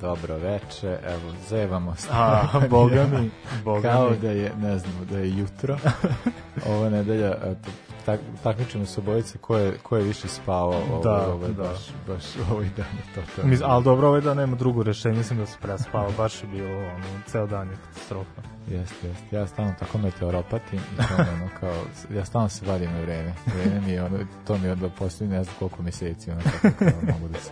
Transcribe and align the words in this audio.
Dobro 0.00 0.36
veče. 0.36 0.98
Evo, 1.04 1.32
zajevamo 1.48 1.94
se. 1.96 2.08
A, 2.12 2.42
boga 2.70 3.06
mi, 3.12 3.30
boga 3.64 3.92
Kao 3.92 4.10
mi. 4.10 4.16
da 4.16 4.30
je, 4.30 4.52
ne 4.56 4.78
znam, 4.78 5.06
da 5.10 5.18
je 5.18 5.38
jutro. 5.38 5.76
Ova 6.70 6.88
nedelja, 6.90 7.34
eto, 7.44 7.70
tak, 8.06 8.20
takmičimo 8.42 8.86
se 8.86 9.00
obojice 9.00 9.38
ko 9.38 9.56
je, 9.58 9.78
ko 9.82 9.96
je 9.96 10.02
više 10.04 10.28
spavao 10.28 10.82
ovo, 10.90 11.02
Da, 11.02 11.26
ovo, 11.28 11.48
da. 11.48 11.62
baš, 11.62 11.78
baš 12.06 12.24
ovaj 12.50 12.68
dan 12.76 12.86
je 12.96 13.14
to 13.14 13.20
to. 13.36 13.46
Mis, 13.48 13.60
ali 13.64 13.84
dobro, 13.84 14.08
ovaj 14.08 14.20
dan 14.20 14.36
nema 14.36 14.56
drugo 14.56 14.82
rešenje, 14.82 15.16
mislim 15.18 15.38
da 15.38 15.46
se 15.46 15.56
prespao, 15.62 16.10
baš 16.16 16.42
je 16.42 16.48
bilo, 16.48 16.78
ono, 16.78 17.04
ceo 17.26 17.46
dan 17.46 17.68
je 17.70 17.76
katastrofa. 17.86 18.42
Jeste, 18.70 19.08
jeste. 19.08 19.36
Ja 19.36 19.46
stalno 19.46 19.74
tako 19.78 19.98
meteoropatim 19.98 20.78
i 20.78 20.96
to 20.96 21.14
ono 21.18 21.48
kao, 21.60 21.74
ja 22.14 22.24
stalno 22.24 22.48
se 22.48 22.66
vadim 22.66 22.92
na 22.92 23.00
vreme. 23.00 23.34
Vreme 23.46 23.80
mi 23.80 23.92
je 23.92 24.02
ono, 24.04 24.18
to 24.46 24.58
mi 24.58 24.66
je 24.66 24.72
onda 24.72 24.88
poslije 24.88 25.28
ne 25.30 25.44
znam 25.44 25.56
koliko 25.58 25.82
meseci, 25.82 26.30
ono 26.30 26.40
kako 26.62 26.78
kao 26.78 27.00
mogu 27.12 27.28
da 27.28 27.38
se... 27.40 27.50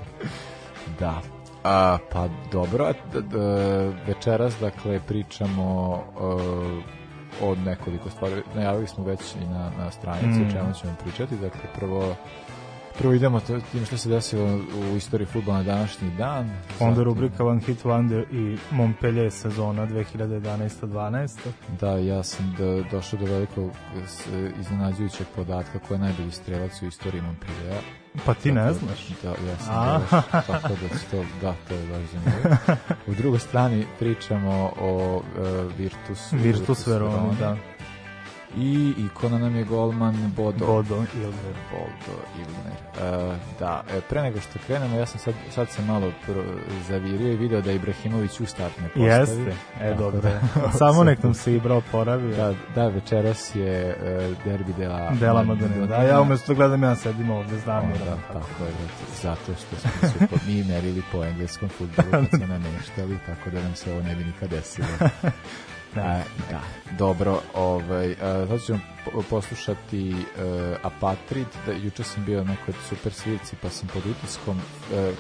Da. 1.01 1.20
A, 1.64 1.98
pa 2.12 2.28
dobro, 2.52 2.92
d, 3.12 3.20
d, 3.22 3.39
večeras 4.06 4.61
dakle 4.61 5.00
pričamo 5.08 5.92
uh, 6.16 6.83
o 7.42 7.55
nekoliko 7.55 8.11
stvari. 8.11 8.42
Najavili 8.55 8.86
smo 8.86 9.05
već 9.05 9.20
i 9.34 9.47
na, 9.52 9.70
na 9.78 9.91
stranici 9.91 10.41
Mm. 10.41 10.47
o 10.48 10.52
čemu 10.52 10.74
ćemo 10.80 10.94
pričati. 11.05 11.36
Dakle, 11.36 11.61
prvo 11.74 12.14
Prvo 12.98 13.12
idemo 13.14 13.41
to, 13.41 13.61
tim 13.73 13.87
što 13.87 13.97
se 13.98 14.09
desilo 14.09 14.61
u 14.92 14.97
istoriji 14.97 15.27
futbola 15.27 15.56
na 15.56 15.62
današnji 15.64 16.11
dan. 16.19 16.50
Onda 16.81 16.95
Zatim- 16.95 17.05
rubrika 17.05 17.45
One 17.47 17.61
Hit 17.61 17.84
Wonder 17.84 18.25
i 18.33 18.59
Montpellier 18.70 19.31
sezona 19.33 19.86
2011-12. 19.86 21.39
Da, 21.81 21.91
ja 21.91 22.23
sam 22.23 22.55
do, 22.59 22.84
došao 22.91 23.19
do 23.19 23.27
velikog 23.27 23.70
iznenađujućeg 24.61 25.27
podatka 25.36 25.78
ko 25.78 25.95
je 25.95 25.98
najbolji 26.01 26.31
strelac 26.31 26.83
u 26.83 26.86
istoriji 26.86 27.23
Montpellier. 27.23 27.83
Pa 28.27 28.34
ti 28.34 28.53
ne 28.53 28.73
znaš? 28.73 29.08
Da, 29.23 29.29
ja 29.29 29.56
sam 29.58 29.75
A. 29.75 29.98
baš, 30.11 30.25
tako 30.47 30.69
da 30.69 30.98
će 30.98 31.05
to, 31.11 31.25
da, 31.41 31.55
to 31.69 31.75
je 31.75 31.86
baš 31.86 32.03
zanimljivo. 32.12 32.56
U 33.11 33.14
drugoj 33.14 33.39
strani 33.39 33.86
pričamo 33.98 34.73
o 34.81 35.17
uh, 35.17 35.23
Virtusu. 35.79 36.36
Virtus 36.36 36.86
Veroni, 36.86 37.36
da. 37.39 37.56
I 38.56 38.94
ikona 38.98 39.38
nam 39.38 39.56
je 39.56 39.64
golman 39.64 40.33
Bodo. 40.36 40.66
Bodo 40.66 40.94
Ilver. 40.94 41.55
Boldo 41.72 42.20
Ilner. 42.38 42.74
Uh, 43.30 43.34
da, 43.58 43.83
e, 43.96 44.00
pre 44.00 44.22
nego 44.22 44.41
što 44.41 44.58
krenemo, 44.66 44.96
ja 44.96 45.06
sam 45.06 45.19
sad, 45.20 45.34
sad 45.50 45.69
se 45.70 45.83
malo 45.83 46.12
pro, 46.27 46.44
zavirio 46.88 47.33
i 47.33 47.36
video 47.36 47.61
da 47.61 47.70
je 47.70 47.77
Ibrahimović 47.77 48.41
u 48.41 48.46
start 48.46 48.80
ne 48.80 48.88
postavi. 48.88 49.06
Jeste, 49.06 49.55
e 49.80 49.91
Tako 49.91 50.02
dobro. 50.02 50.20
da- 50.20 50.41
Samo 50.78 51.05
nek 51.05 51.22
nam 51.22 51.34
se 51.34 51.55
Ibra 51.55 51.74
oporavio. 51.74 52.36
Da, 52.36 52.55
da, 52.74 52.88
večeras 52.88 53.55
je 53.55 53.96
uh, 54.30 54.44
derbi 54.44 54.72
dela 54.72 55.11
Dela 55.20 55.42
Madonina. 55.42 55.86
Da, 55.86 55.96
ja 55.96 56.20
umesto 56.20 56.52
da 56.52 56.56
gledam, 56.56 56.83
ja 56.83 56.96
sedim 56.96 57.30
ovde, 57.30 57.58
znam 57.58 57.84
Onda, 57.84 57.98
Miran. 57.98 58.18
tako 58.33 58.64
je, 58.64 58.70
zato 59.22 59.55
što 59.55 59.77
smo 59.77 60.08
se 60.08 60.27
po, 60.27 60.36
mi 60.46 60.64
merili 60.64 61.02
po 61.12 61.24
engleskom 61.24 61.68
futbolu 61.68 62.08
kad 62.11 62.28
smo 62.28 62.46
nameštali, 62.46 63.18
tako 63.27 63.50
da 63.50 63.62
nam 63.62 63.74
se 63.74 63.92
ovo 63.92 64.02
ne 64.02 64.14
bi 64.16 64.24
nikad 64.24 64.50
desilo. 64.50 64.89
A, 66.03 66.23
da, 66.50 66.61
dobro, 66.98 67.41
ovaj, 67.55 68.13
a, 68.13 68.46
sad 68.48 68.63
ćemo 68.67 68.79
po- 69.05 69.23
poslušati 69.30 70.11
uh, 70.11 70.77
Apatrid, 70.83 71.46
da, 71.67 71.73
juče 71.73 72.05
sam 72.05 72.24
bio 72.24 72.45
na 72.45 72.51
nekoj 72.51 72.74
super 72.89 73.13
svirci 73.13 73.57
pa 73.63 73.70
sam 73.70 73.89
pod 73.89 74.02
utiskom, 74.07 74.57
uh, 74.57 75.14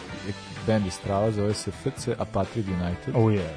band 0.66 0.86
iz 0.86 0.98
Trava 0.98 1.30
zove 1.30 1.54
se 1.54 1.70
FC 1.70 2.08
Apatrid 2.18 2.66
United. 2.68 3.14
Oh, 3.16 3.34
je. 3.34 3.56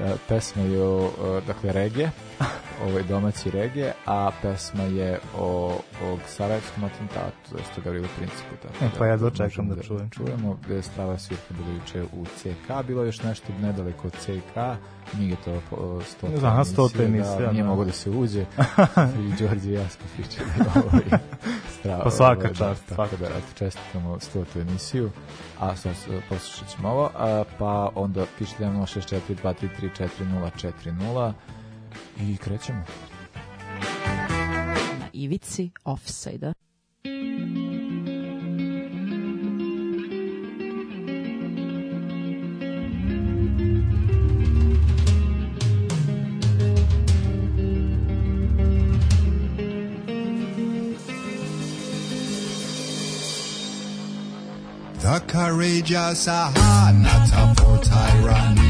E, 0.00 0.14
pesma 0.28 0.62
je 0.62 0.82
o, 0.82 1.10
o, 1.20 1.40
dakle, 1.46 1.72
regije, 1.72 2.10
ovaj 2.86 3.02
domaći 3.02 3.50
regije, 3.50 3.92
a 4.06 4.30
pesma 4.42 4.82
je 4.82 5.18
o, 5.38 5.76
o 6.04 6.18
Sarajevskom 6.26 6.84
atentatu, 6.84 7.50
zašto 7.50 7.80
Gavrilo 7.84 8.08
Principu. 8.18 8.54
Tako 8.62 8.84
E, 8.84 8.88
pa 8.98 9.06
ja 9.06 9.16
dočekam 9.16 9.68
da 9.68 9.82
čujem. 9.82 10.10
Čujemo 10.10 10.58
gde 10.64 10.74
je 10.74 10.82
strava 10.82 11.18
svirka 11.18 11.54
bila 11.54 11.68
juče 11.68 12.02
u 12.02 12.24
CK, 12.24 12.86
bilo 12.86 13.02
je 13.02 13.06
još 13.08 13.22
nešto 13.22 13.52
nedaleko 13.62 14.06
od 14.06 14.12
CK, 14.12 14.56
nije 15.18 15.36
to 15.44 15.60
po- 15.70 16.00
stota 16.04 16.46
Aha, 16.46 16.64
stota 16.64 17.02
emisija, 17.02 17.40
da, 17.40 17.52
nije 17.52 17.62
da. 17.62 17.68
mogo 17.68 17.84
da 17.84 17.92
se 17.92 18.10
uđe, 18.10 18.40
i 19.28 19.32
Đorđe 19.38 19.70
i 19.70 19.72
ja 19.72 19.88
smo 19.88 20.06
pričali 20.16 20.48
ovaj, 20.74 21.20
strava. 21.80 22.04
Pa 22.04 22.10
svaka 22.10 22.40
ovaj, 22.40 22.54
čast, 22.54 22.88
Da, 22.88 22.94
svaka 22.94 23.16
da, 23.16 23.26
eto, 23.26 23.46
čestitamo 23.54 24.20
stotu 24.20 24.60
emisiju, 24.60 25.10
a 25.60 25.76
sad 25.76 25.92
e, 25.92 26.20
poslušat 26.28 26.68
ćemo 26.68 26.88
ovo, 26.88 27.10
a, 27.18 27.44
pa 27.58 27.88
onda 27.94 28.24
pišite 28.38 28.64
064 28.64 29.20
233 29.42 30.08
4040 30.82 31.32
i 32.20 32.36
krećemo. 32.36 32.84
Na 34.98 35.08
ivici 35.12 35.70
offside-a. 35.84 36.52
The 55.00 55.20
courageous 55.26 56.28
are 56.28 56.92
not 56.92 57.56
for 57.58 57.78
tyranny. 57.78 58.69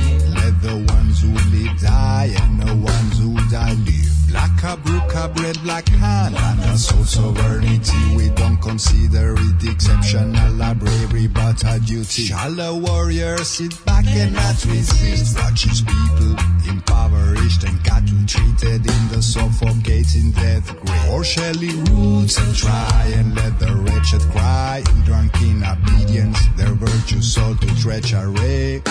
Who 1.21 1.33
live 1.35 1.79
die 1.81 2.35
and 2.41 2.63
the 2.63 2.75
ones 2.75 3.19
who 3.19 3.35
die 3.51 3.75
live. 3.75 4.11
Black 4.31 4.63
a 4.63 4.77
brook 4.79 5.35
bread, 5.35 5.61
black 5.63 5.87
hand 5.89 6.35
and 6.35 6.61
a 6.61 6.79
soul 6.79 7.05
sovereignty. 7.05 8.17
We 8.17 8.31
don't 8.31 8.57
consider 8.57 9.35
it 9.37 9.65
exceptional 9.69 10.63
a 10.63 10.75
bravery 10.75 11.27
but 11.27 11.63
a 11.67 11.79
duty. 11.81 12.23
Shall 12.23 12.59
a 12.59 12.79
warrior 12.79 13.37
sit 13.39 13.85
back 13.85 14.07
and 14.07 14.33
not 14.33 14.65
resist? 14.65 15.37
Watch 15.37 15.65
his 15.65 15.83
people 15.83 16.37
impoverished 16.67 17.65
and 17.65 17.85
cattle 17.85 18.25
treated 18.27 18.87
in 18.87 19.09
the 19.09 19.21
suffocating 19.21 20.31
death 20.33 20.75
grave. 20.81 21.11
Or 21.11 21.23
shall 21.23 21.55
he 21.55 21.73
roots 21.91 22.39
and 22.39 22.55
try 22.57 23.13
and 23.15 23.35
let 23.35 23.59
the 23.59 23.75
wretched 23.75 24.23
cry 24.33 24.83
in 24.91 25.03
drunken 25.03 25.65
obedience 25.65 26.39
their 26.57 26.73
virtue 26.73 27.21
sold 27.21 27.61
to 27.61 27.69
treachery? 27.83 28.83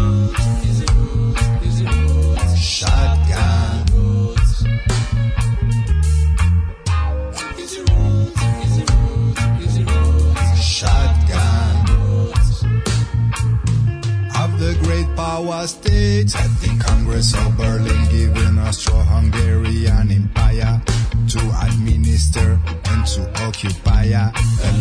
States 0.00 1.04
at 14.34 14.50
the 14.60 14.74
great 14.82 15.06
power 15.16 15.66
states, 15.66 16.34
the 16.60 16.78
Congress 16.78 17.34
of 17.34 17.56
Berlin, 17.56 18.08
giving 18.10 18.58
Austro-Hungarian 18.58 20.10
Empire 20.10 20.89
to 21.30 21.38
administer 21.62 22.58
and 22.86 23.06
to 23.06 23.22
occupy 23.46 24.02
a 24.02 24.32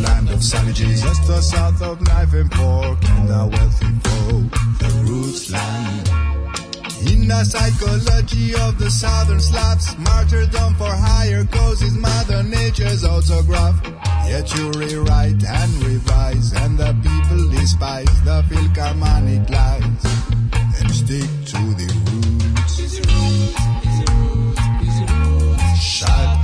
land 0.02 0.30
of 0.32 0.44
savages 0.44 1.04
just 1.04 1.28
the 1.28 1.40
south 1.42 1.80
of 1.84 2.02
knife 2.02 2.34
and 2.34 2.52
fork 2.56 2.98
and 3.06 3.30
the 3.30 3.46
wealthy 3.54 3.94
folk, 4.10 4.52
the 4.80 4.90
roots 5.06 5.52
land. 5.52 6.10
In 7.08 7.28
the 7.28 7.44
psychology 7.44 8.56
of 8.56 8.80
the 8.80 8.90
southern 8.90 9.40
Slavs, 9.40 9.96
martyrdom 10.00 10.74
for 10.74 10.90
higher 10.90 11.46
causes, 11.46 11.94
Mother 11.96 12.42
Nature's 12.42 13.06
autograph. 13.06 13.80
Yet 14.28 14.52
you 14.58 14.72
rewrite 14.72 15.44
and 15.44 15.84
revise, 15.84 16.54
and 16.54 16.80
the 16.80 16.96
people 17.04 17.50
despise 17.50 18.22
the 18.24 18.44
Philharmonic 18.50 19.48
lies 19.52 20.04
and 20.82 20.92
stick 20.92 21.30
to 21.46 21.62
the 21.78 21.86
roots. 21.94 22.30
Shotgun. 25.80 26.39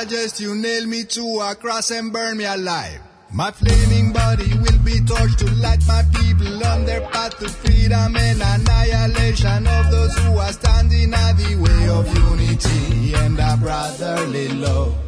Suggest 0.00 0.38
you 0.38 0.54
nail 0.54 0.86
me 0.86 1.02
to 1.02 1.40
a 1.40 1.56
cross 1.56 1.90
and 1.90 2.12
burn 2.12 2.36
me 2.36 2.44
alive. 2.44 3.00
My 3.32 3.50
flaming 3.50 4.12
body 4.12 4.48
will 4.54 4.78
be 4.84 5.00
torched 5.00 5.38
to 5.38 5.50
light 5.56 5.82
my 5.88 6.04
people 6.14 6.64
on 6.66 6.84
their 6.84 7.00
path 7.08 7.36
to 7.38 7.48
freedom 7.48 8.16
and 8.16 8.40
annihilation 8.40 9.66
of 9.66 9.90
those 9.90 10.16
who 10.18 10.38
are 10.38 10.52
standing 10.52 11.12
at 11.12 11.32
the 11.32 11.56
way 11.56 11.88
of 11.88 12.06
unity 12.16 13.14
and 13.14 13.38
a 13.40 13.56
brotherly 13.60 14.48
love. 14.50 15.07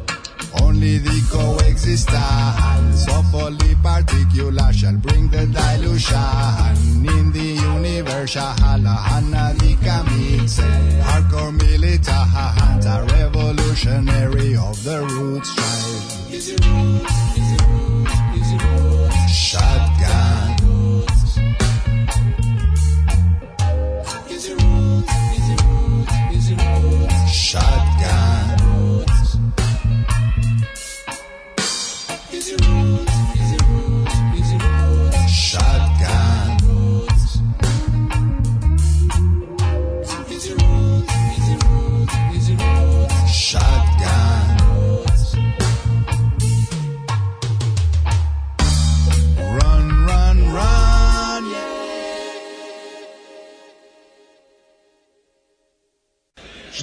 Only 0.59 0.97
the 0.97 1.21
coexistence 1.29 3.07
of 3.07 3.33
only 3.35 3.75
particular 3.75 4.73
shall 4.73 4.97
bring 4.97 5.29
the 5.29 5.47
dilution 5.47 7.07
in 7.07 7.31
the 7.31 7.55
universe. 7.61 8.35
Shahala 8.35 8.95
the 9.57 9.75
kamitse, 9.83 10.63
hardcore 11.01 11.51
militant, 11.51 12.85
a 12.85 13.05
revolutionary 13.15 14.55
of 14.55 14.83
the 14.83 15.01
roots 15.05 15.53
tribe. 15.55 16.21
Shotgun. 19.29 20.40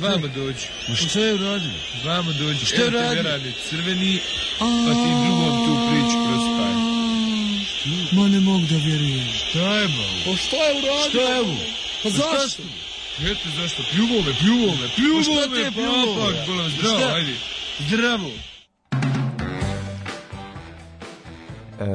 Vama 0.01 0.27
dođu. 0.27 0.67
Ma 0.89 0.95
šta 0.95 1.21
je 1.21 1.35
uradio? 1.35 1.71
Vama 2.05 2.33
dođu. 2.33 2.67
Šta 2.67 2.77
je 2.77 2.89
uradio? 2.89 3.23
radi 3.23 3.53
crveni, 3.71 4.21
pa 4.59 4.93
ti 5.01 5.11
drugom 5.25 5.67
tu 5.67 5.73
priču 5.91 6.19
kroz 6.27 6.45
taj. 6.59 6.75
Ma 8.13 8.29
ne 8.29 8.41
mogu 8.41 8.67
da 8.71 8.77
vjerujem. 8.77 9.29
Šta 9.33 9.59
je 9.79 9.89
ba? 9.89 10.05
Pa 10.25 10.37
šta 10.37 10.57
je 10.57 10.73
uradio? 10.79 11.11
Šta 11.11 11.33
je 11.37 11.45
bu? 11.45 11.57
Pa 12.03 12.11
zašto? 12.11 12.63
Eto 13.31 13.49
zašto? 13.61 13.83
Pljuvo 13.93 14.23
me, 14.23 14.35
pljuvo 14.41 14.75
me, 14.75 14.89
pljuvo 14.97 15.19
me. 15.19 15.25
Pa 15.25 15.33
šta 15.33 15.55
te 15.55 15.61
je 15.61 15.71
pljuvo? 15.71 16.15
Pa, 16.15 16.47
bolam, 16.47 16.71
zdravo, 16.71 17.15
ajde. 17.15 17.35
Zdravo. 17.89 18.33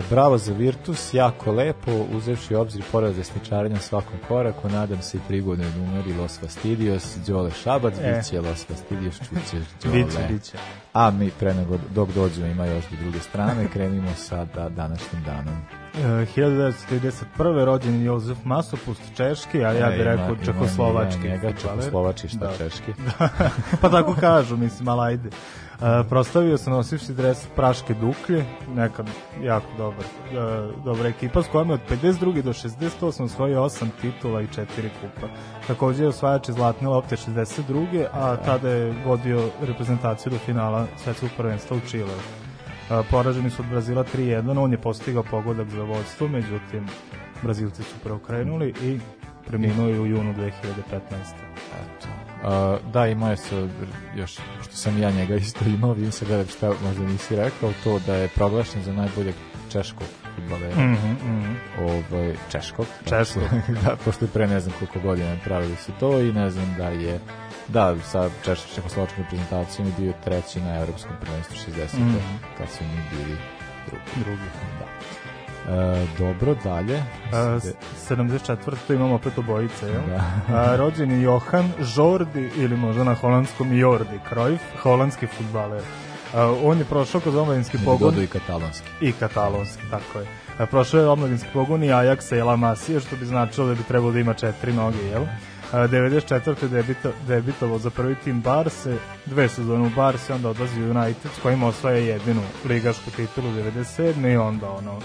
Bravo 0.10 0.38
za 0.38 0.54
Virtus, 0.54 1.14
jako 1.14 1.52
lepo, 1.52 1.92
uzevši 2.16 2.56
obzir 2.56 2.84
poraz 2.92 3.16
desničarenja 3.16 3.80
svakom 3.80 4.20
koraku, 4.28 4.70
nadam 4.70 5.02
se 5.02 5.18
i 5.18 5.22
prigodnoj 5.28 5.68
numeri 5.78 6.14
Los 6.14 6.40
Fastidios, 6.40 7.18
Đole 7.28 7.52
Šabac, 7.52 7.94
E. 8.02 8.14
bit 8.14 8.30
će 8.30 8.42
Los 8.42 8.66
Fastidios, 8.66 9.16
čućeš 9.18 9.68
Đole. 9.84 10.04
Biće, 10.04 10.28
biće. 10.30 10.58
A 10.94 11.12
mi 11.12 11.32
pre 11.40 11.54
nego 11.54 11.78
dok 11.96 12.10
dođemo 12.10 12.48
ima 12.48 12.66
još 12.66 12.84
do 12.92 12.98
druge 13.02 13.20
strane, 13.20 13.68
krenimo 13.74 14.14
sa 14.16 14.46
da, 14.46 14.70
današnjim 14.70 15.24
danom. 15.24 15.83
E, 15.96 16.26
1931. 16.36 17.64
rođen 17.66 18.04
Jozef 18.04 18.38
Masopust, 18.46 19.02
češki, 19.16 19.66
a 19.66 19.72
ja 19.72 19.88
E, 19.88 19.92
bih 19.98 20.02
rekao 20.06 20.28
ima 20.28 20.44
čehoslovački. 20.46 21.22
Njega, 21.30 21.36
fudbaler. 21.52 21.80
čehoslovački, 21.80 22.28
šta 22.28 22.38
Da. 22.40 22.58
češki. 22.58 22.94
pa 23.82 23.90
tako 23.90 24.16
kažu, 24.20 24.58
mislim, 24.58 24.88
ali 24.88 25.02
ajde. 25.08 25.30
Uh, 25.74 25.88
proslavio 26.10 26.58
se 26.58 26.70
nosivši 26.70 27.14
dres 27.14 27.48
Praške 27.56 27.94
Duklje, 27.94 28.46
nekad 28.76 29.08
jako 29.42 29.66
dobar, 29.78 30.06
uh, 30.06 30.84
dobra 30.86 31.08
ekipa 31.10 31.44
s 31.44 31.48
kojom 31.48 31.70
je 31.70 31.74
od 31.74 31.80
52. 31.90 32.42
do 32.42 32.54
68. 32.54 33.24
osvojio 33.24 33.62
8 33.62 33.88
titula 34.02 34.42
i 34.42 34.48
4 34.48 34.66
kupa. 35.02 35.28
Takođe 35.68 36.04
je 36.04 36.08
osvajač 36.08 36.50
iz 36.50 36.56
Zlatne 36.56 36.88
lopte 36.88 37.16
62. 37.16 38.06
a 38.14 38.36
tada 38.36 38.70
je 38.70 38.94
vodio 39.06 39.50
reprezentaciju 39.62 40.32
do 40.32 40.38
finala 40.38 40.86
svetskog 41.04 41.30
prvenstva 41.38 41.78
u 41.78 41.90
Čileu. 41.90 42.20
Poraženi 43.12 43.50
su 43.50 43.62
od 43.62 43.68
Brazila 43.70 44.04
3-1, 44.16 44.60
on 44.60 44.72
je 44.72 44.78
postigao 44.78 45.24
pogodak 45.24 45.70
za 45.70 45.84
vodstvo, 45.84 46.28
međutim 46.28 46.88
Brazilci 47.44 47.84
su 47.84 47.96
preokrenuli 48.04 48.74
i 48.84 49.00
preminuo 49.48 49.88
je 49.88 50.00
u 50.00 50.06
junu 50.06 50.34
2015. 50.34 50.52
Eto. 51.82 52.08
Uh, 52.44 52.92
da, 52.94 53.08
imao 53.08 53.30
je 53.30 53.38
se, 53.38 53.70
još, 54.16 54.32
što 54.62 54.76
sam 54.76 55.02
ja 55.02 55.12
njega 55.12 55.36
isto 55.36 55.66
imao, 55.66 55.94
vidim 55.94 56.12
se 56.12 56.26
gledam 56.26 56.48
šta 56.48 56.74
možda 56.84 57.04
nisi 57.04 57.36
rekao, 57.36 57.72
to 57.84 58.00
da 58.06 58.16
je 58.16 58.28
proglašen 58.28 58.84
za 58.84 58.94
najboljeg 58.94 59.36
češkog 59.72 60.08
futbalera. 60.36 60.76
Mhm, 60.76 61.12
mhm. 61.12 61.56
ovaj, 61.80 62.36
češkog. 62.52 62.86
Češkog. 63.06 63.44
da, 63.84 63.96
pošto 64.06 64.26
je 64.26 64.30
pre 64.30 64.48
ne 64.48 64.60
znam 64.60 64.76
koliko 64.80 65.00
godina 65.08 65.36
pravili 65.44 65.76
su 65.76 65.92
to 66.00 66.20
i 66.20 66.34
ne 66.34 66.50
znam 66.50 66.76
da 66.78 66.88
je 66.88 67.20
da, 67.68 67.96
sa 68.02 68.30
češkom 68.46 68.72
čehoslovačkom 68.76 69.24
reprezentacijom 69.24 69.88
je 69.88 69.94
bio 70.00 70.14
treći 70.24 70.62
na 70.62 70.76
evropskom 70.76 71.12
prvenstvu 71.22 71.56
60. 71.58 71.94
Mhm. 71.96 72.18
kad 72.58 72.70
su 72.70 72.84
njih 72.84 73.02
bili 73.12 73.38
drugi. 73.88 74.04
Drugi. 74.18 74.50
Da. 74.80 74.86
E, 75.66 76.08
dobro, 76.20 76.56
dalje. 76.56 77.04
A, 77.34 77.60
s- 77.60 77.74
74. 78.10 78.56
tu 78.88 78.94
imamo 78.94 79.16
opet 79.16 79.38
obojice, 79.38 79.88
jel? 79.88 80.02
Da. 80.08 80.24
A, 80.58 80.76
rođen 80.76 81.12
je 81.12 81.22
Johan 81.22 81.72
Jordi, 81.96 82.52
ili 82.56 82.78
možda 82.78 83.04
na 83.04 83.14
holandskom 83.14 83.74
Jordi 83.74 84.20
Cruyff, 84.30 84.60
holandski 84.78 85.28
futbaler. 85.28 85.82
A, 86.34 86.56
on 86.64 86.78
je 86.78 86.86
prošao 86.86 87.22
kroz 87.22 87.36
omladinski 87.36 87.78
pogon 87.86 88.24
i 88.24 88.28
katalonski. 88.28 88.88
i 89.02 89.12
katalonski, 89.12 89.82
tako 89.92 90.20
je. 90.20 90.26
A, 90.60 90.66
prošao 90.66 91.00
je 91.00 91.08
omladinski 91.08 91.50
pogon 91.54 91.84
i 91.84 91.88
Ajaxa 91.88 92.38
i 92.38 92.42
La 92.42 92.56
Masije, 92.56 93.00
što 93.00 93.16
bi 93.16 93.26
značilo 93.26 93.68
da 93.68 93.74
bi 93.74 93.84
trebalo 93.84 94.12
da 94.12 94.20
ima 94.20 94.34
četiri 94.34 94.74
noge, 94.74 94.98
jel? 95.00 95.24
A, 95.24 95.28
94. 95.74 96.68
debito, 96.68 97.12
debitovao 97.28 97.80
za 97.80 97.90
prvi 97.90 98.16
tim 98.16 98.42
Barse, 98.42 98.98
dve 99.26 99.50
sezone 99.50 99.88
u 99.88 99.90
Barse, 99.96 100.34
onda 100.34 100.50
odlazi 100.50 100.82
u 100.82 100.90
United, 100.90 101.32
s 101.38 101.42
kojim 101.42 101.64
osvaja 101.64 101.98
jedinu 101.98 102.42
ligašku 102.66 103.12
titulu 103.12 103.48
97. 103.48 104.34
i 104.34 104.38
onda 104.38 104.70
ono, 104.70 105.00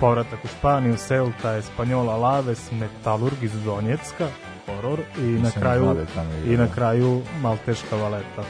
povratak 0.00 0.44
u 0.44 0.48
Španiju, 0.48 0.96
Celta, 0.96 1.56
Espanjola, 1.56 2.16
Laves, 2.16 2.70
Metalurg 2.72 3.42
iz 3.42 3.62
Donjecka, 3.64 4.28
horor, 4.66 5.00
i 5.18 5.20
na 5.20 5.38
Nisam 5.38 5.62
kraju 5.62 5.94
da 6.14 6.52
i 6.52 6.56
na 6.56 6.68
kraju 6.74 7.22
Malteška 7.42 7.96
valeta. 7.96 8.44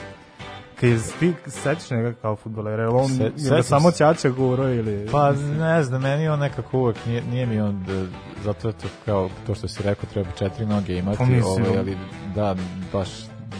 Kaj 0.80 0.90
ti 1.20 1.32
sećaš 1.46 1.90
njega 1.90 2.12
kao 2.12 2.36
futbolera, 2.36 2.82
je 2.82 2.88
li 2.88 2.94
on 2.94 3.08
Se- 3.08 3.54
je 3.56 3.62
samo 3.62 3.90
se. 3.90 3.96
Ćaća 3.96 4.28
guro 4.30 4.68
ili... 4.68 5.08
Pa 5.12 5.32
ne 5.58 5.82
znam, 5.82 6.02
meni 6.02 6.28
on 6.28 6.38
nekako 6.38 6.78
uvek 6.78 6.96
nije, 7.06 7.22
nije 7.22 7.46
mi 7.46 7.60
on 7.60 7.84
da, 7.84 8.06
zato 8.44 8.68
je 8.68 8.74
to 8.74 8.88
kao 9.04 9.30
to 9.46 9.54
što 9.54 9.68
si 9.68 9.82
rekao 9.82 10.10
treba 10.12 10.30
četiri 10.30 10.66
noge 10.66 10.96
imati, 10.96 11.18
Pa 11.18 11.24
ovaj, 11.46 11.78
ali 11.78 11.96
da 12.34 12.56
baš 12.92 13.08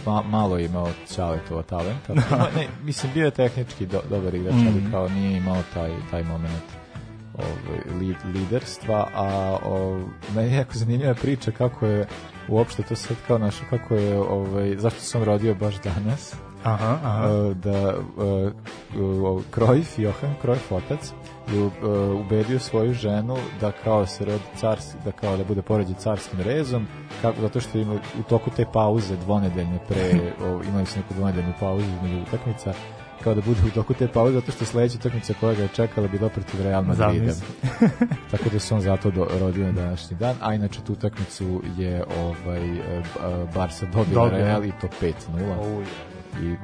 ma, 0.07 0.23
malo 0.23 0.59
je 0.59 0.65
imao 0.65 0.89
Ćaletova 1.09 1.63
talenta. 1.63 2.13
Ima, 2.31 2.47
ne, 2.57 2.67
mislim 2.83 3.13
bio 3.13 3.25
je 3.25 3.31
tehnički 3.31 3.87
do, 3.87 4.01
dobar 4.11 4.35
igrač, 4.35 4.55
ali 4.55 4.81
Mhm. 4.81 4.91
kao 4.91 5.09
nije 5.09 5.37
imao 5.37 5.63
taj 5.75 5.91
taj 6.11 6.23
momenat 6.23 6.63
ovaj, 7.35 7.99
lid, 7.99 8.17
liderstva, 8.27 9.07
a 9.15 9.27
o, 9.65 10.01
meni 10.35 10.49
je 10.49 10.57
jako 10.57 10.73
zanimljiva 10.75 11.15
priča 11.15 11.51
kako 11.51 11.87
je 11.87 12.07
uopšte 12.49 12.83
to 12.83 12.97
sad 12.97 13.17
kao 13.27 13.39
našo, 13.39 13.65
kako 13.71 13.95
je, 13.95 14.19
ovaj, 14.19 14.77
zašto 14.77 15.01
sam 15.01 15.23
rodio 15.23 15.55
baš 15.55 15.75
danas, 15.81 16.35
Aha, 16.65 16.99
aha. 17.05 17.29
Uh, 17.29 17.57
da 17.57 17.95
uh, 18.17 18.53
uh, 19.03 19.43
Cruyff, 19.55 19.99
Johan 19.99 20.35
Cruyff 20.43 20.73
otac 20.73 21.13
je 21.53 21.63
uh, 21.63 21.71
ubedio 22.21 22.59
svoju 22.59 22.95
ženu 22.95 23.37
da 23.61 23.73
kao 23.73 24.07
se 24.07 24.25
rodi 24.25 24.45
carski, 24.57 24.99
da 25.05 25.13
kao 25.13 25.37
da 25.37 25.45
bude 25.45 25.63
poređen 25.63 25.95
carskim 25.95 26.41
rezom, 26.41 26.87
kako, 27.23 27.41
zato 27.41 27.61
što 27.61 27.79
ima 27.79 27.95
u 27.95 28.23
toku 28.29 28.51
te 28.51 28.67
pauze 28.73 29.17
dvonedeljne 29.17 29.79
pre, 29.89 30.33
o, 30.45 30.63
imali 30.69 30.87
su 30.87 30.99
neku 30.99 31.15
dvonedeljnu 31.15 31.53
pauzu 31.61 31.87
između 31.87 32.23
utakmica, 32.23 32.73
kao 33.25 33.35
da 33.35 33.41
bude 33.41 33.61
u 33.67 33.71
toku 33.71 33.95
te 33.95 34.09
pauze, 34.09 34.35
zato 34.35 34.53
što 34.53 34.65
sledeća 34.65 34.99
utakmica 34.99 35.35
koja 35.41 35.55
ga 35.55 35.63
je 35.63 35.69
čekala 35.69 36.09
bila 36.09 36.29
protiv 36.29 36.63
Real 36.63 36.83
Madrida. 36.83 37.33
Tako 38.31 38.45
da 38.53 38.59
se 38.59 38.75
on 38.75 38.81
zato 38.81 39.11
do, 39.11 39.27
rodio 39.41 39.67
na 39.67 39.73
današnji 39.73 40.17
dan, 40.17 40.37
a 40.41 40.55
inače 40.55 40.81
tu 40.81 40.93
utakmicu 40.93 41.63
je 41.77 42.05
ovaj 42.19 42.79
e, 42.79 42.81
B- 42.81 43.27
e, 43.27 43.47
Barca 43.55 43.87
dobila. 43.87 44.29
Real 44.29 44.65
i 44.65 44.73
to 44.81 44.89
5-0 45.03 45.13
Uj. 45.79 45.85
I 46.37 46.57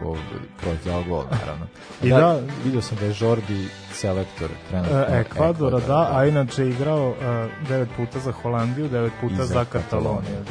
dao 0.85 1.03
gol, 1.03 1.25
naravno. 1.33 1.67
I 2.03 2.11
da, 2.11 2.17
da- 2.19 2.41
vidio 2.65 2.83
sam 2.83 2.99
da 2.99 3.05
je 3.05 3.15
Jordi 3.19 3.69
selektor 3.93 4.49
trenutno 4.71 4.99
E, 4.99 5.21
Ekvadora, 5.21 5.81
da, 5.81 6.09
a 6.13 6.27
inače 6.27 6.63
je 6.63 6.71
igrao 6.71 7.09
uh, 7.09 7.17
devet 7.69 7.89
puta 7.97 8.19
za 8.19 8.33
Holandiju, 8.33 8.89
devet 8.89 9.13
puta 9.21 9.35
za 9.35 9.45
za 9.45 9.65
Kataloniju, 9.65 10.23
Kataloniju, 10.39 10.45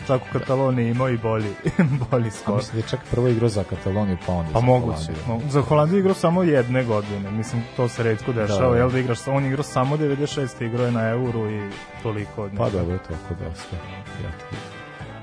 da. 0.00 0.06
Čak 0.06 0.22
u 0.22 0.38
Kataloniji 0.38 0.90
imao 0.90 1.08
i 1.08 1.16
bolji, 1.18 1.50
bolji 2.10 2.28
A 2.28 2.30
skor. 2.30 2.56
mislim 2.56 2.72
da 2.72 2.78
je 2.78 2.90
čak 2.90 3.00
prvo 3.10 3.28
igrao 3.28 3.48
za 3.48 3.64
Kataloniju, 3.64 4.16
pa 4.26 4.32
onda 4.32 4.52
Pa 4.52 4.60
za 4.60 4.66
moguće. 4.66 4.96
Holandiju. 5.26 5.46
Mo- 5.46 5.50
Za 5.50 5.60
Holandiju 5.60 5.98
igrao 6.00 6.14
samo 6.14 6.42
jedne 6.42 6.84
godine. 6.84 7.30
Mislim, 7.30 7.62
to 7.76 7.88
se 7.88 8.02
redko 8.02 8.32
dešava. 8.32 8.60
Da, 8.60 8.70
da. 8.70 8.76
Jel 8.76 8.90
da 8.90 8.98
igraš, 8.98 9.18
on 9.28 9.44
igrao 9.44 9.62
samo 9.62 9.96
96. 9.96 10.62
igrao 10.62 10.86
je 10.86 10.92
na 10.92 11.08
euru 11.08 11.50
i 11.50 11.70
toliko 12.02 12.42
od 12.42 12.52
njega. 12.52 12.64
Pa 12.64 12.70
dobro, 12.70 12.98
toliko 12.98 13.44
dosta. 13.44 13.76
Ja. 14.22 14.30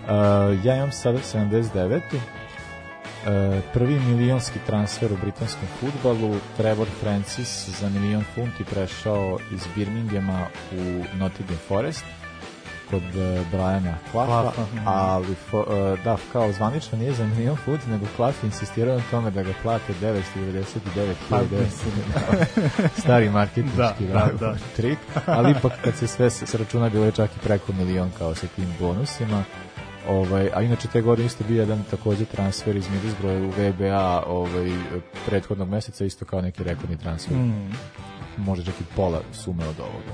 Uh, 0.05 0.65
ja 0.65 0.75
imam 0.75 0.91
sada 0.91 1.17
79. 1.19 2.01
E, 3.27 3.62
prvi 3.74 4.00
milionski 4.00 4.60
transfer 4.65 5.13
u 5.13 5.18
britanskom 5.18 5.68
futbalu, 5.80 6.36
Trevor 6.58 6.88
Francis 7.00 7.70
za 7.80 7.89
milion 7.89 8.24
funti 8.36 8.63
prešao 8.63 9.39
iz 9.51 9.62
Birminghama 9.75 10.48
u 10.72 11.03
Nottingham 11.18 11.58
Forest 11.68 12.06
kod 12.94 13.03
uh, 13.03 13.48
Briana 13.51 13.98
Claffa, 14.12 14.42
Claffa, 14.42 14.62
mhm. 14.62 14.88
ali 14.88 15.36
fo, 15.36 15.60
uh, 15.60 16.03
da, 16.03 16.18
kao 16.34 16.51
zvanično 16.51 16.98
nije 16.98 17.13
za 17.13 17.25
milion 17.25 17.56
funti, 17.56 17.89
nego 17.89 18.06
Claff 18.15 18.44
insistirao 18.44 18.96
na 18.96 19.03
tome 19.12 19.32
da 19.32 19.44
ga 19.44 19.53
plate 19.62 19.94
999.000 20.01 21.13
Pa, 21.30 21.42
mislim. 21.42 21.94
stari 23.03 23.30
marketinški 23.30 23.77
Da, 23.77 23.96
da, 24.13 24.30
da. 24.39 24.56
trik, 24.75 24.98
ali 25.25 25.51
ipak 25.51 25.72
kad 25.84 25.96
se 25.96 26.08
sve 26.08 26.30
s 26.30 26.56
računa 26.56 26.89
bilo 26.89 27.06
je 27.06 27.12
čak 27.12 27.30
i 27.36 27.39
preko 27.39 27.74
milion 27.74 28.12
kao 28.18 28.36
sa 28.36 28.48
tim 28.56 28.68
bonusima. 28.80 29.44
Ovaj, 30.10 30.50
a 30.53 30.62
inače 30.62 30.88
te 30.88 31.01
godine 31.01 31.25
isto 31.25 31.43
bio 31.48 31.60
jedan 31.60 31.83
takođe 31.91 32.25
transfer 32.25 32.75
iz 32.75 32.89
Middlesbrougha 32.89 33.45
u 33.45 33.50
VBA 33.50 34.24
ovaj, 34.27 34.72
prethodnog 35.25 35.69
meseca, 35.69 36.05
isto 36.05 36.25
kao 36.25 36.41
neki 36.41 36.63
rekordni 36.63 36.98
transfer. 36.98 37.38
Mm. 37.38 37.72
Može 38.38 38.65
čak 38.65 38.74
i 38.81 38.83
pola 38.95 39.22
sume 39.31 39.67
od 39.67 39.79
ovoga. 39.79 40.13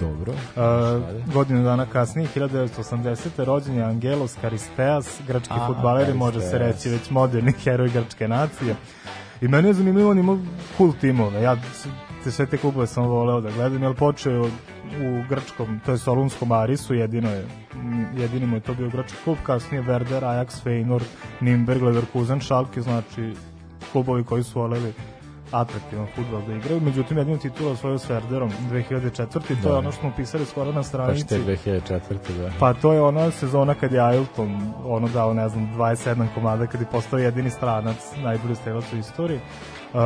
Dobro. 0.00 0.32
Uh, 0.32 1.34
godinu 1.34 1.62
dana 1.62 1.86
kasnije, 1.86 2.28
1980. 2.36 3.44
rođen 3.44 3.76
je 3.76 3.82
Angelos 3.82 4.36
Karisteas, 4.40 5.20
grčki 5.26 5.54
A, 5.54 5.66
futbaler 5.66 6.08
i 6.08 6.14
može 6.14 6.40
se 6.40 6.58
reći 6.58 6.88
već 6.88 7.10
moderni 7.10 7.52
heroj 7.52 7.88
grčke 7.88 8.28
nacije. 8.28 8.74
I 9.40 9.48
meni 9.48 9.68
je 9.68 9.74
zanimljivo, 9.74 10.10
on 10.10 10.18
ima 10.18 10.38
cool 10.76 10.92
timove. 11.00 11.42
Ja 11.42 11.56
te 12.24 12.30
sve 12.30 12.46
te 12.46 12.56
klubove 12.56 12.86
sam 12.86 13.04
voleo 13.04 13.40
da 13.40 13.50
gledam, 13.50 13.82
jer 13.82 13.94
počeo 13.94 14.42
u 14.42 14.48
grčkom, 15.28 15.80
to 15.86 15.92
je 15.92 15.98
Solunskom 15.98 16.52
Arisu, 16.52 16.94
jedino 16.94 17.30
je, 17.30 17.46
jedini 18.14 18.46
mu 18.46 18.56
je 18.56 18.60
to 18.60 18.74
bio 18.74 18.90
grčki 18.90 19.16
klub, 19.24 19.36
kasnije 19.42 19.82
Werder, 19.82 20.22
Ajax, 20.22 20.64
Feyenoord, 20.64 21.04
Nimberg, 21.40 21.82
Leverkusen, 21.82 22.40
Schalke, 22.40 22.80
znači 22.80 23.32
klubovi 23.92 24.24
koji 24.24 24.42
su 24.42 24.60
voleli 24.60 24.92
atraktivan 25.52 26.06
futbol 26.16 26.42
da 26.42 26.54
igraju. 26.54 26.80
Međutim, 26.80 27.18
jedinu 27.18 27.38
titulu 27.38 27.70
osvojio 27.70 27.98
s 27.98 28.08
Werderom 28.08 28.50
2004. 28.70 29.26
To 29.28 29.40
Da. 29.62 29.68
je 29.68 29.74
ono 29.74 29.92
što 29.92 30.00
smo 30.00 30.12
pisali 30.16 30.46
skoro 30.46 30.68
na 30.68 30.74
Pa 30.74 30.82
stranici. 30.82 31.24
što 31.24 31.34
je 31.34 31.40
2004. 31.58 32.00
da. 32.38 32.50
Pa 32.58 32.74
to 32.74 32.92
je 32.92 33.00
ona 33.00 33.30
sezona 33.30 33.74
kad 33.74 33.92
je 33.92 34.00
Ailton 34.00 34.56
ono 34.84 35.08
dao, 35.08 35.34
ne 35.34 35.48
znam, 35.48 35.70
27 35.76 36.26
komada 36.34 36.66
kad 36.66 36.80
je 36.80 36.86
postao 36.86 37.18
jedini 37.18 37.50
stranac, 37.50 37.96
najbolji 38.16 38.54
strelac 38.54 38.92
u 38.92 38.96
istoriji. 38.96 39.40
Uh, 39.92 40.00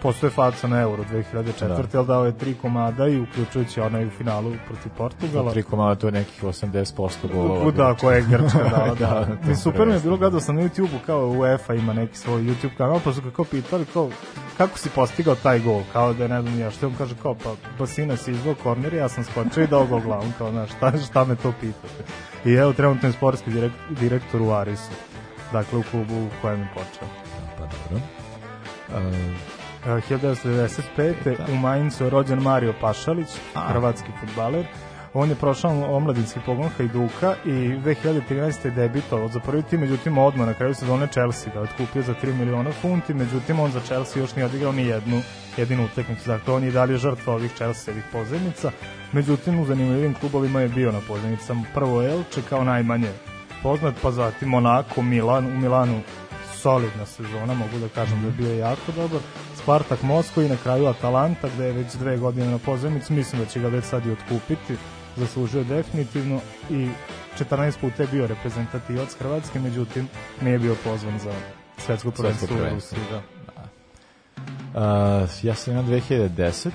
postoje 0.00 0.30
faca 0.30 0.68
na 0.68 0.80
Euro 0.80 1.04
2004. 1.12 1.60
Da. 1.60 1.68
Da. 1.68 1.98
ali 1.98 2.06
dao 2.06 2.24
je 2.24 2.38
tri 2.38 2.54
komada 2.54 3.08
i 3.08 3.20
uključujući 3.20 3.80
onaj 3.80 4.06
u 4.06 4.10
finalu 4.10 4.52
protiv 4.66 4.92
Portugala. 4.96 5.52
Tri 5.52 5.62
komada 5.62 5.94
to 5.94 6.06
je 6.06 6.12
nekih 6.12 6.44
80% 6.44 7.32
golova. 7.32 7.70
Da, 7.70 7.94
koje 7.94 8.16
je 8.16 8.22
Grčka 8.22 8.58
dala, 8.58 8.94
da. 9.00 9.26
Da, 9.42 9.48
Mi 9.48 9.56
super 9.56 9.86
mi 9.86 9.92
je 9.92 10.00
bilo 10.00 10.16
gledao 10.16 10.40
sam 10.40 10.56
na 10.56 10.62
YouTube-u 10.62 11.06
kao 11.06 11.28
UEFA 11.28 11.74
ima 11.74 11.92
neki 11.92 12.18
svoj 12.18 12.42
YouTube 12.42 12.76
kanal, 12.76 13.00
pa 13.04 13.12
su 13.12 13.22
ga 13.22 13.30
kao 13.30 13.44
pitali 13.44 13.84
kao 13.92 14.10
kako 14.56 14.78
si 14.78 14.90
postigao 14.94 15.34
taj 15.34 15.60
gol, 15.60 15.82
kao 15.92 16.12
da 16.12 16.22
je 16.22 16.28
ne 16.28 16.42
znam 16.42 16.60
ja 16.60 16.70
što 16.70 16.86
on 16.86 16.94
kaže 16.98 17.14
kao 17.22 17.34
pa 17.34 17.54
Basina 17.78 18.16
si 18.16 18.30
izvao 18.30 18.54
korner, 18.62 18.94
ja 18.94 19.08
sam 19.08 19.24
skočio 19.24 19.64
i 19.64 19.66
dao 19.66 19.86
gol 19.86 20.00
glavom, 20.00 20.32
kao 20.38 20.50
znaš 20.50 20.70
šta, 20.70 20.92
šta 20.98 21.24
me 21.24 21.36
to 21.36 21.52
pitate. 21.60 22.04
I 22.44 22.52
evo 22.52 22.72
trenutno 22.72 23.08
je 23.08 23.12
sportski 23.12 23.50
direkt, 23.50 23.74
direktor 23.90 24.42
u 24.42 24.50
Arisu, 24.50 24.90
dakle 25.52 25.78
u 25.78 25.82
klubu 25.90 26.14
u 26.14 26.28
kojem 26.42 26.60
je 26.60 26.68
počeo. 26.74 27.08
Pa 27.58 27.64
dobro. 27.64 28.06
Uh, 28.88 29.51
1995. 29.86 31.36
Da. 31.36 31.52
u 31.52 31.56
Mainzu 31.56 32.04
je 32.04 32.10
rođen 32.10 32.38
Mario 32.38 32.74
Pašalić, 32.80 33.28
A. 33.54 33.68
hrvatski 33.68 34.08
futbaler. 34.20 34.66
On 35.14 35.28
je 35.28 35.34
prošao 35.34 35.96
omladinski 35.96 36.40
pogon 36.46 36.68
Hajduka 36.68 37.34
i 37.44 37.50
2013. 37.50 38.64
je 38.64 38.70
debitovao 38.70 39.28
za 39.28 39.40
prvi 39.40 39.62
tim, 39.62 39.80
međutim 39.80 40.18
odmah 40.18 40.46
na 40.46 40.54
kraju 40.54 40.74
sezone 40.74 41.06
Chelsea 41.06 41.52
ga 41.54 41.60
otkupio 41.60 42.02
za 42.02 42.14
3 42.22 42.34
miliona 42.34 42.72
funti, 42.72 43.14
međutim 43.14 43.60
on 43.60 43.70
za 43.70 43.80
Chelsea 43.80 44.22
još 44.22 44.36
nije 44.36 44.46
odigrao 44.46 44.72
ni 44.72 44.82
jednu 44.82 45.22
jedinu 45.56 45.84
utakmicu, 45.84 46.28
dakle 46.28 46.54
on 46.54 46.62
je 46.62 46.68
i 46.68 46.72
dalje 46.72 46.96
žrtva 46.96 47.34
ovih 47.34 47.52
Chelsea-evih 47.58 48.02
pozajmica, 48.12 48.70
međutim 49.12 49.60
u 49.60 49.66
zanimljivim 49.66 50.14
klubovima 50.14 50.60
je 50.60 50.68
bio 50.68 50.92
na 50.92 51.00
pozajmicama 51.08 51.64
prvo 51.74 52.02
Elče 52.02 52.42
kao 52.48 52.64
najmanje 52.64 53.12
poznat, 53.62 53.94
pa 54.02 54.10
zatim 54.10 54.48
Monaco, 54.48 55.02
Milan, 55.02 55.46
u 55.46 55.60
Milanu 55.60 56.00
solidna 56.54 57.06
sezona, 57.06 57.54
mogu 57.54 57.78
da 57.78 57.88
kažem 57.88 58.20
da 58.20 58.26
je 58.26 58.32
bio 58.32 58.54
jako 58.54 58.92
dobar. 58.96 59.20
Spartak 59.62 60.02
Moskva 60.02 60.42
i 60.42 60.48
na 60.48 60.56
kraju 60.56 60.86
Atalanta 60.86 61.48
gde 61.54 61.64
je 61.64 61.72
već 61.72 61.94
dve 61.94 62.16
godine 62.16 62.46
na 62.50 62.58
pozemicu, 62.58 63.12
mislim 63.12 63.42
da 63.42 63.48
će 63.48 63.60
ga 63.60 63.68
već 63.68 63.84
sad 63.84 64.06
i 64.06 64.10
otkupiti, 64.10 64.76
zaslužio 65.16 65.64
definitivno 65.64 66.40
i 66.70 66.88
14 67.38 67.80
puta 67.80 68.02
je 68.02 68.08
bio 68.12 68.26
reprezentativac 68.26 69.14
Hrvatske, 69.18 69.60
međutim 69.60 70.08
nije 70.40 70.58
bio 70.58 70.76
pozvan 70.84 71.18
za 71.18 71.32
svetsko 71.78 72.10
prvenstvo 72.10 72.56
u. 72.56 72.74
Rusiji. 72.74 72.98
Da. 73.10 73.22
Uh, 74.74 75.28
ja 75.42 75.54
sam 75.54 75.72
imam 75.72 75.86
2010. 75.86 76.70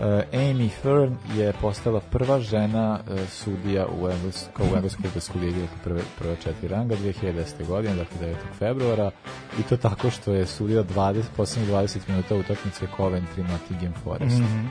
Uh, 0.00 0.06
Amy 0.32 0.68
Fern 0.82 1.16
je 1.36 1.52
postala 1.60 2.00
prva 2.00 2.40
žena 2.40 3.00
uh, 3.00 3.28
sudija 3.28 3.86
u 3.86 4.08
Engles, 4.10 4.46
kao 4.52 4.66
u 4.66 4.76
engleskoj 4.76 5.02
futbolskoj 5.02 5.40
ligi, 5.40 5.60
dakle 5.60 5.76
prve, 5.84 6.00
prve 6.18 6.36
četiri 6.36 6.68
ranga 6.68 6.96
2010. 6.96 7.66
godine, 7.66 7.94
dakle 7.94 8.28
9. 8.28 8.34
februara, 8.58 9.10
i 9.58 9.62
to 9.62 9.76
tako 9.76 10.10
što 10.10 10.32
je 10.32 10.46
sudila 10.46 10.84
20, 10.84 11.22
poslednjih 11.36 11.74
20 11.74 11.98
minuta 12.08 12.36
utakmice 12.36 12.86
Coventry 12.96 13.50
Nottingham 13.50 13.92
Forest. 14.04 14.38
Mm 14.38 14.44
Mhm. 14.44 14.66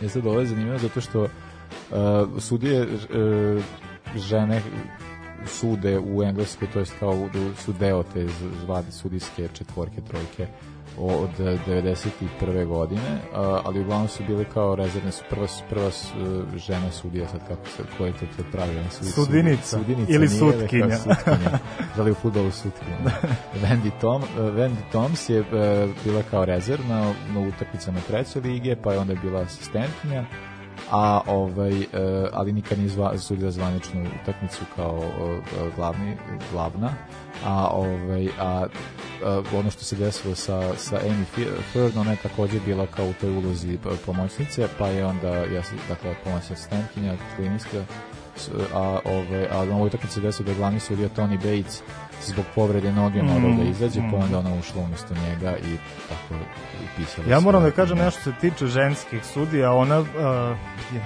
Je 0.00 0.08
sad 0.08 0.26
ovo 0.26 0.40
je 0.40 0.46
zanimljivo 0.46 0.78
zato 0.78 1.00
što 1.00 1.22
uh, 1.22 1.28
sudije 2.38 2.82
uh, 2.82 3.62
žene 4.16 4.62
sude 5.46 5.98
u 5.98 6.22
Engleskoj, 6.22 6.68
to 6.72 6.78
jest 6.78 6.94
kao 6.98 7.28
su 7.64 7.72
deo 7.72 8.02
te 8.02 8.26
zvade 8.62 8.92
sudijske 8.92 9.48
četvorke, 9.54 10.00
trojke 10.00 10.46
od 10.98 11.30
91. 11.38 12.20
godine, 12.66 13.00
a, 13.34 13.60
ali 13.64 13.80
uglavnom 13.80 14.08
su 14.08 14.24
bili 14.24 14.44
kao 14.44 14.74
rezervne, 14.74 15.12
su 15.12 15.24
prva, 15.30 15.46
prva 15.70 15.90
s- 15.90 16.12
žena 16.56 16.90
sudija, 16.92 17.28
sad 17.28 17.40
kako 17.48 17.66
se, 17.66 17.82
koje 17.98 18.08
je 18.08 18.12
to, 18.12 18.26
to 18.36 18.42
pravilno 18.52 18.90
sudi, 18.90 19.10
Sudinica. 19.10 19.78
sudinica 19.78 20.12
Ili 20.12 20.28
sutkinja. 20.28 20.96
sutkinja. 20.96 21.58
da 21.96 22.02
li 22.02 22.10
u 22.10 22.14
futbolu 22.14 22.50
sutkinja. 22.50 22.96
Wendy, 23.62 23.90
Tom, 24.00 24.22
Wendy 24.36 24.82
Toms 24.92 25.28
je 25.28 25.44
bila 26.04 26.22
kao 26.22 26.44
rezervna 26.44 27.00
na 27.34 27.40
utakmicama 27.48 27.98
treće 28.00 28.40
lige, 28.40 28.76
pa 28.76 28.92
je 28.92 28.98
onda 28.98 29.14
bila 29.14 29.40
asistentkinja, 29.40 30.24
a 30.90 31.20
ovaj 31.26 31.72
ali 32.32 32.52
nikad 32.52 32.78
nije 32.78 32.88
zva, 32.88 33.18
sudila 33.18 33.50
zvaničnu 33.50 34.04
utakmicu 34.22 34.64
kao 34.76 35.02
glavni 35.76 36.16
glavna 36.52 36.90
a 37.44 37.66
ovaj 37.66 38.28
a 38.40 38.66
ono 39.54 39.70
što 39.70 39.84
se 39.84 39.96
desilo 39.96 40.34
sa 40.34 40.76
sa 40.76 41.00
Amy 41.00 41.24
Fern 41.72 41.98
ona 41.98 42.10
je 42.10 42.16
takođe 42.16 42.60
bila 42.60 42.86
kao 42.86 43.06
u 43.06 43.12
toj 43.12 43.30
ulozi 43.30 43.78
p- 43.78 43.88
pomoćnice 44.06 44.68
pa 44.78 44.88
je 44.88 45.06
onda 45.06 45.28
ja 45.28 45.62
sam 45.62 45.78
dakle 45.88 46.14
pomoćna 46.24 46.54
asistentkinja 46.54 47.14
klinička 47.36 47.68
s- 47.78 48.11
a 48.74 48.98
ovaj 49.04 49.46
a 49.50 49.64
na 49.64 49.74
ovoj 49.76 49.86
utakmici 49.86 50.14
se 50.14 50.20
desilo 50.20 50.44
da 50.44 50.50
je 50.50 50.56
glavni 50.56 50.80
sudija 50.80 51.08
Tony 51.16 51.36
Bates 51.36 51.82
zbog 52.26 52.44
povrede 52.54 52.92
noge 52.92 53.22
morao 53.22 53.50
Mm, 53.50 53.56
da 53.56 53.62
izađe 53.62 54.00
pa 54.00 54.06
mm. 54.06 54.10
je 54.10 54.24
onda 54.24 54.38
ona 54.38 54.54
ušla 54.54 54.82
umesto 54.82 55.14
njega 55.14 55.56
i 55.56 55.76
tako 56.08 56.42
upisala 56.84 57.28
Ja 57.28 57.40
moram 57.40 57.62
da 57.62 57.70
kažem 57.70 57.98
nešto 57.98 58.20
se 58.20 58.32
tiče 58.40 58.66
ženskih 58.66 59.24
sudija, 59.24 59.72
ona, 59.72 59.98
uh, 60.00 60.06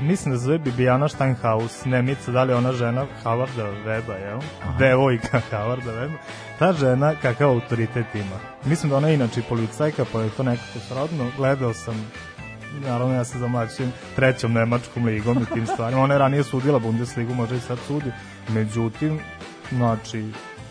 mislim 0.00 0.34
da 0.34 0.38
zove 0.38 0.58
Bibiana 0.58 1.08
Steinhaus, 1.08 1.84
Nemica, 1.84 2.32
da 2.32 2.42
li 2.42 2.52
je 2.52 2.56
ona 2.56 2.72
žena 2.72 3.06
Howarda 3.24 3.84
Weba, 3.86 4.14
jel? 4.14 4.40
Devojka 4.78 5.40
Howarda 5.50 5.92
Weba. 5.92 6.16
Ta 6.58 6.72
žena 6.72 7.14
kakav 7.22 7.50
autoritet 7.50 8.14
ima. 8.14 8.38
Mislim 8.64 8.90
da 8.90 8.96
ona 8.96 9.08
je 9.08 9.14
inače 9.14 9.40
i 9.40 9.42
policajka, 9.48 10.04
pa 10.12 10.20
je 10.20 10.30
to 10.30 10.42
nekako 10.42 10.78
srodno. 10.88 11.30
Gledao 11.36 11.74
sam 11.74 12.10
naravno 12.86 13.14
ja 13.14 13.24
se 13.24 13.38
zamlačujem 13.38 13.92
trećom 14.16 14.52
nemačkom 14.52 15.04
ligom 15.04 15.38
i 15.42 15.54
tim 15.54 15.66
stvarima. 15.66 16.02
Ona 16.02 16.14
je 16.14 16.18
ranije 16.18 16.44
sudila 16.44 16.78
Bundesligu, 16.78 17.34
može 17.34 17.56
i 17.56 17.60
sad 17.60 17.78
sudi. 17.86 18.12
Međutim, 18.48 19.18
znači, 19.72 20.24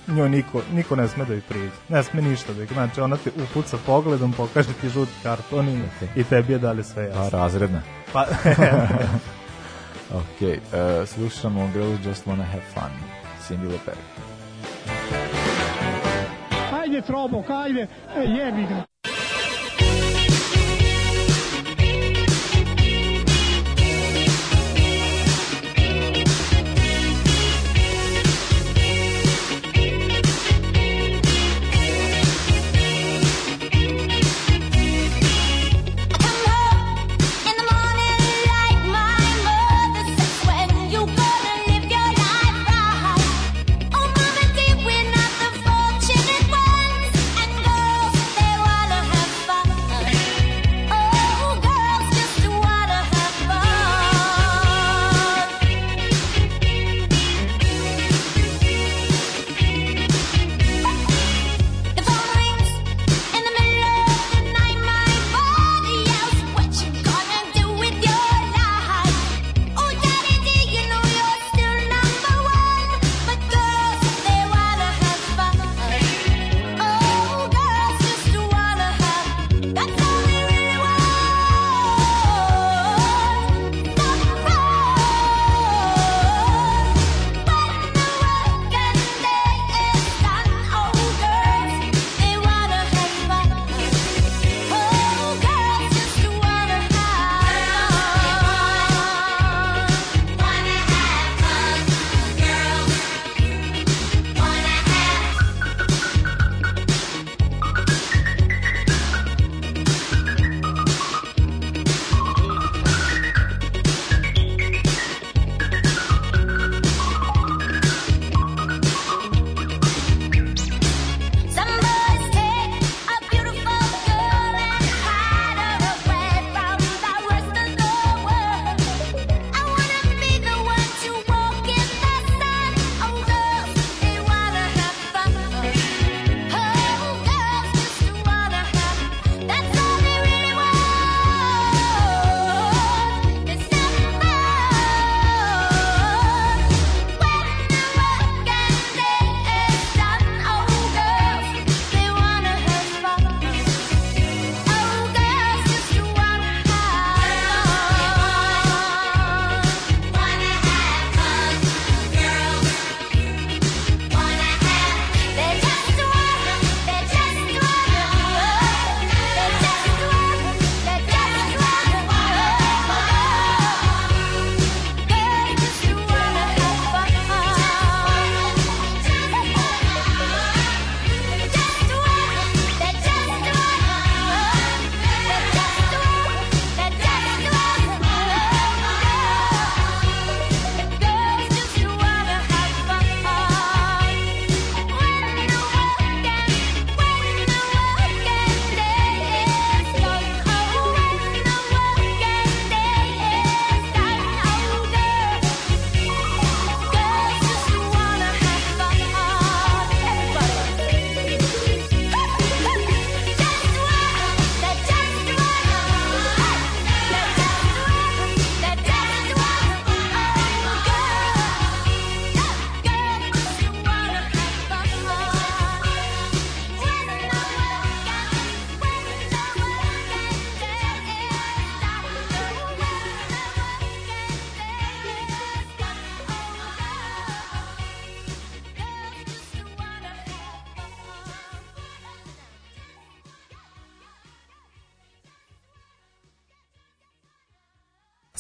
njoj 0.08 0.30
niko, 0.30 0.62
niko 0.74 0.96
ne 0.96 1.08
sme 1.08 1.26
da 1.26 1.34
joj 1.34 1.42
priđe. 1.42 1.72
Ne 1.90 2.04
sme 2.04 2.22
ništa 2.22 2.54
da 2.54 2.60
joj, 2.60 2.68
znači 2.74 3.02
ona 3.02 3.18
te 3.18 3.32
upuca 3.44 3.78
pogledom, 3.86 4.34
pokaže 4.34 4.74
ti 4.82 4.90
žut 4.90 5.10
karton 5.24 5.70
i, 5.70 5.82
i 6.16 6.24
tebi 6.24 6.54
je 6.54 6.60
dalje 6.60 6.84
sve 6.84 7.12
Pa, 7.12 7.20
jasno. 7.20 7.40
razredna. 7.40 7.82
Pa, 8.14 8.26
Ok, 10.14 10.42
uh, 10.42 11.08
slušamo 11.08 11.70
Girls 11.74 12.06
Just 12.06 12.26
Wanna 12.28 12.44
Have 12.44 12.64
Fun, 12.74 12.92
Cindy 13.48 13.70
Lauper. 13.70 13.96
Ajde, 16.82 17.02
Trobok, 17.02 17.50
ajde, 17.50 17.88
e, 18.16 18.22
jebi 18.22 18.62
ga. 18.68 18.84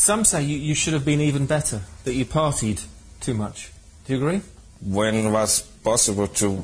Some 0.06 0.24
say 0.24 0.44
you, 0.44 0.58
you 0.58 0.76
should 0.76 0.94
have 0.94 1.04
been 1.04 1.20
even 1.20 1.48
better, 1.48 1.82
that 2.04 2.14
you 2.14 2.26
partied 2.26 2.80
too 3.22 3.34
much. 3.34 3.72
Do 4.06 4.14
you 4.14 4.20
agree? 4.20 4.42
When 4.86 5.16
it 5.16 5.32
was 5.32 5.62
possible 5.84 6.28
to 6.28 6.64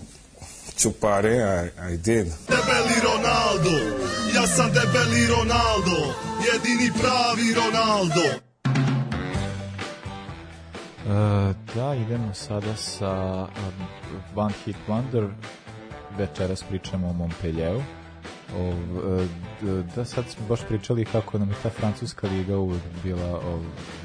to 0.77 0.91
party, 0.91 1.41
I, 1.41 1.71
I 1.93 1.95
did. 1.97 2.27
Debeli 2.45 2.99
Ronaldo, 3.01 3.73
ja 4.35 4.45
sam 4.47 4.69
debeli 4.71 5.25
Ronaldo, 5.27 6.13
jedini 6.45 6.91
pravi 7.01 7.53
Ronaldo. 7.53 8.21
E, 11.07 11.53
da, 11.75 11.95
idemo 11.95 12.33
sada 12.33 12.75
sa 12.75 13.43
um, 13.43 13.87
One 14.35 14.53
Hit 14.65 14.77
Wonder. 14.87 15.29
Večeras 16.17 16.63
pričamo 16.63 17.09
o 17.09 17.13
Montpellieru. 17.13 17.83
O, 18.57 18.69
e, 18.69 19.27
da, 19.95 20.05
sad 20.05 20.25
smo 20.25 20.47
baš 20.49 20.59
pričali 20.67 21.05
kako 21.05 21.37
nam 21.37 21.49
je 21.49 21.55
ta 21.63 21.69
francuska 21.69 22.27
liga 22.27 22.57
uvek 22.57 22.81
bila 23.03 23.35
o, 23.35 23.59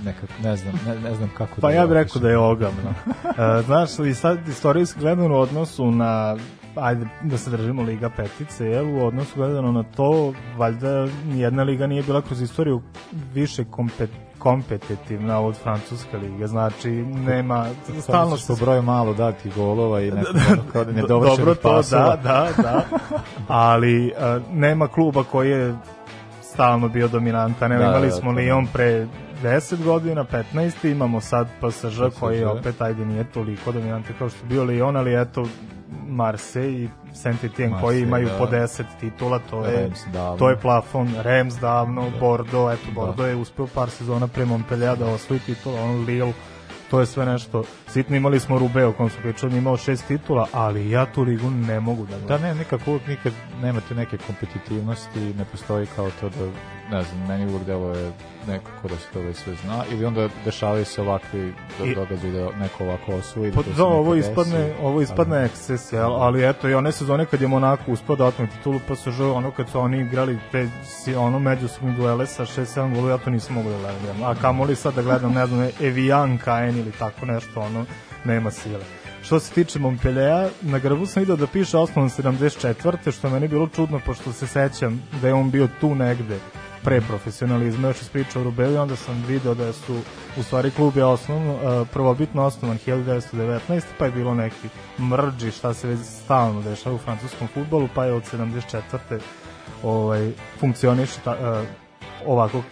nekak, 0.04 0.30
ne 0.42 0.56
znam, 0.56 0.80
ne, 0.86 1.00
ne 1.00 1.14
znam 1.14 1.30
kako 1.36 1.60
Pa 1.60 1.68
da 1.68 1.74
ja 1.74 1.86
bih 1.86 1.94
rekao 1.94 2.22
da 2.22 2.30
je 2.30 2.38
ogavno. 2.38 2.94
E, 3.38 3.62
znaš, 3.62 3.98
i 3.98 4.14
sad 4.14 4.48
istorijski 4.48 5.00
gledano 5.00 5.34
u 5.34 5.40
odnosu 5.40 5.90
na 5.90 6.36
ajde 6.76 7.06
da 7.22 7.38
se 7.38 7.50
držimo 7.50 7.82
Liga 7.82 8.10
petice, 8.16 8.66
jel, 8.66 8.96
u 8.96 9.06
odnosu 9.06 9.32
gledano 9.36 9.72
na 9.72 9.82
to, 9.82 10.34
valjda 10.56 11.08
nijedna 11.32 11.62
liga 11.62 11.86
nije 11.86 12.02
bila 12.02 12.22
kroz 12.22 12.42
istoriju 12.42 12.82
više 13.34 13.64
kompet, 13.64 14.10
kompetitivna 14.38 15.40
od 15.40 15.56
francuske 15.56 16.16
lige, 16.16 16.46
znači 16.46 16.90
nema, 17.26 17.66
Stalno 18.00 18.36
što 18.36 18.56
se 18.56 18.64
broj 18.64 18.82
malo 18.82 19.14
dati 19.14 19.50
golova 19.56 20.00
i 20.00 20.10
neko 20.10 20.30
ono 20.52 20.62
kao 20.72 20.84
nedovršenih 20.84 21.38
Dobro 21.38 21.54
to, 21.54 21.82
da, 21.90 22.18
da, 22.22 22.48
da. 22.62 22.82
Ali 23.48 24.06
uh, 24.06 24.52
nema 24.52 24.88
kluba 24.88 25.24
koji 25.24 25.50
je 25.50 25.74
stalno 26.42 26.88
bio 26.88 27.08
dominantan. 27.08 27.72
Evo, 27.72 27.82
Da, 27.82 27.88
imali 27.88 28.08
da, 28.08 28.14
smo 28.14 28.32
to 28.32 28.38
Lyon 28.38 28.66
pre 28.72 29.06
10 29.42 29.84
godina, 29.84 30.24
15, 30.24 30.90
imamo 30.92 31.20
sad 31.20 31.48
PSG 31.60 32.18
koji 32.20 32.36
PSG. 32.38 32.46
opet 32.58 32.80
ajde 32.80 33.04
nije 33.04 33.24
toliko 33.24 33.72
dominantan 33.72 34.14
kao 34.18 34.28
što 34.28 34.38
je 34.44 34.48
bio 34.48 34.64
Lyon, 34.64 34.98
ali 34.98 35.20
eto 35.22 35.46
Marseille 36.08 36.82
i 36.84 36.88
Saint-Étienne 37.14 37.80
koji 37.80 37.80
Marseille, 37.80 38.02
imaju 38.02 38.28
da. 38.28 38.38
po 38.38 38.46
10 38.46 38.82
titula, 39.00 39.38
to 39.50 39.64
je 39.64 39.90
davno. 40.12 40.38
to 40.38 40.50
je 40.50 40.56
plafon, 40.56 41.08
Reims 41.22 41.54
davno, 41.60 42.10
Bordeaux, 42.20 42.74
eto 42.74 42.86
Da. 42.86 42.92
Bordeaux 42.94 43.28
je 43.30 43.36
uspeo 43.36 43.66
par 43.66 43.90
sezona 43.90 44.28
pre 44.28 44.44
Montpellier 44.44 44.96
da 44.98 45.06
osvoji 45.06 45.40
titula, 45.40 45.80
on 45.82 46.04
Lille 46.04 46.32
to 46.90 47.00
je 47.00 47.06
sve 47.06 47.26
nešto. 47.26 47.62
Sitno 47.88 48.16
imali 48.16 48.40
smo 48.40 48.58
Rube 48.58 48.84
o 48.84 48.92
kom 48.92 49.10
smo 49.10 49.22
pričali, 49.22 49.54
je 49.54 49.58
imao 49.58 49.76
šest 49.76 50.06
titula, 50.08 50.46
ali 50.52 50.90
ja 50.90 51.06
tu 51.12 51.22
ligu 51.22 51.50
ne 51.50 51.80
mogu 51.80 52.06
da 52.06 52.18
Da, 52.18 52.26
gledam. 52.26 52.42
ne, 52.42 52.54
nekako 52.54 52.90
uvek 52.90 53.06
nikad 53.06 53.32
nemate 53.62 53.94
neke 53.94 54.18
kompetitivnosti, 54.18 55.20
ne 55.20 55.44
postoji 55.44 55.86
kao 55.96 56.10
to 56.20 56.28
da, 56.28 56.46
ne 56.96 57.02
znam, 57.02 57.26
meni 57.28 57.52
uvek 57.52 57.64
delo 57.66 57.92
je 57.92 58.12
nekako 58.46 58.88
da 58.88 58.96
se 58.96 59.06
to 59.12 59.20
već 59.20 59.36
sve 59.36 59.54
zna, 59.54 59.84
ili 59.92 60.04
onda 60.04 60.28
dešavaju 60.44 60.84
se 60.84 61.02
ovakvi 61.02 61.54
događaji 61.94 62.32
da 62.32 62.50
neko 62.56 62.84
ovako 62.84 63.12
osvoji. 63.12 63.52
Pa 63.52 63.62
to 63.62 63.70
se 63.70 63.76
da, 63.76 63.84
ovo 63.84 64.14
ispadne, 64.14 64.58
desi. 64.58 64.80
ovo 64.82 65.02
ispadne 65.02 65.44
eksces, 65.44 65.92
jel? 65.92 66.12
ali 66.12 66.48
eto 66.48 66.68
i 66.68 66.74
one 66.74 66.92
sezone 66.92 67.26
kad 67.26 67.40
je 67.40 67.48
Monako 67.48 67.92
uspeo 67.92 68.16
da 68.16 68.24
otme 68.24 68.46
titulu 68.46 68.80
PSG, 68.88 69.20
ono 69.20 69.50
kad 69.50 69.68
su 69.68 69.80
oni 69.80 70.00
igrali 70.00 70.38
te 70.52 70.68
ono 71.16 71.38
međusobni 71.38 71.96
duele 71.96 72.26
sa 72.26 72.44
6-7 72.44 72.94
golova, 72.94 73.10
ja 73.10 73.18
to 73.18 73.30
nisam 73.30 73.54
mogu 73.54 73.70
da 73.70 73.78
gledam. 73.78 74.22
A 74.22 74.34
kamoli 74.34 74.76
sad 74.76 74.94
da 74.94 75.02
gledam, 75.02 75.32
ne 75.32 75.46
znam, 75.46 75.68
Evian, 75.80 76.38
Kaen 76.38 76.78
ili 76.78 76.92
tako 76.92 77.26
nešto, 77.26 77.60
ono, 77.60 77.84
nema 78.24 78.50
sile. 78.50 78.84
Što 79.22 79.40
se 79.40 79.52
tiče 79.52 79.78
Montpellier, 79.78 80.50
na 80.62 80.78
grbu 80.78 81.06
sam 81.06 81.20
vidio 81.20 81.36
da 81.36 81.46
piše 81.46 81.78
osnovan 81.78 82.10
74. 82.10 83.12
što 83.12 83.30
meni 83.30 83.48
bilo 83.48 83.68
čudno, 83.68 84.00
pošto 84.06 84.32
se 84.32 84.46
sećam 84.46 85.02
da 85.22 85.28
je 85.28 85.34
on 85.34 85.50
bio 85.50 85.68
tu 85.80 85.94
negde 85.94 86.38
pre 86.86 87.00
profesionalizma, 87.00 87.88
još 87.88 88.02
iz 88.02 88.08
priča 88.08 88.40
o 88.40 88.42
Rubeli, 88.42 88.76
onda 88.76 88.96
sam 88.96 89.24
video 89.28 89.54
da 89.54 89.72
su 89.72 89.96
u 90.38 90.42
stvari 90.42 90.70
klub 90.70 90.96
je 90.96 91.04
uh, 91.04 91.16
prvobitno 91.92 92.44
osnovan 92.44 92.78
1919, 92.86 93.82
pa 93.98 94.04
je 94.04 94.12
bilo 94.12 94.34
neki 94.34 94.68
mrđi, 94.98 95.50
šta 95.50 95.74
se 95.74 95.88
već 95.88 96.00
stalno 96.00 96.62
dešava 96.62 96.96
u 96.96 96.98
francuskom 96.98 97.48
futbolu, 97.54 97.88
pa 97.94 98.04
je 98.04 98.12
od 98.12 98.22
74. 98.32 99.18
ovaj, 99.82 100.32
funkcioniše 100.60 101.20
ta, 101.24 101.32
uh, 101.32 101.66
ovako 102.26 102.62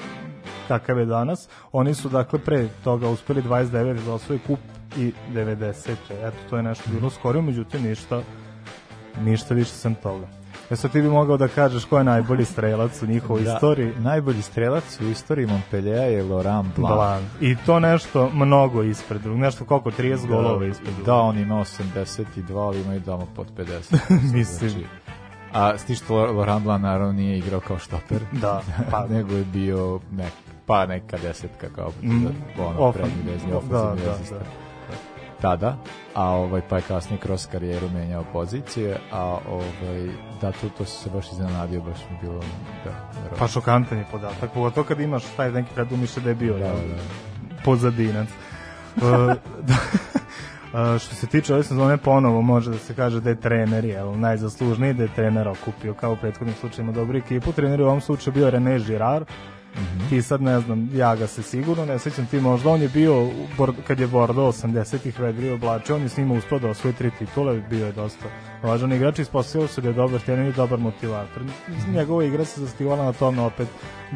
kakav 0.69 0.99
je 0.99 1.07
danas. 1.07 1.49
Oni 1.73 1.95
su 1.95 2.09
dakle 2.09 2.39
pre 2.39 2.69
toga 2.85 3.09
uspeli 3.09 3.43
29 3.43 4.05
da 4.05 4.13
osvoje 4.13 4.39
kup 4.47 4.59
i 4.97 5.13
90. 5.33 5.95
Eto, 6.23 6.37
to 6.51 6.57
je 6.57 6.63
nešto 6.63 6.91
bilo 6.91 7.11
skoro, 7.11 7.43
međutim 7.43 7.83
ništa, 7.83 8.23
ništa 9.21 9.55
više 9.55 9.71
sem 9.71 9.95
toga. 9.95 10.44
E 10.71 10.77
sad 10.77 10.93
ti 10.93 11.03
bi 11.03 11.09
mogao 11.09 11.37
da 11.37 11.49
kažeš 11.49 11.85
ko 11.85 11.99
je 11.99 12.05
najbolji 12.05 12.45
strelac 12.45 13.03
u 13.03 13.07
njihovoj 13.07 13.43
Da, 13.43 13.55
istoriji. 13.55 13.93
Najbolji 13.95 14.43
strelac 14.43 15.01
u 15.01 15.05
istoriji 15.05 15.47
Montpellier 15.47 16.11
je 16.11 16.23
Laurent 16.25 16.77
Blanc. 16.77 16.95
Blanc. 16.95 17.25
I 17.41 17.57
to 17.57 17.81
nešto 17.81 18.31
mnogo 18.31 18.83
ispred 18.83 19.21
drugog, 19.21 19.41
nešto 19.41 19.65
koliko 19.65 19.91
30 19.91 20.27
golova 20.27 20.67
ispred 20.67 20.89
drugog. 20.89 21.07
Da, 21.07 21.15
on 21.15 21.39
ima 21.39 21.55
82, 21.55 22.17
ali 22.59 22.81
ima 22.81 22.95
i 22.95 23.01
damo 23.01 23.27
pod 23.27 23.47
50. 23.59 23.99
Mislim. 24.35 24.71
Znači, 24.71 24.87
a 25.53 25.79
s 25.79 25.85
tim 25.85 25.97
što 25.97 26.15
Laurent 26.17 26.63
Blanc 26.63 26.83
naravno 26.83 27.13
nije 27.13 27.39
igrao 27.39 27.61
kao 27.61 27.79
štoper. 27.79 28.21
Da, 28.33 28.61
pa- 28.91 29.07
nego 29.15 29.33
je 29.33 29.45
bio 29.45 30.01
nek, 30.13 30.33
pa 30.67 30.87
neka 30.87 31.19
desetka 31.19 31.67
kao 31.69 31.91
Mm, 32.03 32.27
ono, 32.59 32.79
ofa- 32.81 32.93
prednji 32.93 33.33
vezni, 33.33 33.51
da, 33.51 33.57
ofenzivni 33.57 34.01
da, 34.05 34.11
vezista. 34.13 34.35
da. 34.35 34.45
Tada, 35.45 35.77
a 36.15 36.31
ovaj 36.31 36.63
pa 36.69 36.77
je 36.77 36.83
kasnije 36.83 37.21
kroz 37.21 37.47
karijeru 37.47 37.89
menjao 37.95 38.25
pozicije, 38.33 38.97
a 39.13 39.39
ovaj 39.51 40.09
da 40.41 40.53
tu 40.53 40.69
to 40.79 40.85
se 40.85 41.11
baš 41.11 41.33
iznenadio, 41.33 41.81
baš 41.81 41.99
mi 42.11 42.19
bilo 42.23 42.41
da, 42.85 42.91
verovatno. 42.91 43.39
Pa 43.39 43.49
šokantan 43.49 43.99
je 43.99 44.05
podatak, 44.13 44.51
pogotovo 44.55 44.87
kad 44.87 45.01
imaš 45.01 45.25
taj 45.37 45.53
neki 45.53 45.75
predumišlje 45.75 46.23
da 46.23 46.29
je 46.29 46.35
bio 46.35 46.53
Da, 46.53 46.59
da, 46.59 46.73
da. 46.73 47.63
pozadinac. 47.65 48.29
Uh, 48.97 49.03
da, 49.69 49.75
Uh, 50.75 51.01
što 51.01 51.15
se 51.15 51.27
tiče 51.27 51.55
ove 51.55 51.63
sezone 51.63 51.97
ponovo 51.97 52.43
može 52.43 52.71
da 52.71 52.79
se 52.79 52.95
kaže 52.95 53.21
da 53.21 53.31
je 53.31 53.41
trener 53.41 53.85
jel, 53.85 54.19
najzaslužniji 54.19 54.95
da 54.95 55.03
je 55.03 55.15
trener 55.15 55.49
okupio 55.49 55.95
kao 55.95 56.13
u 56.13 56.17
prethodnim 56.17 56.57
slučajima 56.57 56.93
dobru 56.93 57.19
ekipu 57.19 57.53
trener 57.53 57.81
je 57.81 57.87
u 57.87 57.89
ovom 57.89 58.01
slučaju 58.01 58.35
bio 58.35 58.51
René 58.51 58.87
Girard 58.87 59.27
ti 60.09 60.23
sad 60.23 60.43
ne 60.43 60.61
znam, 60.61 60.91
ja 60.95 61.17
ga 61.17 61.27
se 61.27 61.43
sigurno 61.43 61.85
ne 61.85 61.99
sećam. 61.99 62.27
Ti 62.27 62.41
možda, 62.41 62.71
on 62.71 62.83
je 62.83 62.89
bio 62.89 63.29
kad 63.87 64.01
je 64.01 64.07
Bordeaux 64.07 64.65
80-ih 64.65 65.21
Vedri 65.21 65.51
oblačio, 65.51 65.97
on 65.97 66.03
je 66.03 66.09
s 66.09 66.17
njima 66.17 66.35
uspio 66.35 66.59
da 66.59 66.69
osvoji 66.69 66.95
tri 66.95 67.11
titule, 67.19 67.61
bio 67.71 67.87
je 67.87 67.93
dosta 67.93 68.25
važan 68.63 68.93
igrač, 68.93 69.19
ispostavio 69.19 69.69
se 69.69 69.81
da 69.81 69.89
je 69.89 69.95
dobar 69.95 70.21
trener 70.21 70.49
i 70.49 70.53
dobar 70.53 70.79
motivator. 70.79 71.43
Njegova 71.93 72.25
igra 72.25 72.45
se 72.45 72.61
zastivala 72.61 73.05
na 73.05 73.13
tome 73.13 73.43
opet 73.43 73.69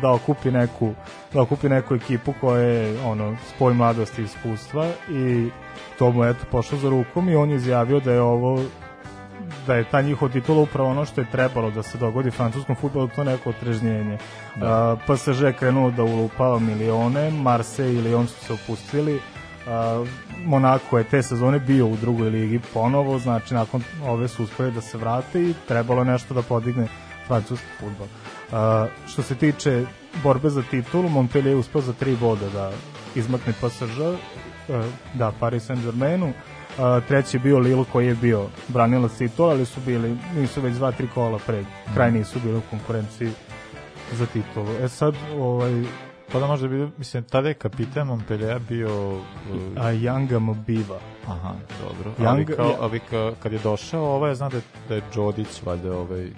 da 0.02 0.10
okupi 0.10 0.50
neku 0.50 0.94
da 1.32 1.42
okupi 1.42 1.68
neku 1.68 1.94
ekipu 1.94 2.34
koja 2.40 2.62
je 2.62 3.02
ono 3.04 3.36
spoj 3.54 3.74
mladosti 3.74 4.22
i 4.22 4.24
iskustva 4.24 4.86
i 5.10 5.48
to 5.98 6.12
mu 6.12 6.24
je 6.24 6.30
eto 6.30 6.44
pošlo 6.50 6.78
za 6.78 6.90
rukom 6.90 7.28
i 7.28 7.36
on 7.36 7.50
je 7.50 7.56
izjavio 7.56 8.00
da 8.00 8.12
je 8.12 8.20
ovo 8.20 8.62
da 9.66 9.74
je 9.74 9.84
ta 9.84 10.02
njihova 10.02 10.32
titula 10.32 10.62
upravo 10.62 10.90
ono 10.90 11.04
što 11.04 11.20
je 11.20 11.30
trebalo 11.30 11.70
da 11.70 11.82
se 11.82 11.98
dogodi 11.98 12.30
francuskom 12.30 12.76
futbolu, 12.76 13.08
to 13.08 13.24
neko 13.24 13.50
otrežnjenje. 13.50 14.18
Da. 14.56 14.92
Uh, 14.92 15.00
PSG 15.04 15.42
je 15.42 15.52
krenuo 15.52 15.90
da 15.90 16.02
ulupava 16.02 16.58
milione, 16.58 17.30
Marseille 17.30 17.94
i 17.94 18.02
Lyon 18.02 18.26
su 18.26 18.44
se 18.44 18.52
opustili, 18.52 19.14
uh, 19.14 20.08
Monako 20.44 20.98
je 20.98 21.04
te 21.04 21.22
sezone 21.22 21.58
bio 21.58 21.86
u 21.86 21.96
drugoj 21.96 22.30
ligi 22.30 22.60
ponovo, 22.74 23.18
znači 23.18 23.54
nakon 23.54 23.82
ove 24.06 24.28
su 24.28 24.44
uspeli 24.44 24.72
da 24.72 24.80
se 24.80 24.98
vrate 24.98 25.42
i 25.42 25.54
trebalo 25.68 26.04
nešto 26.04 26.34
da 26.34 26.42
podigne 26.42 26.88
francuski 27.26 27.66
futbol. 27.80 28.06
Uh, 28.06 28.88
što 29.08 29.22
se 29.22 29.34
tiče 29.34 29.84
borbe 30.22 30.50
za 30.50 30.62
titulu, 30.70 31.08
Montpellier 31.08 31.54
je 31.54 31.60
uspeo 31.60 31.80
za 31.80 31.92
tri 31.92 32.16
boda 32.16 32.48
da 32.48 32.70
izmakne 33.14 33.52
PSG, 33.52 34.00
uh, 34.00 34.84
da, 35.14 35.32
Paris 35.40 35.70
Saint-Germainu, 35.70 36.28
Uh, 36.28 36.57
treći 37.08 37.36
je 37.36 37.40
bio 37.40 37.58
Lille 37.58 37.84
koji 37.92 38.06
je 38.06 38.14
bio 38.14 38.46
branilac 38.68 39.12
titula, 39.12 39.50
ali 39.50 39.66
su 39.66 39.80
bili, 39.86 40.18
nisu 40.36 40.60
već 40.60 40.74
dva, 40.74 40.92
tri 40.92 41.08
kola 41.14 41.38
pred, 41.46 41.64
kraj 41.94 42.10
nisu 42.10 42.38
bili 42.44 42.58
u 42.58 42.62
konkurenciji 42.70 43.30
za 44.12 44.26
titulu. 44.26 44.68
E 44.82 44.88
sad, 44.88 45.14
ovaj, 45.38 45.84
Pa 46.32 46.38
da 46.40 46.46
možda 46.46 46.68
bi, 46.68 46.88
mislim, 46.98 47.22
tada 47.22 47.48
je 47.48 47.54
kapitan 47.54 48.06
Montpellier 48.06 48.58
bio... 48.68 49.10
uh, 49.10 49.22
a 49.76 49.92
Yanga 49.92 50.38
Mobiva. 50.38 50.98
Aha, 51.26 51.54
dobro. 51.82 52.12
Young- 52.18 52.28
ali, 52.28 52.46
kao, 52.46 52.74
ali 52.80 53.00
ka, 53.00 53.32
kad 53.42 53.52
je 53.52 53.58
došao, 53.58 54.04
ovaj, 54.04 54.34
znam 54.34 54.50
da 54.50 54.56
je, 54.56 54.62
da 54.88 54.94
je 54.94 55.02
Đodić, 55.14 55.62
valjda, 55.64 55.98
ovaj, 55.98 56.30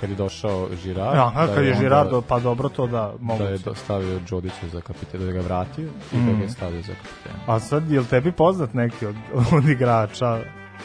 kad 0.00 0.10
je 0.10 0.16
došao 0.16 0.68
Žirard, 0.82 1.18
Aha, 1.18 1.46
da 1.46 1.54
kad 1.54 1.64
je 1.64 1.70
onda- 1.70 1.82
Girardo, 1.82 2.20
pa 2.20 2.38
dobro 2.38 2.68
to 2.68 2.86
da, 2.86 3.12
da 3.38 3.44
je 3.44 3.58
stavio 3.74 4.18
Đodića 4.30 4.68
za 4.72 4.80
kapitena, 4.80 5.24
da 5.24 5.32
ga 5.32 5.38
je 5.38 5.44
vratio 5.44 5.88
i 6.12 6.16
da 6.16 6.32
ga 6.32 6.42
je 6.42 6.48
stavio 6.48 6.82
za 6.82 6.92
kapitena. 6.94 7.54
A 7.54 7.60
sad, 7.60 7.90
je 7.90 8.00
li 8.00 8.06
tebi 8.06 8.32
poznat 8.32 8.74
neki 8.74 9.06
od, 9.06 9.14
od 9.56 9.68
igrača 9.68 10.38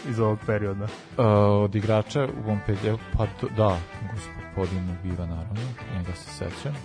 iz 0.09 0.19
ovog 0.19 0.39
perioda? 0.45 0.83
Uh, 0.83 1.25
od 1.63 1.75
igrača 1.75 2.23
u 2.25 2.47
Montpellier, 2.47 2.97
pa 3.17 3.25
da, 3.57 3.77
gospodin 4.13 4.97
Biva 5.03 5.25
naravno, 5.25 5.61
njega 5.97 6.13
se 6.13 6.29
sećam. 6.29 6.75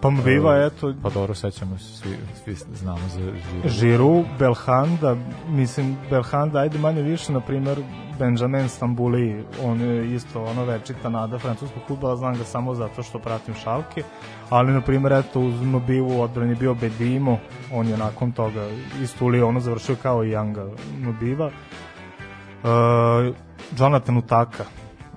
Pa 0.00 0.10
Mbiva, 0.10 0.66
eto, 0.66 0.94
Pa 1.02 1.10
dobro, 1.10 1.34
sećamo 1.34 1.78
se, 1.78 1.96
svi, 1.96 2.16
svi 2.44 2.54
znamo 2.54 3.08
za 3.08 3.20
Žiru. 3.20 3.68
Žiru, 3.68 4.24
Belhanda, 4.38 5.16
mislim, 5.48 5.96
Belhanda, 6.10 6.58
ajde 6.58 6.78
manje 6.78 7.02
više, 7.02 7.32
na 7.32 7.40
primer, 7.40 7.78
Benjamin 8.18 8.68
Stambuli, 8.68 9.44
on 9.64 9.80
je 9.80 10.14
isto 10.14 10.44
ono 10.44 10.64
večita 10.64 11.08
nada 11.08 11.38
francuskog 11.38 11.82
futbala, 11.88 12.16
znam 12.16 12.34
ga 12.34 12.44
samo 12.44 12.74
zato 12.74 13.02
što 13.02 13.18
pratim 13.18 13.54
šalke, 13.54 14.02
ali 14.50 14.72
na 14.72 14.80
primer, 14.80 15.12
eto, 15.12 15.40
uz 15.40 15.62
Nobivu 15.62 16.20
odbran 16.20 16.48
je 16.48 16.54
bio 16.56 16.74
Bedimo, 16.74 17.38
on 17.72 17.88
je 17.88 17.96
nakon 17.96 18.32
toga 18.32 18.68
isto 19.02 19.24
u 19.24 19.28
Lyonu 19.28 19.58
završio 19.58 19.96
kao 20.02 20.24
i 20.24 20.30
Janga 20.30 20.66
Nobiva. 20.98 21.46
Uh, 21.46 23.34
Jonathan 23.78 24.16
Utaka, 24.16 24.64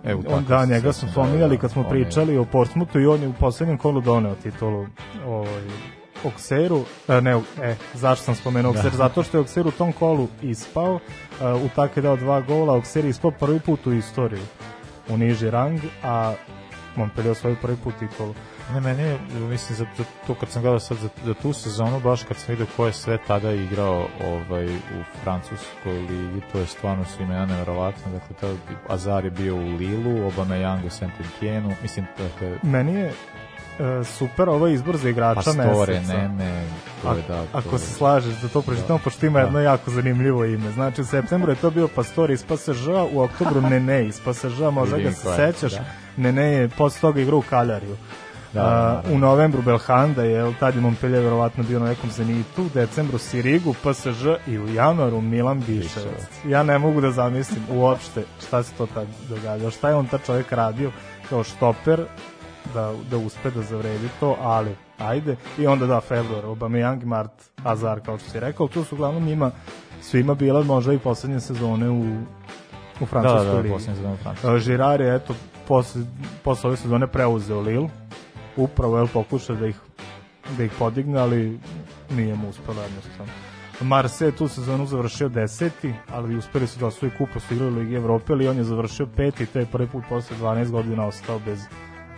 E, 0.05 0.15
Utaka 0.15 0.35
on, 0.35 0.43
da, 0.43 0.65
njega 0.65 0.93
smo 0.93 1.09
spominjali 1.09 1.49
da, 1.49 1.55
da, 1.55 1.61
kad 1.61 1.71
smo 1.71 1.81
on 1.81 1.87
je- 1.87 1.89
pričali 1.91 2.37
o 2.37 2.45
Portsmouthu 2.45 2.99
i 2.99 3.05
on 3.05 3.21
je 3.21 3.27
u 3.27 3.33
poslednjem 3.33 3.77
kolu 3.77 4.01
doneo 4.01 4.35
titulu 4.35 4.85
ovaj, 5.27 5.63
Okseru, 6.25 6.81
e, 7.07 7.21
ne, 7.21 7.31
e, 7.61 7.75
zašto 7.93 8.25
sam 8.25 8.35
spomenuo 8.35 8.73
Da. 8.73 8.79
Okser? 8.79 8.91
Zato 8.91 9.23
što 9.23 9.37
je 9.37 9.41
Okser 9.41 9.67
u 9.67 9.71
tom 9.71 9.93
kolu 9.93 10.27
ispao, 10.41 10.99
e, 11.41 11.53
u 11.53 11.69
tak 11.75 11.97
je 11.97 12.03
dao 12.03 12.15
dva 12.15 12.41
gola, 12.41 12.75
Okser 12.77 13.05
je 13.05 13.09
ispao 13.09 13.31
prvi 13.31 13.59
put 13.59 13.87
u 13.87 13.93
istoriji 13.93 14.41
u 15.09 15.17
niži 15.17 15.49
rang, 15.49 15.79
a 16.03 16.33
Montpellier 16.95 17.31
osvojio 17.31 17.57
prvi 17.61 17.77
put 17.83 17.93
titulu. 17.99 18.33
Ne, 18.69 18.81
meni 18.81 19.03
je, 19.03 19.17
mislim, 19.41 19.77
za, 19.77 19.85
to 20.27 20.35
kad 20.35 20.49
sam 20.49 20.61
gledao 20.61 20.79
sad 20.79 20.97
za, 20.97 21.09
za 21.25 21.33
tu 21.33 21.53
sezonu, 21.53 21.99
baš 21.99 22.23
kad 22.23 22.37
sam 22.37 22.45
vidio 22.49 22.65
ko 22.77 22.85
je 22.87 22.93
sve 22.93 23.17
tada 23.17 23.51
igrao 23.51 24.07
ovaj, 24.23 24.65
u 24.75 24.79
francuskoj 25.23 25.59
ligi, 25.93 26.41
to 26.51 26.59
je 26.59 26.65
stvarno 26.65 27.05
su 27.05 27.23
imena 27.23 27.45
neverovatno. 27.45 28.11
Dakle, 28.11 28.49
bi- 28.49 28.75
Azar 28.89 29.25
je 29.25 29.31
bio 29.31 29.55
u 29.55 29.75
Lilu, 29.75 30.31
Aubameyang 30.31 30.85
u 30.85 30.89
Saint-Etienne, 30.89 31.73
mislim, 31.81 32.05
dakle, 32.19 32.57
Meni 32.63 32.93
je 32.93 33.05
e, 33.05 34.03
super 34.05 34.49
ovaj 34.49 34.73
izbor 34.73 34.97
za 34.97 35.09
igrača 35.09 35.35
Pastore, 35.35 35.93
meseca. 35.93 36.17
Nene, 36.17 36.63
to 37.01 37.11
je 37.11 37.23
da... 37.27 37.43
Ako 37.53 37.69
to 37.69 37.75
je- 37.75 37.79
se 37.79 37.93
slažeš 37.93 38.35
da 38.35 38.47
to 38.47 38.61
pročitamo, 38.61 38.99
pošto 38.99 39.25
ima 39.25 39.39
Da. 39.39 39.45
jedno 39.45 39.59
jako 39.61 39.91
zanimljivo 39.91 40.45
ime. 40.45 40.71
Znači, 40.71 41.01
u 41.01 41.05
septembru 41.05 41.51
je 41.51 41.55
to 41.55 41.69
bio 41.69 41.87
Pastor 41.87 42.31
iz 42.31 42.43
PSG-a, 42.43 43.03
u 43.05 43.21
oktobru 43.21 43.61
Nene 43.61 44.05
iz 44.05 44.19
PSG-a, 44.21 44.69
možda 44.69 44.97
ga 44.97 45.11
se 45.11 45.29
je, 45.29 45.35
sećaš. 45.51 45.71
da. 45.73 45.85
Nene 46.17 46.43
je 46.43 46.69
posle 46.69 47.01
toga 47.01 47.21
igrao 47.21 47.39
u 47.39 47.43
Kaljariju. 47.43 47.97
Da, 48.53 48.61
da, 48.61 49.01
da. 49.09 49.15
u 49.15 49.17
novembru 49.17 49.61
Belhanda 49.61 50.23
je, 50.23 50.53
tad 50.59 50.75
je 50.75 50.81
Montpellier 50.81 51.23
verovatno 51.23 51.63
bio 51.63 51.79
na 51.79 51.85
nekom 51.85 52.09
zenitu, 52.11 52.63
u 52.63 52.69
decembru 52.73 53.17
Sirigu, 53.17 53.73
PSG 53.73 54.25
i 54.47 54.59
u 54.59 54.73
januaru 54.73 55.21
Milan 55.21 55.63
Biševac. 55.67 56.27
Ja 56.47 56.63
ne 56.63 56.79
mogu 56.79 57.01
da 57.01 57.11
zamislim 57.11 57.63
uopšte 57.71 58.23
šta 58.47 58.63
se 58.63 58.73
to 58.77 58.85
tad 58.85 59.07
događa. 59.29 59.69
Šta 59.71 59.89
je 59.89 59.95
on 59.95 60.07
ta 60.07 60.17
čovjek 60.17 60.51
radio 60.51 60.91
kao 61.29 61.43
štoper 61.43 62.05
da, 62.73 62.93
da 63.11 63.17
uspe 63.17 63.51
da 63.51 63.61
zavredi 63.61 64.07
to, 64.19 64.37
ali 64.41 64.75
ajde. 64.97 65.35
I 65.59 65.67
onda 65.67 65.85
da, 65.85 66.01
februar, 66.01 66.43
Aubameyang, 66.45 67.05
Mart, 67.05 67.31
Azar, 67.63 67.99
kao 68.05 68.17
što 68.17 68.29
si 68.29 68.39
rekao, 68.39 68.67
tu 68.67 68.83
su 68.83 68.95
uglavnom 68.95 69.23
njima 69.23 69.51
svima 70.01 70.33
bila 70.33 70.63
možda 70.63 70.93
i 70.93 70.99
poslednje 70.99 71.39
sezone 71.39 71.89
u, 71.89 72.01
u 73.01 73.05
francuskoj 73.05 73.39
Da, 73.39 73.45
da, 73.45 73.51
da, 73.51 73.57
ligi. 73.57 73.69
poslednje 73.73 73.95
sezone 73.95 74.13
u 74.13 74.17
Francuskoj. 74.17 74.55
Uh, 74.55 74.61
Girard 74.61 75.01
je, 75.01 75.15
eto, 75.15 75.33
posle, 75.67 76.01
posle 76.43 76.67
ove 76.67 76.77
sezone 76.77 77.07
preuzeo 77.07 77.61
Lille, 77.61 77.89
upravo, 78.57 78.97
jel, 78.97 79.07
pokušao 79.13 79.55
da 79.55 79.67
ih, 79.67 79.75
da 80.57 80.63
ih 80.63 80.71
podigne, 80.79 81.19
ali 81.19 81.59
nije 82.09 82.35
mu 82.35 82.49
uspelo 82.49 82.81
jednostavno. 82.81 83.33
Marse 83.81 84.25
je 84.25 84.35
tu 84.35 84.47
sezonu 84.47 84.85
završio 84.85 85.29
deseti, 85.29 85.93
ali 86.09 86.37
uspeli 86.37 86.67
su 86.67 86.79
da 86.79 86.87
osvoji 86.87 87.11
kup, 87.17 87.29
pa 87.33 87.39
su 87.39 87.53
igrali 87.53 87.79
Ligi 87.79 87.95
Evrope, 87.95 88.33
ali 88.33 88.47
on 88.47 88.57
je 88.57 88.63
završio 88.63 89.07
peti, 89.15 89.45
to 89.45 89.59
je 89.59 89.65
prvi 89.65 89.87
put 89.87 90.03
posle 90.09 90.37
12 90.41 90.71
godina 90.71 91.07
ostao 91.07 91.39
bez 91.39 91.59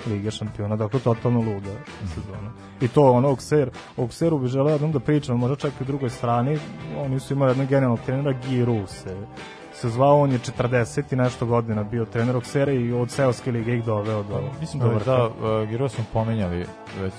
Lige 0.08 0.32
šampiona, 0.32 0.76
dakle 0.76 1.00
totalno 1.00 1.40
luda 1.40 1.72
sezona. 2.16 2.52
I 2.82 2.88
to 2.88 3.12
ono 3.12 3.30
Okser, 3.30 3.70
Okseru 3.98 4.40
bi 4.40 4.48
želeo 4.48 4.74
jednom 4.74 4.92
da 4.92 5.00
pričam, 5.00 5.40
možda 5.40 5.56
čak 5.56 5.74
i 5.80 5.84
u 5.84 5.86
drugoj 5.86 6.10
strani, 6.10 6.58
oni 6.98 7.20
su 7.20 7.34
imali 7.34 7.52
jednog 7.52 7.68
genijalnog 7.68 8.00
trenera, 8.06 8.34
Giru 8.48 8.88
se, 8.88 9.16
se 9.86 9.90
zvao, 9.90 10.22
on 10.22 10.32
je 10.32 10.40
40 10.40 11.14
i 11.14 11.16
nešto 11.16 11.46
godina 11.46 11.84
bio 11.84 12.06
trener 12.06 12.36
Oksera 12.36 12.72
i 12.72 12.92
od 12.94 13.12
Seoske 13.12 13.52
lige 13.52 13.76
ih 13.76 13.84
doveo 13.86 14.24
do, 14.24 14.40
Mislim 14.60 14.80
do 14.80 14.88
da, 14.88 14.94
vrha. 14.94 15.12
da 15.12 15.26
uh, 15.26 15.70
Giro 15.70 15.90
smo 15.90 16.04
pomenjali 16.14 16.66
već 17.02 17.14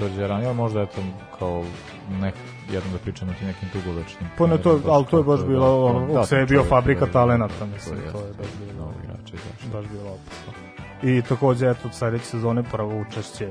Đorđe 0.00 0.26
Ranija, 0.26 0.52
možda 0.52 0.82
eto 0.82 1.00
kao 1.38 1.64
nek, 2.10 2.34
jednom 2.70 2.92
da 2.92 2.98
pričamo 2.98 3.30
o 3.30 3.34
tim 3.34 3.46
nekim 3.46 3.68
dugovečnim. 3.74 4.30
Pa 4.38 4.46
ne, 4.46 4.58
to, 4.58 4.72
je- 4.72 4.80
ali 4.88 5.04
to 5.04 5.18
je 5.18 5.24
baš 5.24 5.40
bilo, 5.42 5.92
da, 6.00 6.12
da, 6.12 6.20
Okser 6.20 6.38
je 6.38 6.46
bio 6.46 6.58
čovjek 6.58 6.70
fabrika 6.70 7.06
talenata, 7.06 7.66
mislim, 7.66 7.96
to 8.02 8.12
to 8.12 8.18
je 8.18 8.32
baš 8.32 8.46
bilo, 8.60 8.84
novi 8.84 8.94
igrač, 9.04 9.28
izašao. 9.28 9.70
baš 9.72 9.90
bilo 9.90 10.10
opasno. 10.10 10.52
I 11.02 11.22
takođe, 11.22 11.70
eto, 11.70 11.88
sledeće 11.92 12.24
sezone 12.24 12.62
prvo 12.62 13.00
učešće 13.00 13.48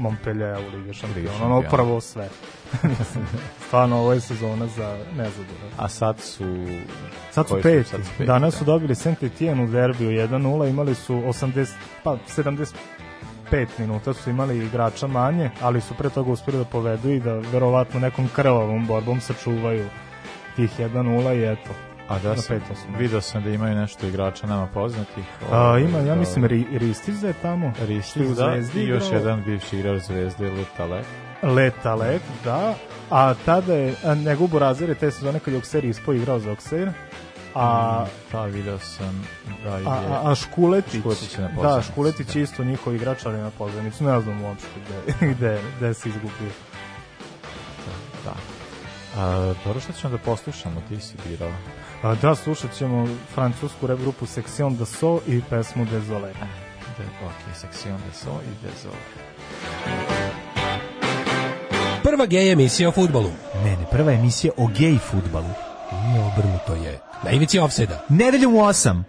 Montpellier 0.00 0.58
u 0.58 0.76
Ligi 0.76 0.94
šampiona, 0.94 1.44
ono 1.44 1.62
prvo 1.70 2.00
sve. 2.00 2.28
Stvarno, 3.66 3.96
ovo 3.96 4.12
je 4.12 4.20
sezona 4.20 4.66
za 4.66 4.98
nezadovoljno. 5.16 5.76
A 5.78 5.88
sad 5.88 6.20
su... 6.20 6.44
Sad 7.30 7.48
su 7.48 7.54
peti. 7.62 7.88
sad 7.88 8.04
su 8.04 8.10
peti, 8.18 8.26
Danas 8.26 8.54
da. 8.54 8.58
su 8.58 8.64
dobili 8.64 8.94
Saint 8.94 9.22
Etienne 9.22 9.64
u 9.64 9.66
derbiju 9.66 10.10
1-0, 10.10 10.70
imali 10.70 10.94
su 10.94 11.14
80, 11.14 11.68
pa 12.02 12.16
75 12.36 13.66
minuta 13.78 14.14
su 14.14 14.30
imali 14.30 14.58
igrača 14.66 15.06
manje, 15.06 15.50
ali 15.60 15.80
su 15.80 15.94
pre 15.94 16.10
toga 16.10 16.30
uspeli 16.30 16.58
da 16.58 16.64
povedu 16.64 17.10
i 17.10 17.20
da 17.20 17.34
verovatno 17.34 18.00
nekom 18.00 18.28
krvavom 18.36 18.86
borbom 18.86 19.20
sačuvaju 19.20 19.86
tih 20.56 20.70
1-0 20.78 21.34
i 21.34 21.52
eto. 21.52 21.89
A 22.10 22.18
da 22.18 22.36
sam, 22.36 22.60
su. 22.60 22.98
vidio 22.98 23.20
sam 23.20 23.42
da 23.42 23.50
imaju 23.50 23.74
nešto 23.74 24.06
igrača 24.06 24.46
nama 24.46 24.66
poznatih. 24.66 25.24
A, 25.50 25.60
ovaj, 25.60 25.82
ima, 25.82 25.98
ja 25.98 26.04
da, 26.04 26.14
mislim, 26.14 26.44
Ri, 26.44 26.66
Ristić 26.72 27.14
da 27.14 27.28
je 27.28 27.34
tamo. 27.42 27.72
Ristić, 27.86 28.28
da, 28.28 28.56
i 28.74 28.84
još 28.86 29.04
igrao. 29.04 29.18
jedan 29.18 29.42
bivši 29.44 29.78
igrač 29.78 30.02
Zvezde, 30.02 30.50
Lutale. 30.50 31.02
Leta 31.42 31.94
Let, 31.94 32.22
da. 32.44 32.74
A 33.10 33.34
tada 33.44 33.74
je, 33.74 33.94
a 34.04 34.14
njegov 34.14 34.46
Burazir 34.46 34.88
je 34.88 34.94
te 34.94 35.10
sezone 35.10 35.38
kad 35.38 35.54
je 35.54 35.58
Okser 35.58 35.84
ispo 35.84 36.12
igrao 36.12 36.38
za 36.38 36.52
Okser. 36.52 36.92
A, 37.54 38.06
Da, 38.32 38.44
vidio 38.44 38.78
sam 38.78 39.26
da 39.64 39.76
je... 39.76 39.84
a, 39.86 40.20
a, 40.24 40.34
Škuletić, 40.34 41.00
Škuletić 41.00 41.34
je 41.34 41.40
na 41.40 41.62
da, 41.62 41.82
Škuletić 41.82 42.34
da. 42.34 42.40
isto 42.40 42.64
njihov 42.64 42.94
igrač, 42.94 43.26
ali 43.26 43.38
na 43.38 43.50
pozornicu, 43.50 44.04
ne 44.04 44.20
znam 44.20 44.42
uopšte 44.44 44.68
gde, 44.86 45.14
gde, 45.34 45.60
gde 45.78 45.94
se 45.94 46.08
izgubio. 46.08 46.50
Da. 49.14 49.22
A, 49.22 49.54
dobro, 49.64 49.80
šta 49.80 49.92
ćemo 49.92 50.10
da 50.10 50.18
poslušamo, 50.18 50.82
ti 50.88 51.00
si 51.00 51.14
birao. 51.28 51.52
A, 52.02 52.14
da, 52.14 52.34
slušat 52.34 52.76
ćemo 52.78 53.08
francusku 53.34 53.86
rap 53.86 53.98
grupu 53.98 54.26
Section 54.26 54.76
de 54.76 54.86
So 54.86 55.20
i 55.26 55.42
pesmu 55.50 55.84
Désolé. 55.84 56.32
De, 56.98 57.04
ok, 57.26 57.56
Section 57.56 57.96
de 57.96 58.14
So 58.14 58.30
i 58.30 58.66
Désolé. 58.66 59.30
Prva 62.02 62.26
gej 62.26 62.52
emisija 62.52 62.88
o 62.88 62.92
futbolu. 62.92 63.30
Ne, 63.64 63.70
ne, 63.70 63.86
prva 63.90 64.12
emisija 64.12 64.52
o 64.56 64.66
gej 64.66 64.98
futbalu. 64.98 65.50
I 65.92 66.18
obrnuto 66.18 66.74
je. 66.74 66.98
Na 67.24 67.30
ivici 67.30 67.58
ofseda. 67.58 68.04
Nedeljom 68.08 68.54
u 68.54 68.58
8. 68.58 69.02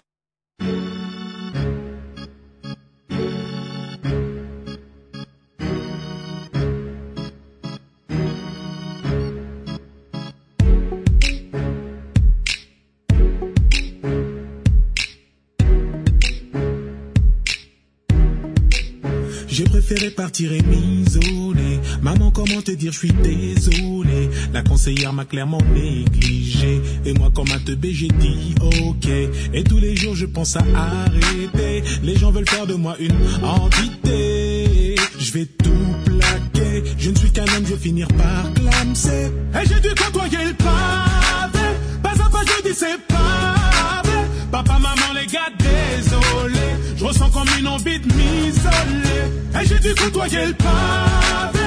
Je 22.90 22.98
suis 22.98 23.12
désolé. 23.12 24.30
La 24.54 24.64
conseillère 24.64 25.14
m'a 25.14 25.26
clairement 25.26 25.62
négligé. 25.74 26.82
Et 27.06 27.14
moi, 27.14 27.30
comme 27.34 27.52
un 27.52 27.60
teubé, 27.60 27.94
j'ai 27.94 28.08
dit 28.08 28.56
ok. 28.60 29.08
Et 29.54 29.64
tous 29.64 29.78
les 29.78 29.96
jours, 29.96 30.16
je 30.16 30.26
pense 30.26 30.56
à 30.56 30.64
arrêter. 30.76 31.84
Les 32.04 32.18
gens 32.18 32.32
veulent 32.32 32.50
faire 32.50 32.66
de 32.66 32.74
moi 32.74 32.96
une 33.00 33.16
entité. 33.44 34.96
Je 35.20 35.32
vais 35.34 35.46
tout 35.46 35.70
plaquer. 36.06 36.84
Je 36.98 37.12
ne 37.12 37.16
suis 37.16 37.32
qu'un 37.32 37.44
homme, 37.44 37.66
je 37.66 37.74
vais 37.74 37.78
finir 37.78 38.08
par 38.10 38.52
clamser. 38.54 39.32
Et 39.54 39.68
j'ai 39.68 39.80
dû 39.80 39.94
côtoyer 39.96 40.46
le 40.46 40.54
pavé. 40.54 41.68
Pas 42.02 42.12
à 42.12 42.30
pas, 42.30 42.44
je 42.46 42.70
dis 42.70 42.76
c'est 42.76 42.98
vrai. 43.14 44.26
Papa, 44.52 44.74
maman, 44.74 45.14
les 45.20 45.28
gars, 45.28 45.52
désolé. 45.60 46.68
Je 46.98 47.06
ressens 47.06 47.30
comme 47.30 47.48
une 47.60 47.68
envie 47.68 48.00
de 48.00 48.08
m'isoler. 48.08 49.62
Et 49.62 49.66
j'ai 49.66 49.80
dû 49.80 49.94
côtoyer 49.96 50.48
le 50.48 50.54
pavé. 50.54 51.61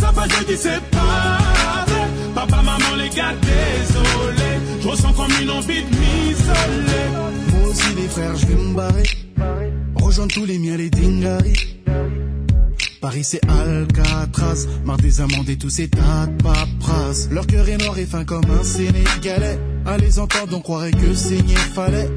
Pas 0.00 0.06
à 0.06 0.12
pas, 0.12 0.26
je 0.28 0.44
dis 0.44 0.56
c'est 0.56 0.80
pas 0.90 1.84
vrai. 1.86 2.08
Papa, 2.34 2.56
maman, 2.56 2.96
les 2.98 3.08
gars, 3.10 3.32
désolé. 3.42 4.50
Je 4.80 4.88
ressens 4.88 5.12
comme 5.12 5.30
une 5.40 5.50
envie 5.50 5.82
de 5.82 5.88
m'isoler. 5.88 7.04
Moi 7.52 7.68
aussi 7.68 7.94
les 7.96 8.08
frères, 8.08 8.36
je 8.36 8.46
vais 8.46 8.54
me 8.54 8.74
barrer. 8.74 9.02
Rejoindre 9.94 10.34
tous 10.34 10.44
les 10.46 10.58
miens, 10.58 10.76
les 10.76 10.90
dingaris. 10.90 11.76
Paris 13.00 13.22
c'est 13.24 13.40
Alcatraz, 13.48 14.66
marre 14.84 14.96
des 14.96 15.20
amendes 15.20 15.48
et 15.48 15.58
tous 15.58 15.68
ces 15.70 15.88
tas 15.88 16.26
de 16.26 16.42
paperasse. 16.42 17.28
Leur 17.30 17.46
cœur 17.46 17.68
est 17.68 17.76
noir 17.76 17.98
et 17.98 18.06
fin 18.06 18.24
comme 18.24 18.44
un 18.50 18.64
Sénégalais. 18.64 19.58
À 19.86 19.98
les 19.98 20.18
entendre, 20.18 20.56
on 20.56 20.60
croirait 20.60 20.90
que 20.90 21.14
saigner 21.14 21.54
fallait. 21.56 22.10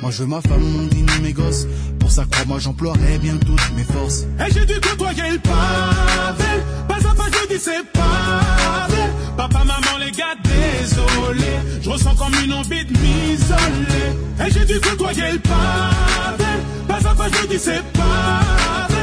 Moi 0.00 0.10
je 0.10 0.22
veux 0.22 0.26
ma 0.26 0.40
femme, 0.42 0.60
mon 0.60 0.86
dîner, 0.86 1.18
mes 1.22 1.32
gosses. 1.32 1.66
Pour 1.98 2.10
ça, 2.10 2.24
crois-moi, 2.30 2.58
j'emploierai 2.58 3.18
bien 3.18 3.36
toutes 3.38 3.72
mes 3.74 3.84
forces. 3.84 4.24
Et 4.38 4.52
j'ai 4.52 4.66
dû 4.66 4.74
côtoyer 4.80 5.30
le 5.32 5.38
pavé. 5.38 6.62
Pas 6.86 6.94
à 6.94 7.14
pas, 7.14 7.24
je 7.32 7.54
dis 7.54 7.60
c'est 7.60 7.82
pavé. 7.92 9.02
Papa, 9.36 9.58
maman, 9.64 9.98
les 10.04 10.10
gars, 10.12 10.36
désolé. 10.44 11.52
Je 11.80 11.90
ressens 11.90 12.14
comme 12.14 12.34
une 12.44 12.52
envie 12.52 12.84
de 12.84 12.92
m'isoler. 12.92 14.46
Et 14.46 14.50
j'ai 14.50 14.64
dû 14.66 14.80
côtoyer 14.80 15.32
le 15.32 15.38
pavé. 15.38 16.50
Pas 16.86 17.08
à 17.08 17.14
pas, 17.14 17.28
je 17.28 17.46
dis 17.48 17.58
c'est 17.58 17.82
pavé. 17.92 18.95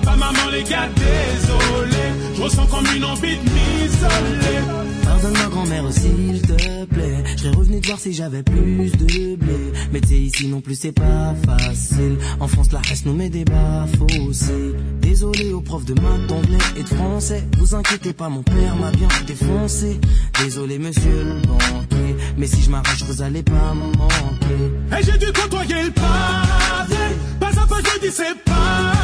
Papa, 0.00 0.16
maman, 0.16 0.50
les 0.52 0.62
gars, 0.62 0.88
désolé. 0.94 2.04
Je 2.36 2.42
ressens 2.42 2.66
comme 2.66 2.86
une 2.94 3.04
envie 3.04 3.36
de 3.36 3.42
m'isoler. 3.42 4.60
Pardonne 5.02 5.32
ma 5.32 5.46
grand-mère 5.46 5.92
s'il 5.92 6.40
te 6.40 6.84
plaît. 6.84 7.24
Je 7.36 7.42
serais 7.42 7.56
revenu 7.56 7.80
te 7.80 7.86
voir 7.88 7.98
si 7.98 8.12
j'avais 8.12 8.44
plus 8.44 8.92
de 8.92 9.34
blé. 9.34 9.72
Mais 9.92 10.00
sais, 10.06 10.14
ici 10.14 10.46
non 10.46 10.60
plus 10.60 10.76
c'est 10.78 10.92
pas 10.92 11.34
facile. 11.44 12.16
En 12.38 12.46
France, 12.46 12.70
la 12.70 12.78
reste 12.78 13.06
nous 13.06 13.14
met 13.14 13.28
des 13.28 13.44
bas 13.44 13.86
aussi. 14.28 14.52
Désolé 15.00 15.52
aux 15.52 15.62
profs 15.62 15.86
de 15.86 15.94
maths, 15.94 16.26
d'anglais 16.28 16.58
et 16.76 16.84
de 16.84 16.88
français. 16.88 17.44
Vous 17.58 17.74
inquiétez 17.74 18.12
pas, 18.12 18.28
mon 18.28 18.44
père 18.44 18.76
m'a 18.76 18.92
bien 18.92 19.08
défoncé. 19.26 19.98
Désolé 20.40 20.78
monsieur 20.78 21.24
le 21.24 21.40
banquier. 21.44 22.16
Mais 22.36 22.46
si 22.46 22.62
je 22.62 22.70
m'arrache, 22.70 23.02
vous 23.02 23.20
allez 23.20 23.42
pas 23.42 23.74
me 23.74 23.96
manquer. 23.96 24.96
Et 24.96 25.02
j'ai 25.02 25.18
dû 25.18 25.32
côtoyer 25.32 25.82
le 25.82 25.90
pavé. 25.90 27.16
Pas 27.40 27.48
à 27.48 27.66
pas, 27.66 27.78
je 27.78 28.06
dis 28.06 28.12
c'est 28.12 28.44
pavé. 28.44 28.97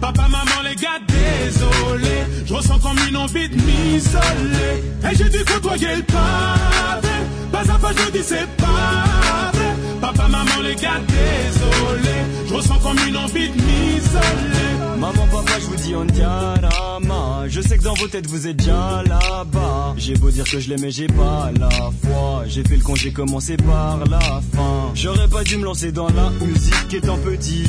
Papa, 0.00 0.22
maman, 0.28 0.62
les 0.64 0.76
gars, 0.76 0.98
désolé. 1.06 2.24
Je 2.46 2.54
ressens 2.54 2.78
comme 2.78 2.98
une 3.08 3.16
envie 3.16 3.48
de 3.48 3.54
m'isoler. 3.56 4.82
Et 5.04 5.16
j'ai 5.16 5.28
dû 5.28 5.44
côtoyer 5.44 5.96
le 5.96 6.02
pavé. 6.02 7.14
Pas 7.52 7.72
à 7.72 7.78
pas, 7.78 7.92
je 7.92 8.10
dis 8.10 8.22
c'est 8.24 8.46
pavé. 8.56 9.69
Papa, 10.12 10.28
maman, 10.28 10.60
les 10.64 10.74
gars, 10.74 11.00
désolé. 11.06 12.16
Je 12.48 12.54
ressens 12.54 12.78
comme 12.80 12.98
une 13.06 13.16
envie 13.16 13.48
de 13.48 13.54
m'isoler. 13.54 14.98
Maman, 14.98 15.26
papa, 15.30 15.52
je 15.60 15.66
vous 15.66 15.76
dis 15.76 15.94
on 15.94 16.04
diarama. 16.04 17.44
Je 17.46 17.60
sais 17.60 17.78
que 17.78 17.84
dans 17.84 17.94
vos 17.94 18.08
têtes 18.08 18.26
vous 18.26 18.48
êtes 18.48 18.56
déjà 18.56 19.04
là-bas. 19.06 19.94
J'ai 19.96 20.14
beau 20.14 20.30
dire 20.30 20.44
que 20.44 20.58
je 20.58 20.68
l'aimais, 20.68 20.90
j'ai 20.90 21.06
pas 21.06 21.50
la 21.60 21.68
foi. 21.70 22.42
J'ai 22.46 22.64
fait 22.64 22.76
le 22.76 22.82
con, 22.82 22.96
j'ai 22.96 23.12
commencé 23.12 23.56
par 23.56 23.98
la 24.10 24.18
fin. 24.18 24.90
J'aurais 24.94 25.28
pas 25.28 25.44
dû 25.44 25.58
me 25.58 25.64
lancer 25.64 25.92
dans 25.92 26.08
la 26.08 26.30
musique 26.44 26.92
étant 26.92 27.18
petit. 27.18 27.64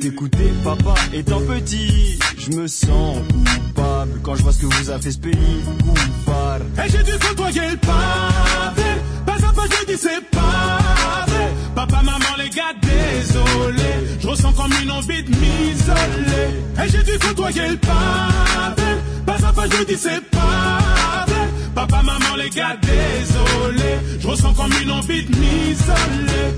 T'écouter 0.00 0.52
papa 0.64 0.94
étant 1.12 1.40
petit. 1.40 2.18
Je 2.38 2.56
me 2.56 2.66
sens 2.66 3.18
coupable 3.28 4.20
quand 4.22 4.36
je 4.36 4.42
vois 4.42 4.52
ce 4.52 4.58
que 4.58 4.66
vous 4.66 4.90
a 4.90 4.98
fait 4.98 5.12
ce 5.12 5.18
pays. 5.18 5.34
Coupable. 5.80 6.64
Et 6.82 6.90
j'ai 6.90 7.02
dû 7.02 7.12
côtoyer 7.18 7.60
le 7.72 7.76
pavé. 7.76 8.90
Pas 9.26 9.34
à 9.34 9.52
pas, 9.52 9.64
je 9.80 9.92
dis 9.92 9.98
c'est 9.98 10.30
Et 15.10 16.88
j'ai 16.88 17.02
dû 17.02 17.18
côtoyer 17.18 17.68
le 17.68 17.76
pavé. 17.76 19.00
Pas 19.26 19.46
à 19.46 19.52
pas, 19.52 19.66
je 19.68 19.84
dis 19.84 19.96
c'est 19.96 20.20
pavé. 20.30 21.32
Papa, 21.74 22.02
maman, 22.02 22.36
les 22.36 22.48
gars, 22.50 22.76
désolé. 22.76 23.98
Je 24.18 24.26
ressens 24.26 24.54
comme 24.54 24.72
une 24.82 24.90
envie 24.90 25.24
de 25.24 25.36
m'isoler. 25.36 26.54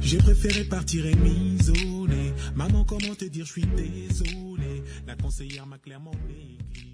J'ai 0.00 0.18
préféré 0.18 0.64
partir 0.64 1.06
et 1.06 1.14
m'isoler. 1.14 2.32
Maman, 2.56 2.84
comment 2.84 3.14
te 3.14 3.26
dire, 3.26 3.46
je 3.46 3.52
suis 3.52 3.66
désolé. 3.66 4.82
La 5.06 5.14
conseillère 5.14 5.66
m'a 5.66 5.78
clairement 5.78 6.12
négligé. 6.28 6.93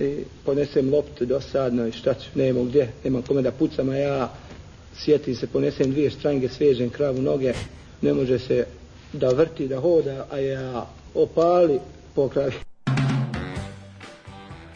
I 0.00 0.24
ponesem 0.44 0.92
loptu 0.94 1.26
dosadno 1.26 1.86
i 1.86 1.92
šta 1.92 2.14
ću, 2.14 2.28
nemam 2.34 2.64
gdje, 2.68 2.92
nemam 3.04 3.22
kome 3.22 3.42
da 3.42 3.50
pucam, 3.50 3.88
a 3.88 3.96
ja 3.96 4.32
sjetim 4.94 5.34
se, 5.34 5.46
ponesem 5.46 5.90
dvije 5.90 6.10
štrange, 6.10 6.48
svežem 6.48 6.90
kravu 6.90 7.22
noge, 7.22 7.52
ne 8.02 8.12
može 8.12 8.38
se 8.38 8.66
da 9.12 9.28
vrti, 9.28 9.68
da 9.68 9.80
hoda, 9.80 10.26
a 10.30 10.38
ja 10.38 10.86
opali 11.14 11.78
pokravi. 12.14 12.69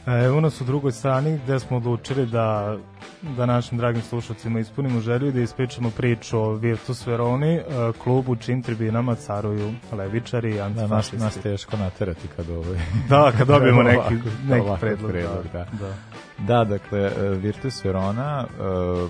Evo 0.06 0.40
nas 0.40 0.60
u 0.60 0.64
drugoj 0.64 0.92
strani 0.92 1.38
gde 1.38 1.58
smo 1.58 1.76
odlučili 1.76 2.26
da 2.26 2.76
da 3.22 3.46
našim 3.46 3.78
dragim 3.78 4.02
slušalcima 4.02 4.60
ispunimo 4.60 5.00
želju 5.00 5.32
da 5.32 5.40
ispričamo 5.40 5.90
priču 5.90 6.38
o 6.38 6.52
Virtus 6.52 7.06
Veroni, 7.06 7.54
e, 7.54 7.62
klubu 7.98 8.36
čim 8.36 8.62
tribinama 8.62 9.14
caruju 9.14 9.72
levičari 9.92 10.50
i 10.50 10.54
Da, 10.54 10.68
nas, 10.68 10.78
antifašisti. 10.80 11.16
nas 11.16 11.34
teško 11.34 11.76
naterati 11.76 12.28
kad 12.36 12.50
ovaj... 12.50 12.78
Da, 13.08 13.32
kad 13.38 13.46
dobijemo 13.48 13.82
neki- 13.82 14.14
neki 14.46 14.60
ovakav 14.60 14.78
predlog, 14.80 15.12
da, 15.12 15.18
da. 15.52 15.66
da. 15.72 15.94
Da, 16.38 16.64
dakle, 16.64 17.00
e, 17.00 17.28
Virtus 17.30 17.84
Verona, 17.84 18.46
e, 18.50 19.08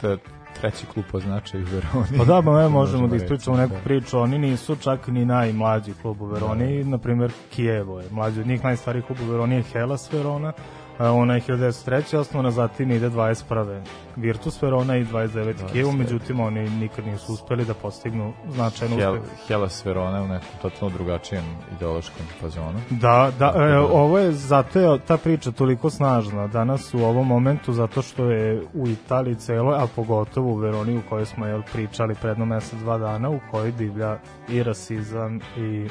te- 0.00 0.16
treći 0.64 0.86
klub 0.86 1.04
po 1.12 1.20
značaju 1.20 1.64
Veroni. 1.64 2.18
Pa 2.18 2.24
da, 2.24 2.40
ba, 2.40 2.62
ne, 2.62 2.68
možemo 2.68 3.08
da 3.08 3.16
ispričamo 3.16 3.56
neku 3.56 3.74
da. 3.74 3.80
priču. 3.80 4.18
Oni 4.18 4.38
nisu 4.38 4.76
čak 4.76 5.08
ni 5.08 5.24
najmlađi 5.24 5.92
klub 6.02 6.22
u 6.22 6.26
Veroni. 6.26 6.84
Na 6.84 6.98
primjer, 6.98 7.32
Kijevo 7.50 8.00
je 8.00 8.06
mlađi 8.10 8.40
od 8.40 8.46
njih. 8.46 8.64
Najstariji 8.64 9.02
klub 9.02 9.18
u 9.20 9.30
Veroni 9.30 9.54
je 9.54 9.62
Hellas 9.62 10.12
Verona. 10.12 10.52
A 10.98 11.12
Ona 11.12 11.34
je 11.34 11.40
1903. 11.40 12.16
osnovana, 12.16 12.50
zatim 12.50 12.90
ide 12.90 13.10
21. 13.10 13.80
Virtus 14.16 14.62
Verona 14.62 14.96
i 14.96 15.04
29. 15.04 15.54
Kijevo, 15.72 15.92
29. 15.92 15.96
međutim 15.96 16.40
oni 16.40 16.70
nikad 16.70 17.06
nisu 17.06 17.32
uspeli 17.32 17.64
da 17.64 17.74
postignu 17.74 18.32
značajnu 18.54 18.96
Hel, 18.96 19.14
uspeh. 19.14 19.46
Hellas 19.48 19.86
Verona 19.86 20.22
u 20.22 20.28
nekom 20.28 20.48
totalno 20.62 20.94
drugačijem 20.94 21.44
ideološkom 21.76 22.26
fazonu. 22.40 22.80
Da, 22.90 23.32
da, 23.38 23.52
e, 23.56 23.78
ovo 23.78 24.18
je, 24.18 24.32
zato 24.32 24.80
je 24.80 24.98
ta 24.98 25.16
priča 25.16 25.50
toliko 25.50 25.90
snažna 25.90 26.46
danas 26.46 26.94
u 26.94 26.98
ovom 26.98 27.26
momentu, 27.26 27.72
zato 27.72 28.02
što 28.02 28.24
je 28.24 28.62
u 28.74 28.88
Italiji 28.88 29.34
celo, 29.34 29.72
a 29.72 29.86
pogotovo 29.96 30.52
u 30.52 30.56
Veroni 30.56 30.98
u 30.98 31.02
kojoj 31.08 31.26
smo 31.26 31.46
jel, 31.46 31.62
pričali 31.72 32.14
predno 32.14 32.44
mesec, 32.44 32.78
dva 32.78 32.98
dana, 32.98 33.30
u 33.30 33.40
kojoj 33.50 33.72
divlja 33.72 34.18
i 34.48 34.62
rasizam 34.62 35.40
i 35.56 35.88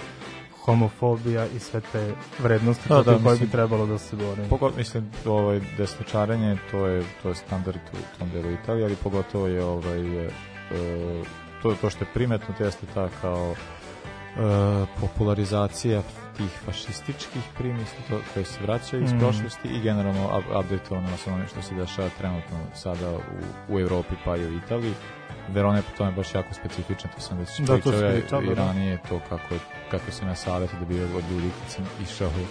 homofobija 0.65 1.45
i 1.56 1.60
sve 1.60 1.82
te 1.91 2.13
vrednosti 2.39 2.89
Da, 2.89 3.04
da, 3.04 3.19
koje 3.23 3.38
bi 3.38 3.49
trebalo 3.49 3.86
da 3.86 3.97
se 3.97 4.15
bori. 4.15 4.41
Pogotovo, 4.49 4.78
mislim, 4.78 5.12
ovaj, 5.26 5.62
desničarenje, 5.78 6.58
to 6.71 6.88
je, 6.88 7.04
to 7.23 7.30
je 7.30 7.36
standard 7.36 7.80
u 7.93 8.19
tom 8.19 8.30
delu 8.30 8.52
Italije, 8.52 8.86
ali 8.86 8.95
pogotovo 8.95 9.47
je 9.47 9.63
ovaj, 9.63 10.26
e, 10.26 10.30
to, 11.62 11.76
to 11.82 11.89
što 11.89 12.04
je 12.04 12.10
primetno, 12.13 12.56
to 12.58 12.63
jeste 12.63 12.86
ta 12.93 13.10
kao 13.21 13.52
e, 13.52 13.56
popularizacija 15.02 16.02
tih 16.38 16.50
fašističkih 16.65 17.41
primisli 17.58 17.98
to, 18.10 18.19
koje 18.34 18.46
se 18.46 18.60
vraćaju 18.62 19.04
iz 19.04 19.12
Mhm. 19.12 19.19
prošlosti 19.19 19.67
i 19.67 19.82
generalno 19.82 20.30
up- 20.30 20.60
updateovano 20.60 21.17
sa 21.17 21.34
onim 21.34 21.48
što 21.48 21.62
se 21.62 21.76
dešava 21.76 22.10
trenutno 22.10 22.58
sada 22.76 23.12
u, 23.12 23.19
u 23.69 23.80
Evropi 23.80 24.15
pa 24.26 24.38
i 24.38 24.46
u 24.46 24.58
Italiji. 24.58 24.93
Verona 25.50 25.78
je 25.78 25.84
po 25.84 25.98
tome 25.98 26.12
baš 26.12 26.36
jako 26.36 26.54
specifična, 26.54 27.10
to 27.10 27.22
sam 27.22 27.38
već 27.38 27.60
Da, 27.60 27.74
pričao 27.74 27.93
ja 27.93 28.17
i 28.41 28.48
da. 28.48 28.54
ranije 28.56 29.00
to 29.10 29.19
kako, 29.19 29.56
kako 29.91 30.12
sam 30.12 30.28
ja 30.28 30.36
savjet 30.36 30.69
dobio 30.80 31.06
od 31.08 31.24
ljudi 31.32 31.50
kad 31.62 31.72
sam 31.72 31.86
išao 32.04 32.28
u, 32.30 32.46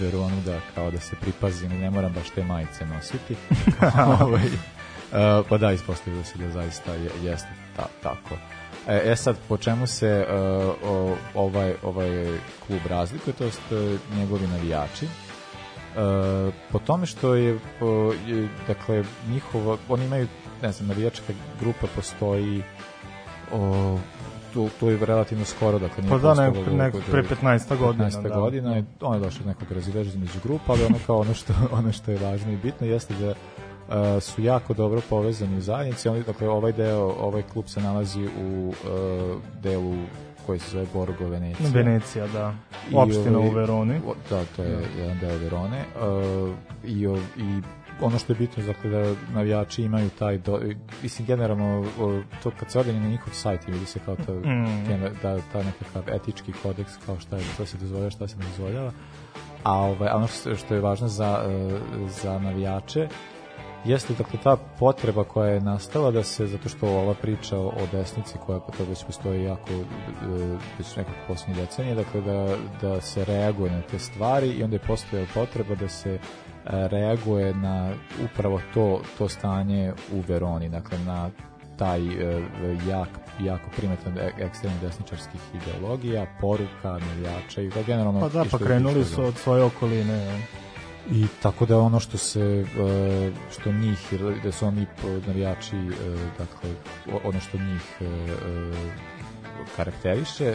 Veronu 0.00 0.40
da 0.40 0.60
kao 0.74 0.90
da 0.90 1.00
se 1.00 1.16
pripazim 1.16 1.72
i 1.72 1.78
ne 1.78 1.90
moram 1.90 2.12
baš 2.12 2.30
te 2.30 2.44
majice 2.44 2.86
nositi. 2.86 3.36
e, 5.12 5.42
pa 5.48 5.58
da, 5.58 5.72
ispostavilo 5.72 6.24
se 6.24 6.38
da 6.38 6.50
zaista 6.50 6.92
je, 6.92 7.10
jeste 7.22 7.48
ta, 7.76 7.86
tako. 8.02 8.36
E, 8.88 9.12
e 9.12 9.16
sad, 9.16 9.36
po 9.48 9.56
čemu 9.56 9.86
se 9.86 10.06
e, 10.06 10.24
o, 10.84 11.16
ovaj, 11.34 11.74
ovaj 11.82 12.38
klub 12.66 12.80
razlikuje, 12.88 13.34
to 13.34 13.44
jest 13.44 13.72
e, 13.72 13.98
njegovi 14.16 14.46
navijači? 14.46 15.04
E, 15.06 15.08
po 16.72 16.78
tome 16.78 17.06
što 17.06 17.34
je, 17.34 17.58
po, 17.80 18.12
je 18.26 18.48
dakle, 18.66 19.04
njihovo, 19.28 19.78
oni 19.88 20.04
imaju, 20.04 20.28
ne 20.62 20.72
znam, 20.72 20.88
navijačka 20.88 21.32
grupa 21.60 21.86
postoji 21.96 22.62
o, 23.52 23.98
to, 24.54 24.68
to 24.80 24.90
je 24.90 24.98
relativno 25.06 25.44
skoro, 25.44 25.78
dakle 25.78 26.02
nije 26.02 26.10
Pa 26.10 26.18
da, 26.18 26.28
postojalo 26.28 26.54
nek- 26.54 26.92
dugo, 26.92 27.04
pre 27.10 27.22
15 27.22 27.78
godina, 27.78 28.10
15 28.10 28.22
da. 28.22 28.40
godina, 28.40 28.82
on 29.00 29.14
je 29.14 29.20
došao 29.20 29.40
iz 29.40 29.46
nekog 29.46 29.72
razilaženja 29.72 30.14
između 30.14 30.38
grupa, 30.44 30.72
ali 30.72 30.84
ono 30.84 30.98
kao 31.06 31.18
ono 31.18 31.34
što, 31.34 31.52
ono 31.78 31.92
što 31.92 32.10
je 32.10 32.18
važno 32.18 32.52
i 32.52 32.56
bitno 32.56 32.86
jeste 32.86 33.14
da 33.14 33.34
uh, 33.88 33.94
su 34.22 34.42
jako 34.42 34.74
dobro 34.74 35.00
povezani 35.10 35.56
u 35.56 35.60
zajednici. 35.60 36.08
Oni, 36.08 36.22
dakle, 36.22 36.48
ovaj 36.48 36.72
deo, 36.72 37.14
ovaj 37.20 37.42
klub 37.42 37.64
se 37.66 37.80
nalazi 37.80 38.24
u 38.24 38.68
uh, 38.68 38.74
delu 39.62 39.94
koji 40.46 40.58
se 40.58 40.70
zove 40.70 40.86
Borgo 40.94 41.28
Venecija. 41.28 41.68
Venecija, 41.70 42.26
da. 42.26 42.54
Opština 42.94 43.38
ovaj- 43.38 43.48
u 43.48 43.52
Veroni. 43.52 44.00
o- 44.06 44.14
Da, 44.30 44.44
to 44.46 44.62
je 44.62 44.68
jedan 44.98 45.18
deo 45.20 45.38
Verone. 45.38 45.84
Uh, 45.96 46.54
i, 46.84 47.06
o- 47.06 47.16
I 47.36 47.62
ono 48.00 48.18
što 48.18 48.32
je 48.32 48.36
bitno, 48.36 48.62
dakle, 48.64 48.90
da 48.90 49.04
navijači 49.34 49.82
imaju 49.82 50.10
taj, 50.10 50.38
do, 50.38 50.60
mislim, 51.02 51.26
generalno, 51.26 51.84
o, 52.00 52.20
to 52.42 52.50
kad 52.60 52.70
se 52.70 52.78
ode 52.78 52.92
na 52.92 53.08
njihov 53.08 53.32
sajt 53.32 53.66
vidi 53.66 53.86
se 53.86 53.98
kao 54.04 54.16
ta, 54.16 54.32
Mm. 54.32 55.00
da, 55.22 55.38
ta 55.52 55.62
nekakav 55.62 56.14
etički 56.14 56.52
kodeks, 56.52 56.92
kao 57.06 57.20
šta 57.20 57.36
je, 57.36 57.42
što 57.54 57.66
se 57.66 57.76
dozvoljava, 57.78 58.10
šta 58.10 58.28
se 58.28 58.36
ne 58.36 58.44
dozvoljava. 58.46 58.92
A 59.62 59.72
ovaj, 59.74 60.08
ono 60.08 60.26
što, 60.26 60.56
što 60.56 60.74
je 60.74 60.80
važno 60.80 61.08
za, 61.08 61.40
za 62.22 62.38
navijače 62.38 63.08
jeste 63.84 64.14
dakle 64.18 64.38
ta 64.42 64.56
potreba 64.78 65.24
koja 65.24 65.50
je 65.50 65.60
nastala 65.60 66.10
da 66.10 66.22
se 66.22 66.46
zato 66.46 66.68
što 66.68 66.86
ova 66.86 67.14
priča 67.14 67.58
o 67.58 67.66
o 67.66 67.86
desnici 67.92 68.38
koja 68.46 68.60
pa 68.60 68.72
to 68.72 68.84
već 68.88 69.04
postoji 69.04 69.44
jako 69.44 69.70
e, 69.70 69.84
već 70.78 70.96
nekako 70.96 71.18
posljednje 71.28 71.62
decenije 71.62 71.94
dakle 71.94 72.20
da, 72.20 72.56
da 72.82 73.00
se 73.00 73.24
reaguje 73.24 73.72
na 73.72 73.82
te 73.82 73.98
stvari 73.98 74.48
i 74.48 74.62
onda 74.62 74.76
je 74.76 74.80
postojala 74.80 75.28
potreba 75.34 75.74
da 75.74 75.88
se 75.88 76.14
e, 76.14 76.18
reaguje 76.64 77.54
na 77.54 77.92
upravo 78.24 78.60
to 78.74 79.00
to 79.18 79.28
stanje 79.28 79.92
u 80.12 80.20
Veroni 80.28 80.68
dakle 80.68 80.98
na 80.98 81.30
taj 81.78 82.00
e, 82.00 82.42
jak, 82.88 83.08
jako 83.40 83.70
primetan 83.76 84.18
e- 84.18 84.32
ekstremno 84.38 84.78
desničarskih 84.82 85.40
ideologija, 85.54 86.26
poruka, 86.40 86.98
navijača 86.98 87.62
i 87.62 87.68
da 87.68 87.82
generalno... 87.82 88.20
Pa 88.20 88.28
da, 88.28 88.44
pa 88.50 88.58
krenuli 88.58 89.04
su 89.04 89.22
od 89.22 89.34
svoje 89.34 89.62
okoline. 89.62 90.40
I 91.10 91.26
tako 91.42 91.66
da 91.66 91.78
ono 91.78 92.00
što 92.00 92.18
se 92.18 92.40
e, 92.40 93.30
što 93.52 93.72
njih 93.72 93.98
da 94.44 94.52
su 94.52 94.66
oni 94.66 94.86
navijači 95.26 95.76
e, 95.76 95.90
dakle 96.38 96.70
ono 97.24 97.40
što 97.40 97.58
njih 97.58 97.82
e, 98.00 98.06
karakteriše 99.76 100.54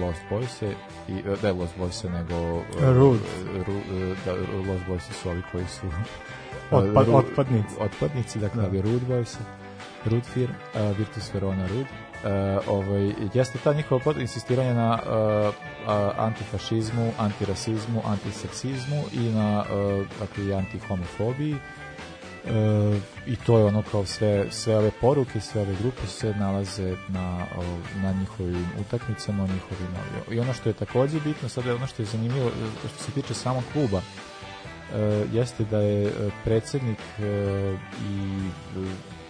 Lost 0.00 0.20
Boys 0.30 0.72
i 1.08 1.12
e, 1.12 1.36
ne 1.42 1.52
Lost 1.52 1.74
Boys 1.78 2.10
nego 2.12 2.62
Rude. 2.92 3.20
Ru- 3.66 4.14
da, 4.24 4.32
Lost 4.72 4.84
Boys 4.88 5.12
su 5.22 5.30
ovi 5.30 5.42
koji 5.52 5.64
su 5.66 5.86
Otpad- 6.70 7.06
Ru- 7.06 7.14
otpadnici. 7.16 7.74
otpadnici 7.80 8.38
dakle 8.38 8.62
Da. 8.62 8.68
Rude 8.82 9.06
Boys 9.08 9.36
Rude 10.04 10.24
Fear 10.24 10.48
Virtus 10.98 11.34
Verona 11.34 11.66
Rude 11.66 11.88
ovaj, 12.68 13.12
jeste 13.34 13.58
ta 13.64 13.72
njihova 13.72 14.14
insistiranje 14.20 14.74
na 14.74 14.98
uh, 15.02 15.54
a, 15.86 16.12
antifašizmu, 16.16 17.12
antirasizmu, 17.18 18.02
antiseksizmu 18.06 19.02
i 19.12 19.18
na 19.18 19.60
uh, 19.60 20.06
dakle, 20.20 20.44
i 20.44 20.54
antihomofobiji 20.54 21.56
E, 22.46 23.00
i 23.26 23.36
to 23.36 23.58
je 23.58 23.64
ono 23.64 23.82
kao 23.90 24.06
sve, 24.06 24.46
sve 24.50 24.76
ove 24.76 24.90
poruke, 25.00 25.40
sve 25.40 25.60
ove 25.60 25.74
grupe 25.80 26.06
se 26.06 26.34
nalaze 26.34 26.96
na, 27.08 27.46
na 28.02 28.12
njihovim 28.12 28.66
utakmicama, 28.80 29.42
njihovim, 29.42 29.88
i 30.30 30.40
ono 30.40 30.52
što 30.52 30.68
je 30.68 30.72
takođe 30.72 31.20
bitno, 31.20 31.48
sad 31.48 31.66
je 31.66 31.74
ono 31.74 31.86
što 31.86 32.02
je 32.02 32.06
zanimljivo, 32.06 32.50
što 32.94 33.04
se 33.04 33.12
tiče 33.12 33.34
samog 33.34 33.62
kluba, 33.72 34.00
e, 34.94 35.24
jeste 35.32 35.64
da 35.64 35.78
je 35.78 36.12
predsednik 36.44 36.98
e, 37.18 37.76
i 38.10 38.40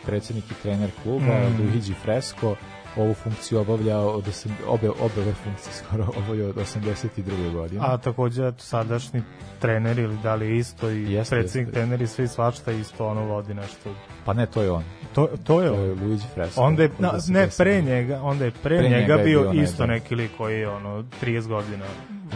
predsednik 0.07 0.45
i 0.51 0.63
trener 0.63 0.91
kluba 1.03 1.25
Mm. 1.25 1.63
Luigi 1.63 1.95
Fresco 2.03 2.57
ovu 2.97 3.15
funkciju 3.15 3.61
obavlja 3.61 3.99
od 3.99 4.25
obe, 4.69 4.91
obe 4.91 5.21
ove 5.21 5.33
funkcije 5.35 5.75
skoro 5.85 6.07
obavlja 6.17 6.49
od 6.49 6.55
82. 6.57 7.53
godine. 7.53 7.81
A 7.85 7.97
takođe 7.99 8.47
eto, 8.47 8.59
sadašnji 8.59 9.23
trener 9.59 9.99
ili 9.99 10.17
da 10.23 10.35
li 10.35 10.59
isto 10.59 10.91
i 10.91 11.13
Jeste, 11.13 11.37
predsjednik 11.37 11.67
jeste. 11.67 11.81
trener 11.81 12.03
i 12.03 12.07
svi 12.07 12.29
svašta 12.29 12.73
isto 12.73 13.07
ono 13.07 13.25
vodi 13.25 13.55
nešto. 13.55 13.95
Pa 14.25 14.33
ne, 14.33 14.47
to 14.47 14.63
je 14.63 14.71
on. 14.71 14.85
To, 15.15 15.29
to 15.45 15.63
je 15.63 15.69
To 15.69 15.75
je. 15.75 15.95
Luigi 15.95 16.25
Fresco. 16.35 16.61
Onda 16.61 16.83
je, 16.83 16.91
na, 16.99 17.13
ne, 17.29 17.47
82. 17.47 17.59
pre 17.59 17.83
njega, 17.83 18.21
onda 18.23 18.45
je 18.45 18.51
pre, 18.51 18.79
Pre 18.79 18.83
njega, 18.83 18.97
njega 18.97 19.15
je 19.15 19.25
bio, 19.25 19.51
bio 19.51 19.63
isto 19.63 19.87
da. 19.87 19.93
neki 19.93 20.15
lik 20.15 20.31
koji 20.39 20.61
je 20.61 20.69
ono 20.69 21.05
30 21.23 21.47
godina. 21.49 21.85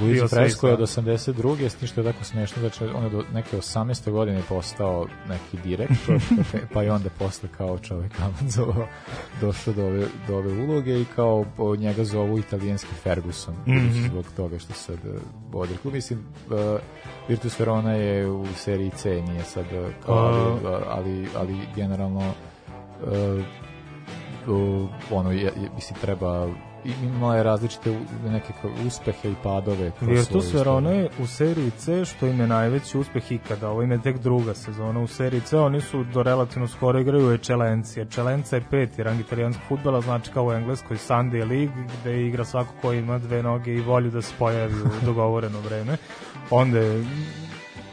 Luigi 0.01 0.29
Fresco 0.29 0.69
je 0.69 0.75
od 0.75 0.89
sve 0.89 1.03
82. 1.03 1.69
s 1.69 1.75
tim 1.75 1.89
što 1.89 2.01
je 2.01 2.13
tako 2.13 2.25
smešno 2.25 2.71
će 2.71 2.87
on 2.95 3.05
je 3.05 3.11
do 3.11 3.25
neke 3.33 3.57
18. 3.57 4.11
godine 4.11 4.43
postao 4.49 5.07
neki 5.29 5.57
direktor, 5.65 6.21
pa 6.75 6.83
je 6.83 6.93
onda 6.93 7.11
posle 7.19 7.49
kao 7.57 7.79
čovek 7.79 8.13
Amanzova 8.21 8.87
došao 9.41 9.75
do 9.75 9.85
ove, 9.85 10.07
do 10.29 10.37
ove 10.37 10.53
uloge 10.53 11.01
i 11.01 11.05
kao 11.17 11.45
njega 11.79 12.05
zovu 12.05 12.39
italijanski 12.39 12.95
Ferguson, 13.03 13.55
mm. 13.55 13.71
-hmm. 13.71 14.09
zbog 14.09 14.25
toga 14.37 14.59
što 14.59 14.73
sad 14.73 14.99
vodi 15.51 15.77
klub. 15.83 15.95
Mislim, 15.95 16.19
uh, 16.47 16.81
Virtus 17.29 17.61
Verona 17.61 17.93
je 17.93 18.31
u 18.31 18.47
seriji 18.57 18.91
C, 18.91 19.23
nije 19.23 19.45
sad 19.45 19.65
uh, 19.65 19.89
kao, 20.07 20.17
ali, 20.17 20.87
ali, 20.89 21.29
ali 21.37 21.59
generalno 21.77 22.33
uh, 23.07 23.45
ono, 25.11 25.33
je, 25.33 25.43
je, 25.43 25.71
mislim, 25.75 25.99
treba 26.01 26.49
i 26.85 26.93
imala 27.05 27.37
je 27.37 27.43
različite 27.43 27.99
neke 28.25 28.53
uspehe 28.87 29.31
i 29.31 29.35
padove. 29.43 29.91
kroz 29.99 30.09
Virtus 30.11 30.45
svoju 30.45 30.59
Verona 30.59 30.91
je 30.91 31.11
u 31.21 31.27
seriji 31.27 31.71
C, 31.71 32.05
što 32.05 32.27
im 32.27 32.41
je 32.41 32.47
najveći 32.47 32.99
uspeh 32.99 33.33
ikada. 33.33 33.71
Ovo 33.71 33.83
im 33.83 33.91
je 33.91 34.03
tek 34.03 34.19
druga 34.19 34.55
sezona 34.55 35.01
u 35.01 35.07
seriji 35.07 35.41
C. 35.41 35.59
Oni 35.59 35.81
su 35.81 36.05
do 36.05 36.23
relativno 36.23 36.69
skoro 36.69 37.01
igraju 37.01 37.29
u 37.29 37.33
Eccellenci. 37.33 38.01
Eccellenca 38.01 38.57
je 38.57 38.63
peti 38.71 39.03
rang 39.03 39.21
italijanskog 39.21 39.65
futbala, 39.69 40.01
znači 40.01 40.31
kao 40.31 40.47
u 40.47 40.53
engleskoj 40.53 40.97
Sunday 40.97 41.51
League, 41.51 41.85
gde 42.01 42.27
igra 42.27 42.45
svako 42.45 42.75
ko 42.83 42.93
ima 42.93 43.19
dve 43.19 43.43
noge 43.43 43.75
i 43.75 43.81
volju 43.81 44.11
da 44.11 44.23
se 44.23 44.35
pojavi 44.39 44.75
u 44.75 45.05
dogovoreno 45.05 45.61
vreme. 45.61 45.97
Onda 46.51 46.81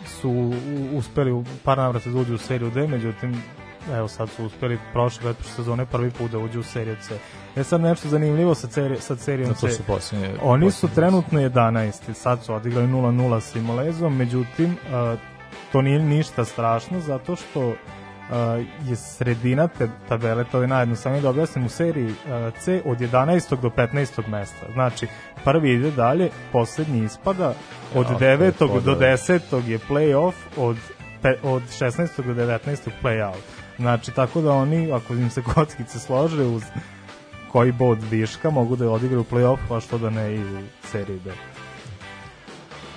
su 0.06 0.54
uspeli 0.94 1.32
u 1.32 1.44
par 1.64 1.78
navrata 1.78 2.10
da 2.10 2.20
uđu 2.20 2.36
u 2.36 2.38
seriju 2.38 2.72
D, 2.72 2.88
međutim 2.88 3.44
evo 3.90 4.08
sad 4.08 4.30
su 4.30 4.46
uspeli 4.46 4.80
prošle 4.94 5.22
pretprošle 5.22 5.54
sezone 5.54 5.86
prvi 5.86 6.12
put 6.12 6.32
da 6.32 6.38
uđu 6.38 6.60
u 6.60 6.64
seriju 6.64 6.96
C. 7.02 7.18
E 7.56 7.64
sad 7.64 7.82
nešto 7.82 8.10
zanimljivo 8.10 8.56
sa, 8.56 8.68
seri, 8.68 8.98
sa 8.98 9.16
serijom 9.16 9.50
Da, 9.50 9.56
C. 9.56 9.72
su 9.72 9.84
posljednje- 9.84 10.34
Oni 10.42 10.72
su 10.72 10.88
trenutno 10.90 11.40
11. 11.42 12.14
Sad 12.14 12.44
su 12.44 12.54
odigrali 12.54 12.88
0-0 12.88 13.40
sa 13.42 13.60
Imolezom, 13.60 14.18
međutim 14.18 14.72
uh, 15.14 15.20
to 15.72 15.82
nije 15.82 16.00
ništa 16.00 16.46
strašno 16.46 17.00
zato 17.00 17.36
što 17.36 17.68
uh, 17.68 17.76
je 18.84 18.96
sredina 18.96 19.68
te 19.68 19.90
tabele, 20.10 20.44
to 20.44 20.62
je 20.62 20.68
najjednostavnije 20.68 21.22
da 21.22 21.30
objasnim 21.30 21.66
u 21.66 21.70
seriji 21.70 22.06
uh, 22.06 22.14
C 22.60 22.82
od 22.86 22.98
11. 23.00 23.62
do 23.62 23.70
15. 23.70 23.94
mesta. 24.28 24.66
Znači, 24.74 25.08
prvi 25.44 25.72
ide 25.72 25.92
dalje, 25.92 26.30
poslednji 26.52 27.04
ispada, 27.04 27.54
od 27.96 28.06
Ja, 28.06 28.18
to 28.18 28.26
je 28.26 28.38
9. 28.38 28.52
to 28.52 28.80
do 28.80 28.96
da- 28.96 29.00
10. 29.02 29.68
je 29.68 29.80
play-off, 29.80 30.34
od, 30.58 30.78
pe, 31.22 31.36
od 31.44 31.64
16. 31.72 32.08
do 32.24 32.34
19. 32.36 32.60
play-out. 33.04 33.55
Znači, 33.80 34.12
tako 34.12 34.42
da 34.42 34.52
oni, 34.52 34.92
ako 34.92 35.14
im 35.14 35.30
se 35.30 35.44
kockice 35.54 36.00
slože 36.00 36.44
uz 36.44 36.64
koji 37.52 37.72
bod 37.72 38.00
viška, 38.12 38.50
mogu 38.50 38.76
da 38.76 38.90
odigraju 38.92 39.26
play-off, 39.32 39.58
pa 39.70 39.80
što 39.80 39.98
da 39.98 40.10
ne 40.10 40.36
i 40.36 40.40
u 40.40 40.60
seriji 40.84 41.20
B. 41.26 41.32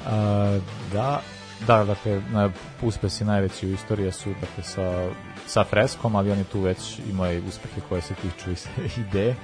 A, 0.06 0.58
da, 0.92 1.20
da, 1.66 1.84
dakle, 1.84 2.22
na, 2.32 2.50
uspesi 2.82 3.24
najveći 3.24 3.66
u 3.66 3.72
istoriji 3.72 4.12
su 4.12 4.30
dakle, 4.40 4.62
sa, 4.64 5.10
sa 5.46 5.64
freskom, 5.64 6.16
ali 6.16 6.30
oni 6.30 6.44
tu 6.44 6.60
već 6.60 6.98
imaju 7.10 7.42
uspehe 7.48 7.80
koje 7.88 8.02
se 8.02 8.14
tiču 8.14 8.50
iz 8.50 8.66
ide 9.08 9.34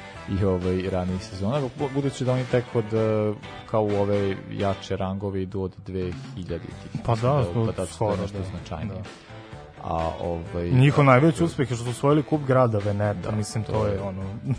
i 0.40 0.44
ovaj, 0.44 0.82
ranijih 0.90 1.24
sezona, 1.24 1.60
Bu- 1.78 1.88
budući 1.94 2.24
da 2.24 2.32
oni 2.32 2.44
tek 2.50 2.64
od, 2.74 2.94
e, 2.94 3.32
kao 3.70 3.84
u 3.84 3.96
ove 3.96 4.36
jače 4.50 4.96
rangovi 4.96 5.42
idu 5.42 5.62
od 5.62 5.72
2000 5.86 6.12
tih. 6.46 7.00
Pa 7.04 7.14
da, 7.14 7.44
pa 7.66 7.72
da, 7.72 7.86
skoro, 7.86 7.86
skoro, 7.86 8.16
nešto 8.22 8.38
da. 8.38 8.44
značajnije. 8.44 9.02
Da. 9.02 9.33
A, 9.84 10.10
ovaj, 10.22 10.70
Njihov 10.70 11.04
najveći 11.04 11.44
uspeh 11.44 11.70
je 11.70 11.76
što 11.76 11.84
su 11.84 11.90
osvojili 11.90 12.22
kup 12.22 12.40
grada 12.46 12.78
Veneta, 12.78 13.30
Da, 13.30 13.36
mislim 13.36 13.64
to, 13.64 13.72
to 13.72 13.86
je 13.86 13.92
je- 13.92 14.00
ono 14.00 14.22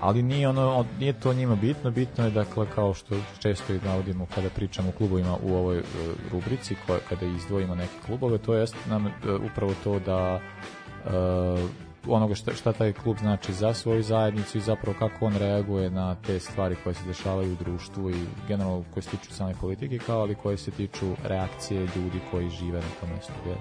ali 0.00 0.22
nije 0.22 0.48
ono 0.48 0.74
on- 0.74 0.86
nije 0.98 1.12
to 1.12 1.32
njima 1.34 1.54
bitno 1.54 1.90
bitno 1.90 2.24
je 2.24 2.30
dakle 2.30 2.66
kao 2.74 2.94
što 2.94 3.14
često 3.38 3.72
i 3.74 3.80
navodimo 3.84 4.26
kada 4.34 4.48
pričamo 4.50 4.88
o 4.88 4.92
klubovima 4.92 5.36
u 5.42 5.54
ovoj 5.54 5.78
e, 5.78 5.82
rubrici 6.32 6.76
koja 6.86 6.98
kada 7.08 7.26
izdvojimo 7.26 7.74
neke 7.74 7.92
klubove 8.06 8.38
to 8.38 8.54
jest 8.54 8.76
nam 8.86 9.06
e, 9.06 9.10
upravo 9.44 9.72
to 9.84 9.98
da 9.98 10.40
e, 11.06 11.10
onoga 12.06 12.34
šta, 12.34 12.52
šta 12.54 12.72
taj 12.72 12.92
klub 12.92 13.16
znači 13.20 13.52
za 13.52 13.74
svoju 13.74 14.02
zajednicu 14.02 14.58
i 14.58 14.62
zapravo 14.62 14.96
kako 14.98 15.26
on 15.26 15.36
reaguje 15.36 15.90
na 15.90 16.14
te 16.16 16.40
stvari 16.40 16.76
koje 16.84 16.94
se 16.94 17.06
dešavaju 17.06 17.52
u 17.52 17.64
društvu 17.64 18.10
i 18.10 18.14
generalno 18.48 18.84
koje 18.94 19.02
se 19.02 19.10
tiču 19.10 19.32
same 19.32 19.54
politike 19.60 19.98
kao 19.98 20.20
ali 20.20 20.34
koje 20.34 20.56
se 20.56 20.70
tiču 20.70 21.06
reakcije 21.24 21.80
ljudi 21.80 22.20
koji 22.30 22.50
žive 22.50 22.78
na 22.78 22.88
tom 23.00 23.10
mestu 23.16 23.32
gde 23.44 23.54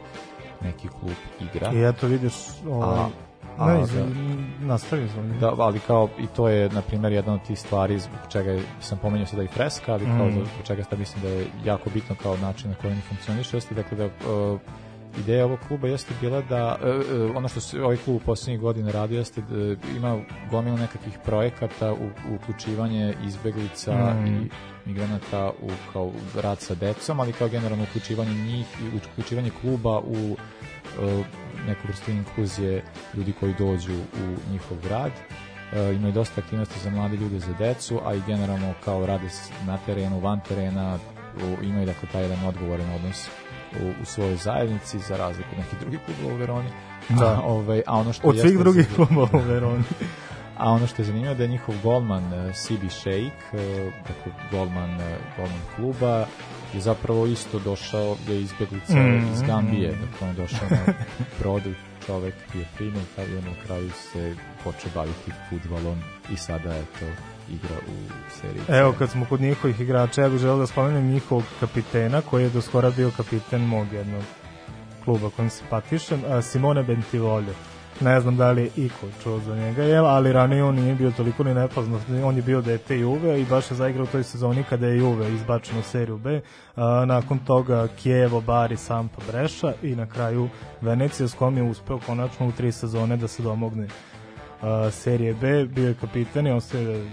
neki 0.63 0.87
klub 0.87 1.13
igra. 1.41 1.71
I 1.73 1.83
eto 1.89 2.07
vidiš, 2.07 2.33
ovaj, 2.69 2.99
A- 2.99 3.09
a, 3.57 3.67
ne, 3.67 3.73
da. 3.73 3.81
izvini, 3.81 4.45
nastavi 4.59 5.03
izvoli. 5.03 5.33
Da, 5.39 5.53
ali 5.57 5.79
kao 5.79 6.09
i 6.19 6.27
to 6.27 6.49
je 6.49 6.69
na 6.69 6.81
primjer 6.81 7.13
jedna 7.13 7.33
od 7.33 7.43
tih 7.47 7.59
stvari 7.59 7.99
zbog 7.99 8.19
čega 8.29 8.59
sam 8.81 8.97
pomenuo 8.97 9.25
sada 9.25 9.43
i 9.43 9.47
freska, 9.47 9.93
ali 9.93 10.05
kao 10.05 10.27
Mm. 10.27 10.31
zbog 10.31 10.47
čega 10.63 10.83
sta 10.83 10.95
mislim 10.95 11.21
da 11.23 11.29
je 11.29 11.47
jako 11.65 11.89
bitno 11.89 12.15
kao 12.23 12.37
način 12.37 12.69
na 12.69 12.75
koji 12.75 12.91
oni 12.93 13.01
funkcionišu, 13.01 13.57
jeste 13.57 13.75
dakle 13.75 13.97
da 13.97 14.05
uh, 14.05 14.59
ideja 15.19 15.45
ovog 15.45 15.59
kluba 15.67 15.87
jeste 15.87 16.13
bila 16.21 16.41
da 16.41 16.79
uh, 16.81 17.29
uh, 17.29 17.35
ono 17.35 17.47
što 17.47 17.59
se 17.59 17.81
ovaj 17.81 17.97
klub 17.97 18.15
u 18.15 18.25
poslednjih 18.25 18.61
godina 18.61 18.91
radi 18.91 19.15
jeste 19.15 19.41
da 19.41 19.75
ima 19.97 20.21
gomilu 20.51 20.77
nekakvih 20.77 21.13
projekata 21.25 21.93
u, 21.93 22.05
u 22.31 22.35
uključivanje 22.35 23.13
izbeglica 23.25 24.13
Mm. 24.13 24.27
i 24.27 24.49
migranata 24.85 25.51
u 25.61 25.69
kao 25.93 26.11
rad 26.35 26.59
sa 26.59 26.75
decom, 26.75 27.19
ali 27.19 27.33
kao 27.33 27.47
generalno 27.47 27.83
uključivanje 27.83 28.33
njih 28.33 28.65
i 28.81 28.97
uključivanje 28.97 29.51
kluba 29.61 29.99
u 29.99 30.37
neku 31.67 31.87
vrstu 31.87 32.11
inkluzije 32.11 32.83
ljudi 33.13 33.33
koji 33.39 33.53
dođu 33.59 33.93
u 33.93 34.51
njihov 34.51 34.77
grad. 34.83 35.11
Uh, 35.11 35.95
imaju 35.95 36.13
dosta 36.13 36.41
aktivnosti 36.41 36.79
za 36.79 36.89
mlade 36.89 37.17
ljude, 37.17 37.39
za 37.39 37.53
decu, 37.59 37.99
a 38.05 38.15
i 38.15 38.21
generalno 38.27 38.73
kao 38.85 39.05
rade 39.05 39.27
na 39.65 39.77
terenu, 39.85 40.19
van 40.19 40.39
terena, 40.47 40.99
u, 41.35 41.63
imaju 41.63 41.85
dakle 41.85 42.09
taj 42.11 42.21
jedan 42.21 42.45
odgovoran 42.45 42.89
odnos 42.95 43.29
u, 43.81 44.01
u 44.01 44.05
svojoj 44.05 44.35
zajednici 44.35 44.99
za 44.99 45.17
razliku 45.17 45.49
od 45.51 45.57
nekih 45.57 45.79
drugih 45.79 45.99
klubova 46.05 46.35
u 46.35 46.37
Veroni. 46.37 46.69
Da. 47.09 47.25
A, 47.25 47.41
ovaj, 47.41 47.81
a 47.87 47.97
ono 47.97 48.13
što 48.13 48.27
Od 48.27 48.39
svih 48.39 48.57
drugih 48.57 48.87
klubova 48.95 49.29
u 49.33 49.47
Veroni. 49.51 49.83
a 50.57 50.71
ono 50.71 50.87
što 50.87 51.01
je 51.01 51.05
zanimljivo 51.05 51.33
da 51.35 51.43
je 51.43 51.49
njihov 51.49 51.75
golman 51.83 52.23
Sibi 52.53 52.89
Sheik, 52.89 53.33
uh, 53.53 53.59
dakle 54.07 54.31
golman, 54.51 54.95
uh, 54.95 55.01
golman 55.37 55.61
kluba, 55.75 56.25
je 56.73 56.81
zapravo 56.81 57.25
isto 57.25 57.59
došao, 57.59 58.15
je 58.27 58.41
izbjeglica 58.41 58.93
Mm, 58.99 59.33
iz 59.33 59.41
Gambije, 59.41 59.91
mm. 59.91 59.99
dakle 60.01 60.27
on 60.27 60.27
je 60.27 60.33
došao 60.33 60.67
na 60.69 60.93
brodu, 61.39 61.73
čovek 62.05 62.35
je 62.53 62.65
primio, 62.75 63.01
tad 63.15 63.29
je 63.29 63.41
na 63.41 63.53
kraju 63.65 63.89
se 63.91 64.35
počeo 64.63 64.91
baviti 64.95 65.31
futbolom 65.49 65.99
i 66.33 66.37
sada 66.37 66.73
je 66.73 66.85
to 66.99 67.05
igra 67.49 67.75
u 67.87 68.11
seriji. 68.41 68.79
Evo, 68.79 68.93
kad 68.99 69.09
smo 69.09 69.25
kod 69.29 69.41
njihovih 69.41 69.79
igrača, 69.79 70.21
ja 70.21 70.29
bih 70.29 70.39
želeo 70.39 70.57
da 70.57 70.67
spomenem 70.67 71.11
njihovog 71.11 71.43
kapitena, 71.59 72.21
koji 72.21 72.43
je 72.43 72.49
do 72.49 72.61
skora 72.61 72.91
bio 72.91 73.11
kapiten 73.17 73.61
mog 73.61 73.93
jednog 73.93 74.23
kluba 75.03 75.29
kojim 75.35 75.49
se 75.49 75.63
patišem, 75.69 76.21
Simone 76.41 76.83
Bentivolio. 76.83 77.53
Ne 78.01 78.19
znam 78.21 78.37
da 78.37 78.51
li 78.51 78.61
je 78.61 78.85
iko 78.85 79.07
čuo 79.23 79.39
za 79.39 79.55
njega, 79.55 79.83
je, 79.83 79.97
ali 79.97 80.33
ranije 80.33 80.63
on 80.63 80.75
nije 80.75 80.95
bio 80.95 81.11
toliko 81.11 81.43
ni 81.43 81.53
nepoznat. 81.53 82.01
On 82.23 82.35
je 82.35 82.41
bio 82.41 82.61
dete 82.61 82.99
Juve 82.99 83.41
i 83.41 83.45
baš 83.45 83.71
je 83.71 83.77
zaigrao 83.77 84.03
u 84.03 84.07
toj 84.07 84.23
sezoni 84.23 84.63
kada 84.69 84.87
je 84.87 84.97
Juve 84.97 85.33
izbačeno 85.33 85.79
u 85.79 85.83
seriju 85.83 86.17
B. 86.17 86.41
A, 86.75 87.05
nakon 87.05 87.39
toga 87.39 87.87
Kijevo, 87.87 88.41
Bari, 88.41 88.77
Sampa, 88.77 89.21
Breša 89.31 89.73
i 89.83 89.95
na 89.95 90.05
kraju 90.05 90.49
Venecija 90.81 91.27
s 91.27 91.33
kojom 91.33 91.57
je 91.57 91.63
uspeo 91.63 91.99
konačno 91.99 92.47
u 92.47 92.51
tri 92.51 92.71
sezone 92.71 93.17
da 93.17 93.27
se 93.27 93.43
domogne 93.43 93.87
a, 94.61 94.89
serije 94.91 95.33
B. 95.33 95.65
Bio 95.65 95.87
je 95.87 95.95
kapitan 96.01 96.47
i 96.47 96.51
ostaje 96.51 97.09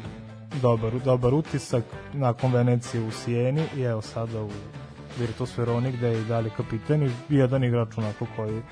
dobar, 0.62 0.92
dobar 1.04 1.34
utisak 1.34 1.84
nakon 2.12 2.52
Venecije 2.52 3.02
u 3.02 3.10
Sijeni 3.10 3.62
i 3.76 3.82
evo 3.82 4.02
sada 4.02 4.42
u 4.42 4.50
Virtus 5.18 5.58
Veroni 5.58 5.92
gde 5.92 6.08
je 6.08 6.20
i 6.20 6.24
dalje 6.24 6.50
kapitan 6.56 7.02
i 7.02 7.10
jedan 7.28 7.64
igrač 7.64 7.98
onako 7.98 8.26
koji 8.36 8.62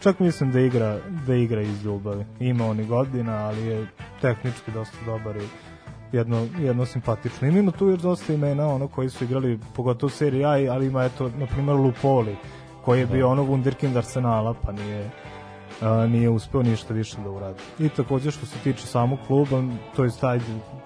čak 0.00 0.18
mislim 0.20 0.52
da 0.52 0.60
igra, 0.60 0.98
da 1.26 1.34
igra 1.34 1.62
iz 1.62 1.84
ljubavi. 1.84 2.24
Ima 2.40 2.66
on 2.66 2.80
i 2.80 2.86
godina, 2.86 3.36
ali 3.36 3.66
je 3.66 3.86
tehnički 4.20 4.70
dosta 4.70 4.96
dobar 5.06 5.36
i 5.36 5.46
jedno, 6.12 6.46
jedno 6.58 6.86
simpatično. 6.86 7.48
Ima 7.48 7.70
tu 7.70 7.88
još 7.88 8.00
dosta 8.00 8.32
imena 8.32 8.68
ono 8.68 8.88
koji 8.88 9.10
su 9.10 9.24
igrali 9.24 9.58
pogotovo 9.74 10.06
u 10.06 10.10
seriji 10.10 10.44
A, 10.44 10.72
ali 10.72 10.86
ima 10.86 11.04
eto, 11.04 11.30
na 11.38 11.46
primjer 11.46 11.76
Lupoli 11.76 12.36
koji 12.84 13.00
je 13.00 13.06
Da. 13.06 13.12
bio 13.12 13.28
ono 13.28 13.42
wunderkind 13.44 13.96
Arsenala, 13.96 14.54
pa 14.54 14.72
nije 14.72 15.10
a, 15.82 16.06
nije 16.06 16.30
uspeo 16.30 16.62
ništa 16.62 16.94
više 16.94 17.16
da 17.16 17.30
uradi. 17.30 17.58
I 17.78 17.88
takođe 17.88 18.30
što 18.30 18.46
se 18.46 18.58
tiče 18.58 18.86
samog 18.86 19.18
kluba, 19.26 19.62
to 19.96 20.04
je 20.04 20.10
taj 20.20 20.40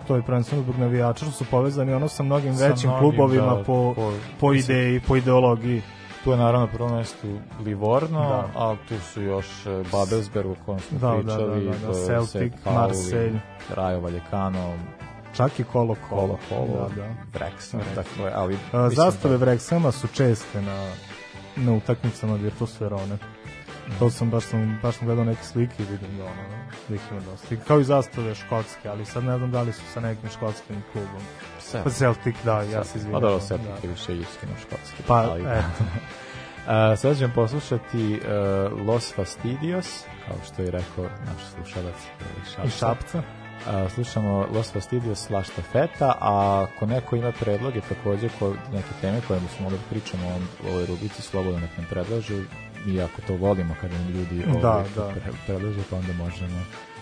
to 0.06 0.16
je 0.16 0.22
prvenstveno 0.22 0.62
zbog 0.62 0.76
navijača 0.78 1.24
što 1.24 1.34
su 1.34 1.44
povezani 1.44 1.92
ono 1.94 2.08
sa 2.08 2.22
mnogim 2.22 2.54
Sa 2.54 2.66
većim 2.66 2.90
mnogim, 2.90 3.00
klubovima 3.10 3.46
da, 3.46 3.62
po, 3.64 3.94
po- 3.94 4.12
po 4.40 4.52
ideji, 4.52 5.00
po 5.00 5.16
ideologiji. 5.16 5.82
Tu 6.24 6.30
je 6.30 6.36
naravno 6.36 6.66
na 6.66 6.72
prvom 6.72 6.94
mestu 6.94 7.26
Livorno, 7.60 8.20
Da. 8.20 8.48
a 8.56 8.76
tu 8.88 8.94
su 9.02 9.22
još 9.22 9.66
e, 9.66 9.82
Babelsberg 9.92 10.46
o 10.46 10.54
kojem 10.66 10.80
smo 10.80 10.98
Da, 10.98 11.08
da, 11.08 11.14
pričali, 11.14 11.64
da, 11.64 11.70
da, 11.70 11.78
da, 11.78 11.92
to 11.92 11.98
je 11.98 12.06
Celtic, 12.06 12.52
Marseille. 12.66 13.40
Rayo 13.70 14.00
Vallecano, 14.00 14.74
Čak 15.34 15.60
i 15.60 15.64
Kolo 15.64 15.96
Kolo. 16.08 16.20
Kolo 16.20 16.38
Kolo, 16.48 16.88
Da, 16.88 17.02
da. 17.02 17.08
Wrexham, 17.34 17.78
dakle, 17.94 18.32
ali... 18.34 18.58
A, 18.72 18.90
Zastave 18.90 19.38
da- 19.38 19.46
Vrexama 19.46 19.90
su 19.90 20.06
česte 20.08 20.62
na, 20.62 20.90
na 21.56 21.72
utakmicama 21.72 22.34
Virtus 22.34 22.80
Verone. 22.80 23.18
To 23.98 24.10
sam 24.10 24.30
baš 24.30 24.44
sam 24.44 24.78
baš 24.82 24.94
sam 24.94 25.06
gledao 25.06 25.24
neke 25.24 25.42
slike 25.42 25.82
i 25.82 25.86
vidim 25.86 26.16
da 26.18 26.24
ono 26.24 26.42
da 26.88 26.94
ih 26.94 27.00
ima 27.10 27.20
dosta. 27.20 27.54
I 27.54 27.58
Kao 27.58 27.80
i 27.80 27.84
zastave 27.84 28.34
škotske, 28.34 28.88
ali 28.88 29.04
sad 29.04 29.24
ne 29.24 29.38
znam 29.38 29.50
da 29.50 29.62
li 29.62 29.72
su 29.72 29.82
sa 29.94 30.00
nekim 30.00 30.30
škotskim 30.30 30.82
klubom. 30.92 31.22
Celtic. 31.60 31.84
Pa 31.84 31.90
Celtic, 31.90 32.36
da, 32.44 32.62
ja 32.62 32.84
se 32.84 32.98
izvinjavam. 32.98 33.22
Pa 33.22 33.28
dobro, 33.28 33.46
Celtic 33.46 33.66
da. 33.66 33.88
je 33.88 33.92
više 33.92 34.16
irski 34.16 34.46
na 34.46 34.58
škotski. 34.60 35.02
Pa, 35.06 35.14
ali- 35.14 35.42
eto. 35.42 35.84
A, 36.66 36.96
sad 36.96 37.18
ćemo 37.18 37.34
poslušati 37.34 38.20
uh, 38.20 38.86
Los 38.86 39.14
Fastidios, 39.14 40.04
kao 40.26 40.36
što 40.46 40.62
je 40.62 40.70
rekao 40.70 41.04
naš 41.04 41.42
slušalac 41.54 41.94
uh, 41.94 42.66
Iz 42.66 42.72
Šapca. 42.78 43.22
A, 43.66 43.88
slušamo 43.88 44.46
Los 44.54 44.72
Fastidios 44.72 45.30
La 45.30 45.42
Štafeta, 45.42 46.14
a 46.20 46.64
ako 46.68 46.86
neko 46.86 47.16
ima 47.16 47.32
predloge 47.32 47.80
takođe 47.80 48.28
ko, 48.38 48.54
neke 48.72 48.88
teme 49.00 49.20
koje 49.28 49.40
bismo 49.40 49.62
mogli 49.62 49.78
da 49.78 49.84
pričamo 49.90 50.28
o 50.28 50.70
ovoj 50.70 50.86
rubrici, 50.86 51.22
slobodno 51.22 51.60
nek 51.60 51.76
nam 51.76 51.86
predlažu 51.90 52.34
i 52.86 53.00
ako 53.00 53.22
to 53.22 53.34
volimo 53.36 53.74
kada 53.80 53.94
nam 53.94 54.08
ljudi 54.08 54.44
Da, 54.62 54.70
ovaj, 54.70 54.84
da. 54.96 55.12
pre- 55.46 55.60
pa 55.90 55.96
onda 55.96 56.12
možemo 56.14 56.60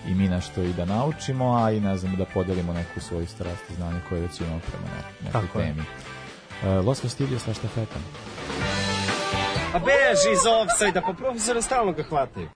i 0.09 0.15
mi 0.15 0.29
nešto 0.29 0.63
i 0.63 0.73
da 0.73 0.85
naučimo, 0.85 1.55
a 1.57 1.71
i 1.71 1.81
ne 1.81 1.97
znam 1.97 2.17
da 2.17 2.25
podelimo 2.25 2.73
neku 2.73 3.01
svoju 3.01 3.27
strast 3.27 3.71
i 3.71 3.75
znanje 3.75 4.01
koje 4.09 4.21
već 4.21 4.41
imamo 4.41 4.61
prema 4.61 4.87
ne, 4.87 5.03
nekoj 5.23 5.41
Tako 5.41 5.59
je. 5.61 5.67
temi. 5.67 5.83
Uh, 6.79 6.87
Los 6.87 7.01
Fastidios 7.03 7.47
La 7.47 7.55
Štafeta. 7.55 7.99
A 9.75 9.79
beži 9.79 10.33
iz 10.33 10.39
offside-a, 10.47 11.03
pa 11.03 11.13
profesora 11.13 11.63
stalno 11.63 11.93
ga 11.93 12.03
hvataju. 12.03 12.49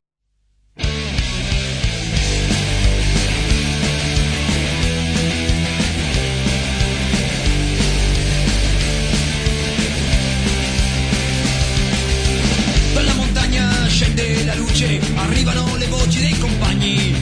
Scende 14.48 14.54
la 14.54 14.54
luce, 14.54 15.00
arrivano 15.16 15.76
le 15.76 15.86
voci 15.86 16.20
dei 16.20 16.38
compagni, 16.38 17.14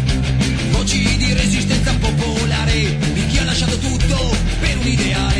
voci 0.71 1.17
di 1.17 1.33
resistenza 1.33 1.93
popolare, 1.99 2.97
di 3.13 3.27
chi 3.27 3.39
ha 3.39 3.45
lasciato 3.45 3.77
tutto 3.79 4.37
per 4.61 4.79
un 4.79 4.87
ideale. 4.87 5.36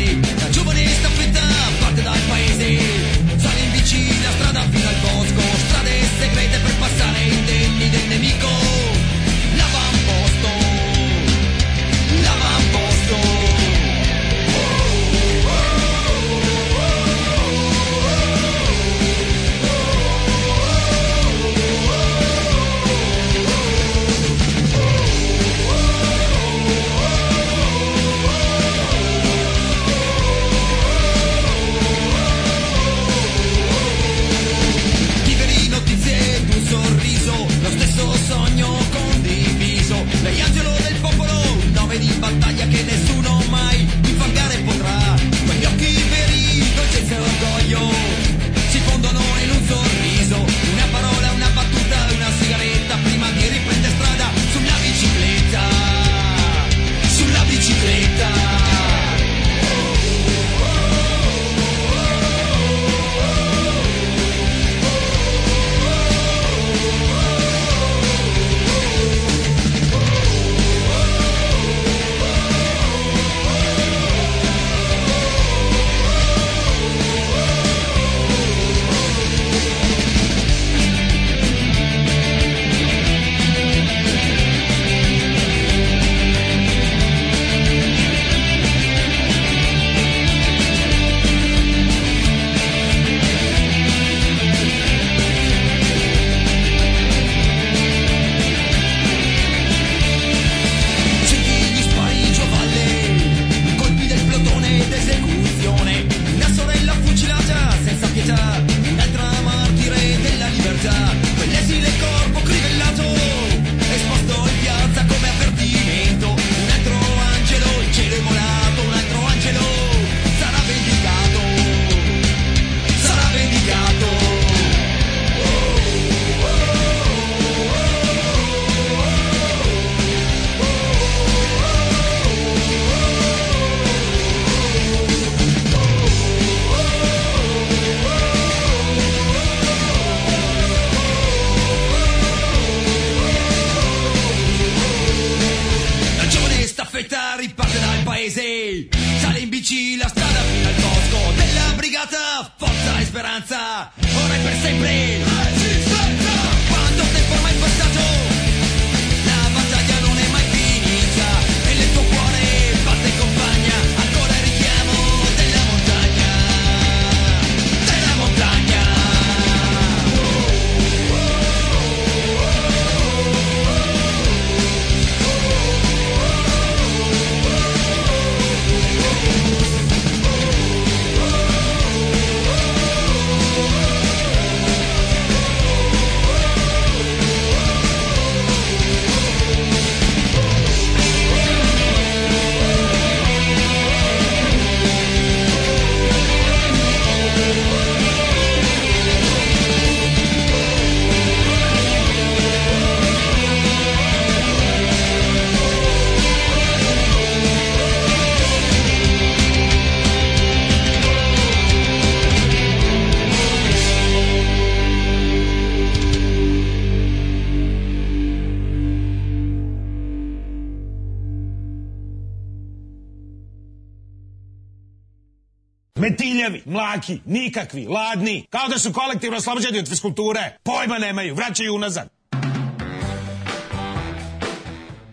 Mlaki, 227.07 227.21
nikakvi, 227.25 227.87
ladni, 227.87 228.45
kao 228.49 228.67
da 228.67 228.79
su 228.79 228.93
kolektivno 228.93 229.37
oslobođeni 229.37 229.79
od 229.79 229.89
fiskulture. 229.89 230.57
Pojma 230.63 230.97
nemaju, 230.97 231.35
vraćaju 231.35 231.75
unazad. 231.75 232.09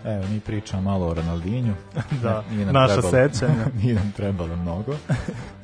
Evo, 0.05 0.25
mi 0.31 0.41
pričamo 0.41 0.83
malo 0.83 1.07
o 1.07 1.15
Ronaldinju. 1.15 1.75
Da, 2.23 2.45
Nije 2.51 2.65
nam 2.67 2.75
naša 2.75 2.95
trebalo- 2.95 3.11
sećanja. 3.11 3.67
Nije 3.83 3.95
nam 3.95 4.13
trebalo 4.17 4.57
mnogo. 4.57 4.97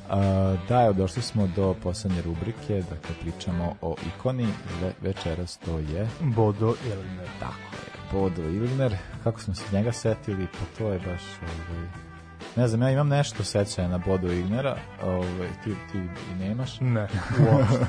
A, 0.09 0.55
da, 0.69 0.81
evo, 0.81 0.93
došli 0.93 1.21
smo 1.21 1.47
do 1.47 1.75
poslednje 1.83 2.21
rubrike, 2.21 2.73
dakle, 2.89 3.15
pričamo 3.21 3.75
o 3.81 3.95
ikoni. 4.07 4.47
Ve, 4.81 4.93
večeras 5.01 5.57
to 5.57 5.79
je... 5.79 6.07
Bodo 6.19 6.75
Ilner. 6.85 7.27
Tako 7.39 7.75
je, 7.75 8.11
Bodo 8.11 8.41
Ilner. 8.41 8.95
Kako 9.23 9.41
smo 9.41 9.55
se 9.55 9.63
njega 9.71 9.91
setili, 9.91 10.47
pa 10.51 10.77
to 10.77 10.91
je 10.93 10.99
baš... 10.99 11.21
Ovaj, 11.41 12.10
ne 12.55 12.67
znam, 12.67 12.81
ja 12.81 12.89
imam 12.89 13.07
nešto 13.07 13.43
sećanja 13.43 13.87
na 13.87 13.97
Bodo 13.97 14.27
Ilnera, 14.27 14.77
ovaj, 15.03 15.49
ti, 15.63 15.75
ti 15.91 15.97
i 16.31 16.35
nemaš. 16.39 16.79
Ne, 16.79 17.07
uopšte. 17.51 17.85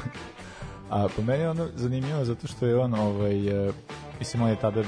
A 0.90 1.08
po 1.16 1.22
meni 1.22 1.42
je 1.42 1.50
ono 1.50 1.68
zanimljivo 1.74 2.24
zato 2.24 2.46
što 2.46 2.66
je 2.66 2.78
on, 2.78 2.94
ovaj, 2.94 3.68
e, 3.68 3.72
mislim, 4.18 4.42
on 4.42 4.48
je 4.48 4.56
tada, 4.56 4.80
e, 4.80 4.84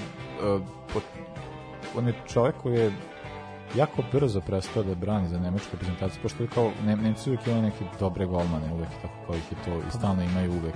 pot, 0.92 1.02
on 1.96 2.06
je 2.06 2.14
čovjek 2.32 2.54
koji 2.62 2.74
je 2.74 2.92
jako 3.76 4.02
brzo 4.12 4.40
prestao 4.40 4.82
da 4.82 4.94
brani 4.94 5.28
za 5.28 5.38
nemačku 5.38 5.68
reprezentaciju, 5.72 6.22
pošto 6.22 6.42
je 6.42 6.48
kao, 6.48 6.70
ne, 6.86 6.96
Nemci 6.96 7.30
uvijek 7.30 7.46
imaju 7.46 7.62
neke 7.62 7.84
dobre 8.00 8.26
golmane, 8.26 8.72
uvijek 8.72 8.90
tako 9.02 9.14
kao 9.26 9.36
ih 9.36 9.52
je 9.52 9.56
to, 9.64 9.88
i 9.88 9.90
stalno 9.98 10.22
imaju 10.22 10.52
uvijek. 10.52 10.74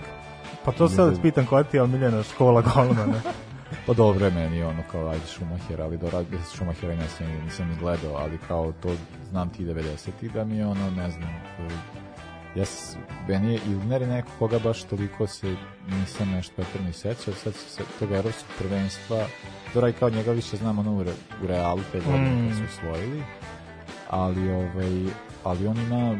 Pa 0.64 0.72
to 0.72 0.88
sad 0.88 1.22
pitam 1.22 1.46
koja 1.46 1.62
ti 1.62 1.76
je 1.76 1.82
omiljena 1.82 2.22
škola 2.22 2.62
golmana. 2.62 3.20
Pa 3.86 3.92
dobro 3.92 4.24
je 4.24 4.30
meni 4.32 4.62
ono 4.62 4.82
kao 4.90 5.08
ajde 5.08 5.26
Schumacher, 5.26 5.80
ali 5.82 5.98
do 5.98 6.10
radi 6.10 6.36
Schumachera 6.44 6.94
ne 6.94 7.08
sam, 7.08 7.26
nisam 7.44 7.68
ni 7.68 7.76
gledao, 7.76 8.14
ali 8.16 8.38
kao 8.48 8.72
to 8.82 8.88
znam 9.30 9.48
ti 9.48 9.64
90-ih 9.64 10.32
da 10.32 10.44
mi 10.44 10.56
je 10.56 10.66
ono, 10.66 10.90
ne 10.90 11.10
znam, 11.10 11.28
ja 12.54 12.64
meni 13.28 13.52
je 13.52 13.60
Ilner 13.66 14.08
neko 14.08 14.28
koga 14.38 14.58
baš 14.58 14.82
toliko 14.82 15.26
se 15.26 15.56
nisam 15.88 16.30
nešto 16.30 16.52
pretredno 16.56 16.92
sećao, 16.92 17.34
sad 17.34 17.54
se 17.54 17.82
toga 17.98 18.16
evropskog 18.16 18.50
prvenstva, 18.58 19.26
dobro 19.74 19.88
i 19.88 19.92
kao 19.92 20.10
njega 20.10 20.32
više 20.32 20.56
znam 20.56 20.78
ono 20.78 20.92
u, 20.96 21.02
re, 21.02 21.12
u 21.44 21.46
Realu 21.46 21.82
te 21.92 22.00
godine 22.00 22.50
Mm. 22.50 22.54
su 22.54 22.64
osvojili, 22.64 23.22
ali 24.10 24.50
ovaj, 24.50 25.06
ali 25.44 25.66
on 25.66 25.76
ima 25.76 26.18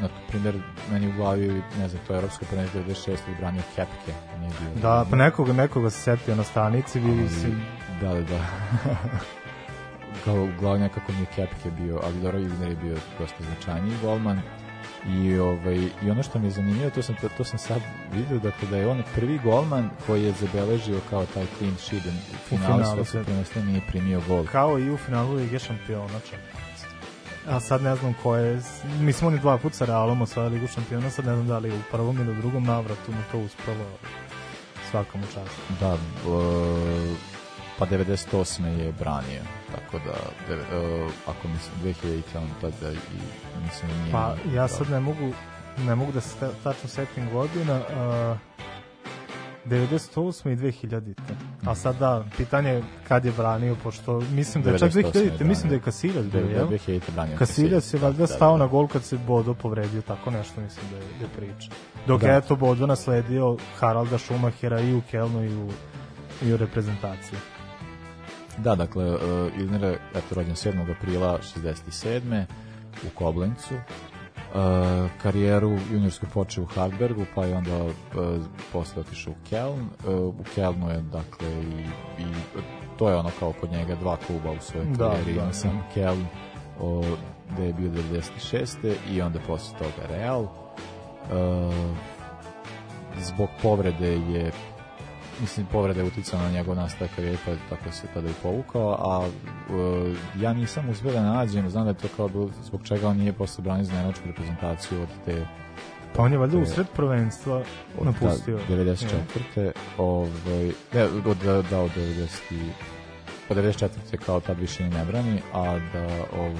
na 0.00 0.08
primjer, 0.28 0.54
meni 0.90 1.08
u 1.08 1.12
glavi, 1.16 1.62
ne 1.78 1.88
znam, 1.88 2.02
to 2.06 2.12
je 2.12 2.16
evropsko 2.18 2.44
prvenstvo 2.44 2.80
96. 2.80 3.10
i 3.10 3.34
branio 3.38 3.62
Kepke. 3.76 4.12
Nije 4.40 4.52
bio, 4.60 4.82
Da, 4.82 5.06
pa 5.10 5.16
nekoga, 5.16 5.52
nekoga 5.52 5.90
se 5.90 6.00
setio 6.00 6.34
na 6.36 6.44
stanici, 6.44 7.00
vidi 7.00 7.28
se. 7.28 7.48
Da, 8.00 8.14
da, 8.14 8.20
da. 8.20 8.46
Kao 10.24 10.48
glav 10.60 10.78
nekako 10.78 11.12
mi 11.12 11.20
je 11.20 11.26
Kepke 11.26 11.70
bio, 11.70 12.00
ali 12.04 12.20
dobro 12.22 12.38
Ilner 12.38 12.68
je 12.68 12.76
bio 12.76 12.96
dosta 13.18 13.44
značajniji 13.44 13.96
golman. 14.02 14.40
I, 15.08 15.38
ovaj, 15.38 15.88
I 16.02 16.10
ono 16.10 16.22
što 16.22 16.38
mi 16.38 16.46
je 16.46 16.50
zanimljivo, 16.50 16.90
to 16.90 17.02
sam, 17.02 17.14
to 17.36 17.44
sam 17.44 17.58
sad 17.58 17.80
vidio, 18.12 18.38
dakle, 18.38 18.68
da 18.68 18.76
je 18.76 18.88
on 18.88 19.02
prvi 19.14 19.38
golman 19.44 19.90
koji 20.06 20.24
je 20.24 20.32
zabeležio 20.32 21.00
kao 21.10 21.26
taj 21.26 21.46
clean 21.58 21.74
sheet 21.78 22.02
u 22.06 22.08
finalu 22.48 22.66
finalu 22.66 22.84
svetskog 22.84 23.06
sveta. 23.06 23.24
prvenstva 23.24 23.62
nije 23.62 23.80
primio 23.88 24.20
gol. 24.28 24.46
Kao 24.52 24.78
i 24.78 24.90
u 24.90 24.96
finalu 24.96 25.34
Lige 25.34 25.58
šampiona 25.58 26.20
čak. 26.30 26.40
A 27.48 27.60
sad 27.60 27.82
ne 27.82 27.96
znam 27.96 28.14
ko 28.22 28.36
je, 28.36 28.60
mi 29.00 29.12
smo 29.12 29.28
oni 29.28 29.38
dva 29.38 29.58
puta 29.58 29.76
sa 29.76 29.84
Realom 29.84 30.22
osvajali 30.22 30.54
Ligu 30.54 30.66
šampiona, 30.66 31.10
sad 31.10 31.26
ne 31.26 31.34
znam 31.34 31.46
da 31.46 31.58
li 31.58 31.68
je 31.68 31.74
u 31.74 31.82
prvom 31.90 32.16
ili 32.16 32.30
u 32.30 32.34
drugom 32.34 32.64
navratu 32.64 33.12
mu 33.12 33.22
to 33.32 33.38
uspelo 33.38 33.84
svakom 34.90 35.22
času. 35.24 35.60
Da, 35.80 35.92
e, 35.92 37.14
pa 37.78 37.86
98. 37.86 38.64
je 38.68 38.92
branio, 38.92 39.42
tako 39.72 39.98
da, 39.98 40.14
deve- 40.48 40.66
e, 40.72 41.08
ako 41.26 41.48
mislim, 41.48 41.94
2000 42.04 42.22
on 42.36 42.48
tada 42.60 42.92
i 42.92 42.96
mislim 43.62 43.90
da 43.90 43.96
nije... 43.96 44.12
Pa 44.12 44.34
ja 44.48 44.62
da. 44.62 44.68
sad 44.68 44.90
ne 44.90 45.00
mogu, 45.00 45.32
ne 45.78 45.94
mogu 45.94 46.12
da 46.12 46.20
se 46.20 46.36
ta- 46.40 46.52
tačno 46.64 46.88
setim 46.88 47.30
godina, 47.30 47.80
a, 47.90 48.36
98. 49.66 50.52
i 50.52 50.56
2000. 50.56 51.14
A 51.66 51.74
sad 51.74 51.98
da, 51.98 52.24
pitanje 52.36 52.70
je 52.70 52.82
kad 53.08 53.24
je 53.24 53.32
branio, 53.32 53.76
pošto 53.82 54.20
mislim 54.20 54.64
da 54.64 54.70
je 54.70 54.78
čak 54.78 54.92
98. 54.92 54.96
je 54.96 55.12
2000. 55.12 55.28
branio. 55.28 55.46
mislim 55.48 55.68
da 55.68 55.74
je 55.74 55.80
Kasiljac 55.80 56.24
bio, 56.24 56.40
jel? 56.40 56.68
2000. 56.68 57.00
branio 57.14 57.36
Kasiljac 57.38 57.94
je 57.94 58.00
valjda 58.00 58.18
da, 58.18 58.26
da, 58.26 58.26
stao 58.26 58.56
na 58.56 58.66
gol 58.66 58.88
kad 58.88 59.04
se 59.04 59.18
Bodo 59.26 59.54
povredio, 59.54 60.02
tako 60.02 60.30
nešto 60.30 60.60
mislim 60.60 60.86
da 60.90 60.96
je, 60.96 61.02
da 61.18 61.24
je 61.24 61.30
priča. 61.36 61.70
Dok 62.06 62.20
Da. 62.20 62.28
je 62.28 62.38
eto 62.38 62.56
Bodo 62.56 62.86
nasledio 62.86 63.56
Haralda 63.78 64.18
Schumachera 64.18 64.80
i 64.80 64.94
u 64.94 65.02
Kelnu 65.10 65.44
i 65.44 65.56
u, 65.56 65.68
i 66.42 66.52
u 66.52 66.56
reprezentaciji. 66.56 67.38
Da, 68.58 68.74
dakle, 68.74 69.14
uh, 69.14 69.20
Ilner 69.58 69.82
je 69.82 69.98
eto, 70.14 70.34
rođen 70.34 70.54
7. 70.54 70.94
aprila 70.96 71.38
67. 71.56 72.44
u 73.06 73.10
Koblencu. 73.14 73.74
Uh, 74.54 74.58
karijeru 75.22 75.78
juniorsku 75.92 76.26
počeo 76.34 76.64
u 76.64 76.66
Harbergu, 76.66 77.24
pa 77.34 77.44
je 77.44 77.56
onda 77.56 77.84
uh, 77.84 77.92
posle 78.72 79.00
otišao 79.00 79.32
u 79.32 79.48
Keln. 79.48 79.80
Uh, 80.06 80.14
u 80.28 80.44
Kelnu 80.54 80.90
je, 80.90 81.00
dakle, 81.02 81.48
i, 81.62 82.22
i 82.22 82.24
to 82.98 83.08
je 83.08 83.16
ono 83.16 83.30
kao 83.38 83.52
kod 83.60 83.70
njega 83.72 83.94
dva 83.94 84.16
kluba 84.16 84.50
u 84.50 84.60
svojoj 84.60 84.86
Da, 84.86 85.08
karijeri. 85.10 85.32
da. 85.34 85.40
Imao 85.40 85.52
sam 85.52 85.82
Keln, 85.94 86.26
o, 86.80 87.02
gde 87.52 87.66
je 87.66 87.72
bio 87.72 87.90
96. 87.90 88.94
i 89.10 89.22
onda 89.22 89.38
posle 89.46 89.78
toga 89.78 90.06
Real. 90.16 90.42
Uh, 90.42 90.48
zbog 93.20 93.48
povrede 93.62 94.12
je 94.12 94.52
mislim 95.42 95.66
povreda 95.66 96.00
je 96.00 96.06
uticala 96.06 96.42
na 96.42 96.50
njegov 96.50 96.76
nastavak 96.76 97.10
karijere 97.16 97.38
pa 97.46 97.76
tako 97.76 97.92
se 97.92 98.06
tada 98.14 98.28
i 98.28 98.34
povukao 98.42 98.96
a 99.00 99.26
e, 99.26 100.14
ja 100.40 100.52
nisam 100.52 100.88
uspio 100.88 101.12
da 101.12 101.22
nađem 101.22 101.70
znam 101.70 101.84
da 101.84 101.90
je 101.90 101.94
to 101.94 102.08
kao 102.16 102.28
bilo 102.28 102.50
zbog 102.64 102.80
čega 102.84 103.08
on 103.08 103.16
nije 103.16 103.32
posle 103.32 103.62
branio 103.64 103.84
za 103.84 103.92
nemačku 103.92 104.26
reprezentaciju 104.26 105.02
od 105.02 105.08
te 105.24 105.46
Pa 106.16 106.22
on 106.22 106.32
je 106.32 106.38
valjda 106.38 106.58
usred 106.58 106.86
prvenstva 106.96 107.62
od 107.98 108.06
napustio. 108.06 108.58
Da, 108.68 108.74
94. 108.74 109.70
Ovaj, 109.98 110.64
ne, 110.94 111.04
od, 111.26 111.36
da, 111.36 111.62
da, 111.62 111.80
od 111.80 111.90
90. 111.96 112.28
Od 113.48 113.56
94. 113.56 113.88
kao 114.16 114.40
tad 114.40 114.58
više 114.58 114.88
ne 114.88 115.04
brani, 115.04 115.40
a 115.52 115.78
da 115.92 116.06
ov, 116.32 116.52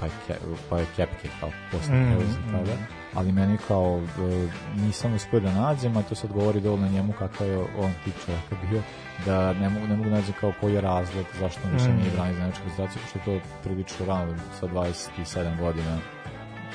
pa 0.00 0.06
je, 0.06 0.12
Ke, 0.26 0.34
pa 0.70 0.78
je 0.78 0.86
Kepke 0.96 1.28
kao 1.40 1.50
posle 1.72 1.94
Mm, 1.94 2.16
tada. 2.50 2.74
mm. 2.74 2.99
Ali 3.14 3.32
meni 3.32 3.58
kao 3.68 4.00
e, 4.00 4.48
nisam 4.80 5.14
uspio 5.14 5.40
da 5.40 5.52
nađem, 5.52 5.96
a 5.96 6.02
to 6.02 6.14
sad 6.14 6.32
govori 6.32 6.60
dovoljno 6.60 6.88
njemu 6.88 7.12
kakav 7.18 7.46
je 7.46 7.58
on 7.58 7.92
tip 8.04 8.14
čovjeka 8.26 8.66
bio, 8.70 8.82
da 9.26 9.52
ne 9.52 9.68
mogu, 9.68 9.86
ne 9.86 9.96
mogu 9.96 10.10
da 10.10 10.16
nađem 10.16 10.34
kao 10.40 10.52
koji 10.60 10.74
je 10.74 10.80
razlog 10.80 11.26
zašto 11.40 11.60
on 11.64 11.72
više 11.72 11.88
Mm. 11.88 11.96
nije 11.96 12.10
branio 12.10 12.34
za 12.34 12.40
nemačku 12.40 12.64
reprezentaciju, 12.64 13.02
pošto 13.02 13.30
je 13.30 13.40
to 13.40 13.46
prilično 13.62 14.06
rano 14.06 14.34
sa 14.60 14.66
27 14.66 15.58
godina 15.58 15.98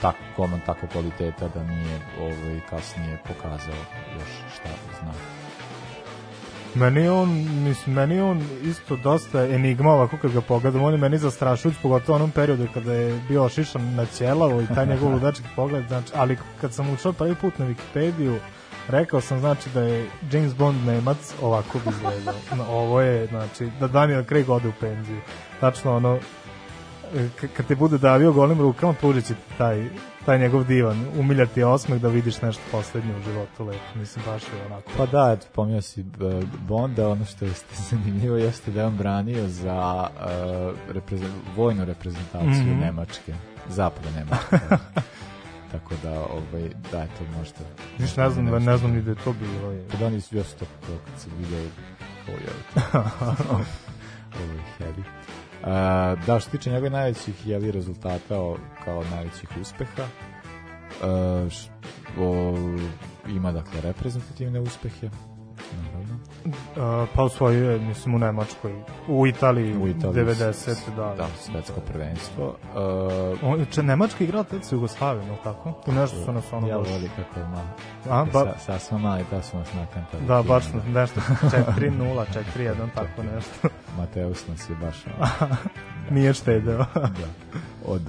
tak, 0.02 0.16
golman 0.38 0.60
tako 0.66 0.88
kvaliteta 0.88 1.48
da 1.48 1.64
nije 1.64 2.00
ovaj, 2.22 2.60
kasnije 2.70 3.20
pokazao 3.28 3.76
još 4.20 4.30
šta 4.56 4.70
zna. 5.02 5.45
Meni 6.76 7.10
on, 7.10 7.30
mislim, 7.64 7.96
meni 7.96 8.20
on 8.22 8.42
isto 8.64 8.96
dosta 8.96 9.46
enigma 9.46 9.92
ovako 9.92 10.18
kad 10.22 10.32
ga 10.32 10.42
pogledam, 10.42 10.84
on 10.84 10.94
je 10.94 10.98
meni 10.98 11.18
zastrašujuć, 11.18 11.76
pogotovo 11.82 12.16
onom 12.16 12.32
periodu 12.32 12.68
kada 12.74 12.94
je 12.94 13.22
bio 13.28 13.44
ošišan 13.44 13.96
na 13.96 14.06
ćelavo 14.06 14.62
i 14.62 14.68
taj 14.76 14.86
njegov 14.86 15.12
ludački 15.14 15.46
pogled, 15.56 15.88
znači, 15.88 16.12
ali 16.16 16.38
kad 16.62 16.74
sam 16.74 16.90
učao 16.90 17.14
prvi 17.14 17.36
put 17.36 17.60
na 17.60 17.66
Wikipediju, 17.66 18.38
rekao 18.88 19.22
sam 19.22 19.40
znači 19.40 19.70
da 19.74 19.82
je 19.82 20.10
James 20.32 20.56
Bond 20.56 20.86
Nemac 20.86 21.34
ovako 21.42 21.80
bi 21.80 21.90
izgledao. 21.90 22.36
Ovo 22.70 23.02
je, 23.02 23.28
znači, 23.28 23.70
da 23.80 23.88
Daniel 23.88 24.24
Craig 24.24 24.50
ode 24.50 24.68
u 24.68 24.74
penziju. 24.80 25.22
Tačno 25.60 25.96
ono, 25.96 26.20
kad 27.58 27.68
te 27.68 27.76
bude 27.76 27.98
davio 27.98 28.32
golim 28.34 28.60
rukama, 28.62 28.94
pružit 28.94 29.26
će 29.26 29.34
taj, 29.58 29.90
taj 30.26 30.40
njegov 30.40 30.64
divan, 30.64 31.06
umiljati 31.20 31.64
osmeh 31.64 32.02
da 32.02 32.08
vidiš 32.08 32.42
nešto 32.42 32.62
poslednje 32.72 33.16
u 33.18 33.22
životu 33.22 33.66
lepo. 33.66 33.84
Mislim, 34.00 34.26
baš 34.26 34.44
je 34.44 34.66
onako. 34.66 34.92
Pa 34.98 35.06
da, 35.06 35.32
eto, 35.38 35.48
pominjao 35.56 35.82
si 35.82 36.02
e, 36.02 36.06
Bonda, 36.68 37.10
ono 37.10 37.26
što 37.26 37.46
je 37.46 37.52
zanimljivo 37.90 38.38
jeste 38.38 38.72
da 38.72 38.80
je 38.82 38.88
on 38.88 38.98
branio 38.98 39.48
za 39.48 40.10
uh, 40.14 40.94
reprezen, 40.94 41.32
vojnu 41.56 41.86
reprezentaciju 41.86 42.52
Mhm. 42.66 42.80
Nemačke, 42.80 43.34
zapada 43.70 44.10
Nemačke. 44.16 44.76
Tako 45.72 45.94
da, 46.04 46.12
ovaj, 46.12 46.70
da, 46.92 47.04
eto, 47.04 47.24
možda... 47.38 47.60
Viš, 48.00 48.16
ne 48.16 48.30
znam, 48.30 48.64
ne 48.64 48.78
znam 48.78 48.92
ni 48.92 49.02
da 49.02 49.12
je 49.12 49.18
to 49.24 49.34
bilo. 49.34 49.72
je. 49.72 49.88
Kad 49.92 50.02
oni 50.02 50.22
su 50.22 50.36
to, 50.36 50.44
to 50.60 50.66
kad 51.06 51.34
video 51.38 51.60
ovo 52.28 52.38
je 52.38 53.66
ovo 54.44 54.54
je 54.54 54.64
heavy. 54.80 55.25
Da, 56.26 56.40
što 56.40 56.52
tiče 56.52 56.70
njegove 56.70 56.90
najvećih 56.90 57.48
jeli, 57.48 57.72
rezultata 57.72 58.40
o, 58.40 58.58
kao 58.86 59.04
najvećih 59.04 59.50
uspeha, 59.62 60.08
o, 62.20 62.54
ima 63.28 63.52
dakle 63.52 63.82
reprezentativne 63.82 64.60
uspehe. 64.60 65.10
Uh, 66.46 66.52
pa 67.16 67.24
osvojio 67.24 67.80
mislim, 67.80 68.16
u 68.16 68.20
Nemačkoj. 68.20 68.74
U 69.08 69.28
Italiji, 69.28 69.78
U 69.78 69.88
Italiji 69.88 70.26
90, 70.26 70.76
da. 70.96 71.16
Da, 71.18 71.28
svetsko 71.40 71.80
prvenstvo. 71.80 72.46
Uh, 72.48 73.44
On, 73.44 73.66
če, 73.72 73.84
Nemačka 73.84 74.24
igrala 74.24 74.44
tad 74.44 74.64
sa 74.66 74.76
Jugoslavijom, 74.76 75.28
ili 75.28 75.38
tako? 75.44 75.74
I 75.88 75.92
nešto 75.92 76.18
su 76.26 76.32
nas 76.34 76.54
ono 76.54 76.68
ja 76.68 76.78
baš... 76.78 76.90
voli 76.90 77.10
kako 77.16 77.40
je 77.40 77.46
malo. 77.48 77.68
A, 78.10 78.26
ba- 78.34 78.54
sa, 78.60 78.60
sa 78.60 78.80
smo 78.80 78.98
mali, 78.98 79.26
da 79.32 79.42
su 79.42 79.58
nas 79.58 79.74
nakantali. 79.74 80.24
Da, 80.26 80.44
baš 80.44 80.74
nas 80.74 80.84
nešto 80.94 81.22
4-0, 81.78 82.26
4-1, 82.58 82.74
tako 82.96 83.24
nešto. 83.36 83.68
Mateus 83.98 84.48
nas 84.48 84.70
je 84.70 84.76
baš 84.76 84.96
ono, 85.08 85.56
Nije 86.12 86.34
štedeo. 86.34 86.78
da, 86.96 87.28
od. 87.86 88.02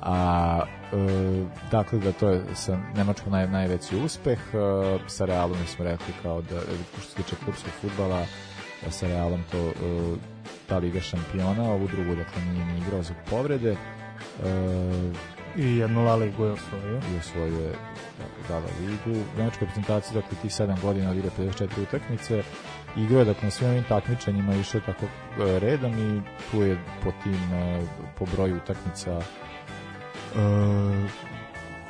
A, 0.00 0.62
e, 0.92 1.44
dakle, 1.70 1.98
da 1.98 2.12
to 2.12 2.28
je 2.28 2.42
sa 2.54 2.78
Nemačkom 2.96 3.32
naj, 3.32 3.48
najveći 3.48 3.96
uspeh, 3.96 4.38
e, 4.38 4.98
sa 5.06 5.24
Realom 5.24 5.66
smo 5.66 5.84
rekli 5.84 6.14
kao 6.22 6.42
da, 6.42 6.56
e, 6.56 6.60
što 6.92 7.00
se 7.00 7.16
tiče 7.16 7.36
klubskog 7.44 7.72
futbala, 7.80 8.20
e, 8.86 8.90
sa 8.90 9.06
Realom 9.06 9.40
to 9.50 9.58
e, 9.58 9.72
ta 10.68 10.78
Liga 10.78 11.00
šampiona, 11.00 11.70
ovu 11.70 11.88
drugu, 11.88 12.14
dakle, 12.14 12.42
nije 12.44 12.64
ni 12.64 12.78
igrao 12.78 13.02
zbog 13.02 13.16
povrede, 13.30 13.70
e, 13.72 13.76
I 15.56 15.76
jednu 15.76 16.04
La 16.04 16.14
Ligu 16.14 16.44
je 16.44 16.52
osvojio. 16.52 17.00
i 17.14 17.18
osvojio 17.18 17.60
je 17.60 17.72
dakle, 18.18 18.48
dala 18.48 18.66
ligu. 18.80 19.20
U 19.20 19.38
nemačkoj 19.38 19.66
reprezentaciji, 19.66 20.14
dakle, 20.14 20.38
tih 20.42 20.50
7 20.50 20.80
godina 20.82 21.10
odigra 21.10 21.30
54 21.38 21.82
utakmice, 21.82 22.42
igrao 22.96 23.18
je, 23.18 23.24
dakle, 23.24 23.44
na 23.44 23.50
svim 23.50 23.70
ovim 23.70 23.84
takmičenjima 23.88 24.54
išao 24.54 24.80
tako 24.80 25.04
e, 25.04 25.58
redom 25.58 25.92
i 25.92 26.22
tu 26.50 26.62
je 26.62 26.78
po 27.04 27.12
tim, 27.22 27.40
po 28.18 28.26
broju 28.36 28.56
utakmica 28.56 29.20
e, 30.36 31.08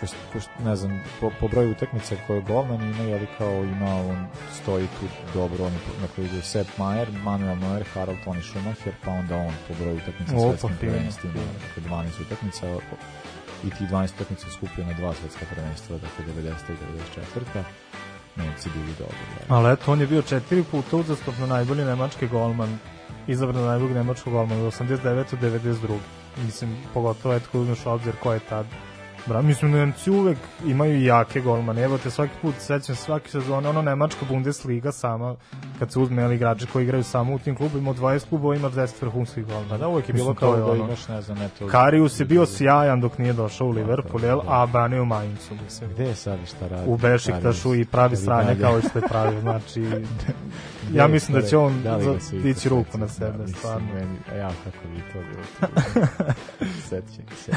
ko, 0.01 0.07
što- 0.07 0.17
ko, 0.33 0.41
što- 0.41 0.65
ne 0.65 0.77
znam, 0.77 1.01
po, 1.21 1.31
po 1.41 1.49
broju 1.49 1.71
utakmica 1.71 2.15
koje 2.27 2.41
golman 2.43 2.83
ima, 2.83 3.03
ali 3.15 3.27
kao 3.39 3.65
ima, 3.65 3.95
on 3.95 4.27
stoji 4.53 4.87
tu 4.87 5.07
dobro, 5.35 5.65
on 5.65 5.73
je, 5.73 5.79
dakle, 6.01 6.25
ide 6.25 6.43
Sepp 6.43 6.79
Maier, 6.79 7.09
Manuel 7.25 7.57
Neuer, 7.57 7.85
Harald 7.95 8.19
Toni 8.25 8.43
Schumacher, 8.43 8.93
pa 9.05 9.11
onda 9.11 9.37
on 9.37 9.53
po 9.69 9.75
broju 9.75 9.97
utakmica 9.97 10.33
fino, 10.69 10.93
prvenstvima, 10.93 11.35
fino. 11.35 11.45
dakle, 11.67 11.83
12 11.83 12.21
utakmica, 12.21 12.67
i 13.65 13.71
ti 13.71 13.85
12 13.85 14.15
utakmica 14.15 14.51
skupio 14.51 14.85
na 14.85 14.93
dva 14.93 15.15
svetska 15.15 15.45
prvenstva, 15.55 15.99
dakle 15.99 16.25
90. 16.35 16.73
i 16.73 16.77
94. 17.55 17.63
Nemci 18.37 18.69
bili 18.71 18.93
dobri. 18.99 19.17
Da. 19.49 19.55
Ali 19.55 19.73
eto, 19.73 19.93
on 19.93 20.01
je 20.01 20.07
bio 20.07 20.23
četiri 20.23 20.63
puta 20.63 20.97
uzastopno 20.97 21.47
najbolji 21.47 21.85
nemački 21.85 22.29
golman, 22.29 22.79
izabran 23.27 23.63
za 23.63 23.69
najboljeg 23.69 23.95
nemačkog 23.95 24.33
golmana 24.33 24.61
od 24.61 24.75
89. 24.75 25.03
do 25.31 25.49
92. 25.51 25.99
Mislim, 26.45 26.77
pogotovo 26.95 27.35
eto, 27.35 27.61
uzmeš 27.61 27.87
obzir 27.87 28.17
ko 28.23 28.33
je 28.33 28.41
tad 28.41 28.67
Bra, 29.27 29.43
mislim, 29.43 29.71
Nemci 29.71 30.11
uvek 30.11 30.39
imaju 30.67 31.03
jake 31.03 31.41
golmane. 31.41 31.83
Evo 31.83 31.99
te 31.99 32.11
svaki 32.11 32.33
put, 32.43 32.55
sećam 32.57 32.97
se 32.97 33.03
svake 33.03 33.29
sezone, 33.31 33.69
ono 33.69 33.83
Nemačka 33.83 34.25
Bundesliga 34.29 34.93
sama, 34.93 35.35
kad 35.79 35.93
se 35.93 35.99
uzme 35.99 36.23
ali 36.23 36.35
igrači 36.35 36.67
koji 36.67 36.85
igraju 36.85 37.05
samo 37.05 37.35
u 37.35 37.39
tim 37.39 37.57
klubima, 37.57 37.91
od 37.91 37.97
20 37.97 38.29
klubova 38.29 38.57
ima 38.57 38.71
10 38.71 38.89
vrhunskih 39.03 39.47
golmana. 39.47 39.69
Pa 39.69 39.77
da, 39.77 39.89
uvek 39.89 40.09
je 40.09 40.13
bilo 40.13 40.31
Mislim, 40.31 40.37
kao 40.39 40.57
da 40.57 40.65
ono- 40.65 40.85
imaš, 40.85 41.09
ne 41.09 41.23
znam, 41.23 41.43
eto... 41.43 41.67
Karius 41.67 42.21
je 42.21 42.27
bio 42.27 42.47
sjajan 42.47 43.01
dok 43.01 43.19
nije 43.19 43.33
došao 43.33 43.67
u 43.67 43.71
Liverpool, 43.71 44.25
jel? 44.25 44.41
a 44.47 44.67
branio 44.67 45.03
u 45.03 45.07
Mainzu, 45.07 45.55
mislim. 45.65 45.91
Gde 45.91 46.05
je 46.05 46.15
sad 46.15 46.39
šta 46.47 46.69
radi? 46.69 46.83
U 46.87 46.97
Bešiktašu 46.97 47.75
i 47.75 47.85
pravi 47.85 48.17
sranje 48.17 48.57
kao 48.61 48.81
što 48.81 48.99
je 48.99 49.09
pravio, 49.09 49.41
znači... 49.41 49.85
Ja 50.93 51.09
mislim 51.09 51.41
da 51.41 51.47
će 51.47 51.57
on 51.57 51.83
da 51.83 51.99
dići 52.33 52.69
ruku 52.69 52.99
na 52.99 53.07
Da, 53.07 53.09
sebe, 53.09 53.39
mislim, 53.39 53.55
stvarno. 53.55 53.87
Meni, 53.95 54.17
a 54.33 54.37
ja, 54.37 54.51
kako 54.65 54.89
bi 54.89 55.01
to 55.13 55.19
bilo. 55.29 55.45
Sećam 56.81 57.25
se. 57.37 57.53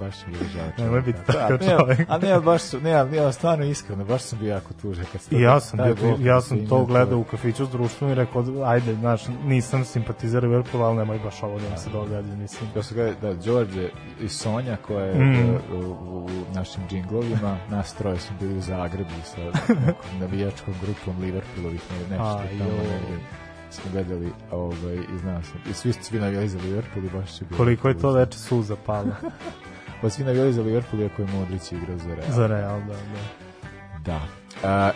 Baš 0.00 0.14
žao. 0.52 0.84
Nemoj 0.84 1.00
biti 1.00 1.18
takav 1.26 1.42
A 1.52 1.64
ne, 1.64 1.76
čovjek. 1.78 2.00
A 2.08 2.18
ne, 2.18 2.40
baš 2.40 2.62
su, 2.62 2.80
ne, 2.80 3.04
ne, 3.04 3.32
stvarno 3.32 3.64
iskreno, 3.64 4.04
baš 4.04 4.22
sam 4.22 4.38
bio 4.38 4.50
jako 4.50 4.74
tužan. 4.74 5.04
Kad 5.12 5.20
I 5.30 5.40
ja 5.40 5.60
sam, 5.60 5.80
bio, 5.84 5.94
gol 5.94 6.26
ja 6.26 6.40
sam 6.40 6.66
to 6.66 6.84
gledao 6.84 7.18
u 7.18 7.24
kafiću 7.24 7.66
s 7.66 7.70
društvom 7.70 8.10
i 8.10 8.14
rekao, 8.14 8.44
ajde, 8.64 8.94
znaš, 8.94 9.22
nisam 9.44 9.84
simpatizer 9.84 10.44
Liverpoola, 10.44 10.86
ali 10.86 10.96
nemoj 10.96 11.18
baš 11.18 11.42
ovo 11.42 11.58
da 11.58 11.70
mi 11.70 11.78
se 11.78 11.90
događa, 11.90 12.34
mislim. 12.34 12.70
Ja 12.76 12.82
sam 12.82 12.94
gledao, 12.96 13.14
da, 13.20 13.34
Đorđe 13.34 13.88
i 14.20 14.28
Sonja, 14.28 14.76
koja 14.76 15.04
je 15.04 15.14
Mm. 15.14 15.54
u, 15.72 15.78
u, 15.78 16.28
našim 16.54 16.82
džinglovima, 16.88 17.58
nas 17.70 17.94
troje 17.94 18.18
su 18.18 18.32
bili 18.40 18.58
u 18.58 18.60
Zagrebu 18.60 19.10
sa 19.24 19.40
nekom 19.68 20.20
navijačkom 20.20 20.74
grupom 20.82 21.22
Liverpoolovih, 21.22 21.80
ne, 21.90 22.16
nešto 22.16 22.38
Aj, 22.38 22.58
tamo 22.58 22.72
smo 23.72 23.90
gledali 23.92 24.32
ovaj, 24.50 24.94
i 24.94 25.18
znao 25.18 25.42
sam, 25.42 25.60
i 25.70 25.72
svi, 25.72 25.92
svi 25.92 26.20
navijali 26.20 26.48
za 26.48 26.58
Liverpool 26.58 27.04
i 27.04 27.08
baš 27.10 27.40
je 27.40 27.46
bilo 27.46 27.56
Koliko 27.56 27.88
je 27.88 27.98
to 27.98 28.12
veče 28.12 28.38
suza 28.38 28.76
palo 28.86 29.12
Pa 30.02 30.10
svi 30.10 30.24
navijali 30.24 30.52
za 30.52 30.62
Liverpool, 30.62 31.02
iako 31.02 31.22
je 31.22 31.28
Modrić 31.28 31.72
igrao 31.72 31.98
za 31.98 32.14
Real. 32.14 32.32
za 32.32 32.46
Real, 32.46 32.80
da, 32.80 32.94
da. 32.94 33.22
Da. 34.04 34.20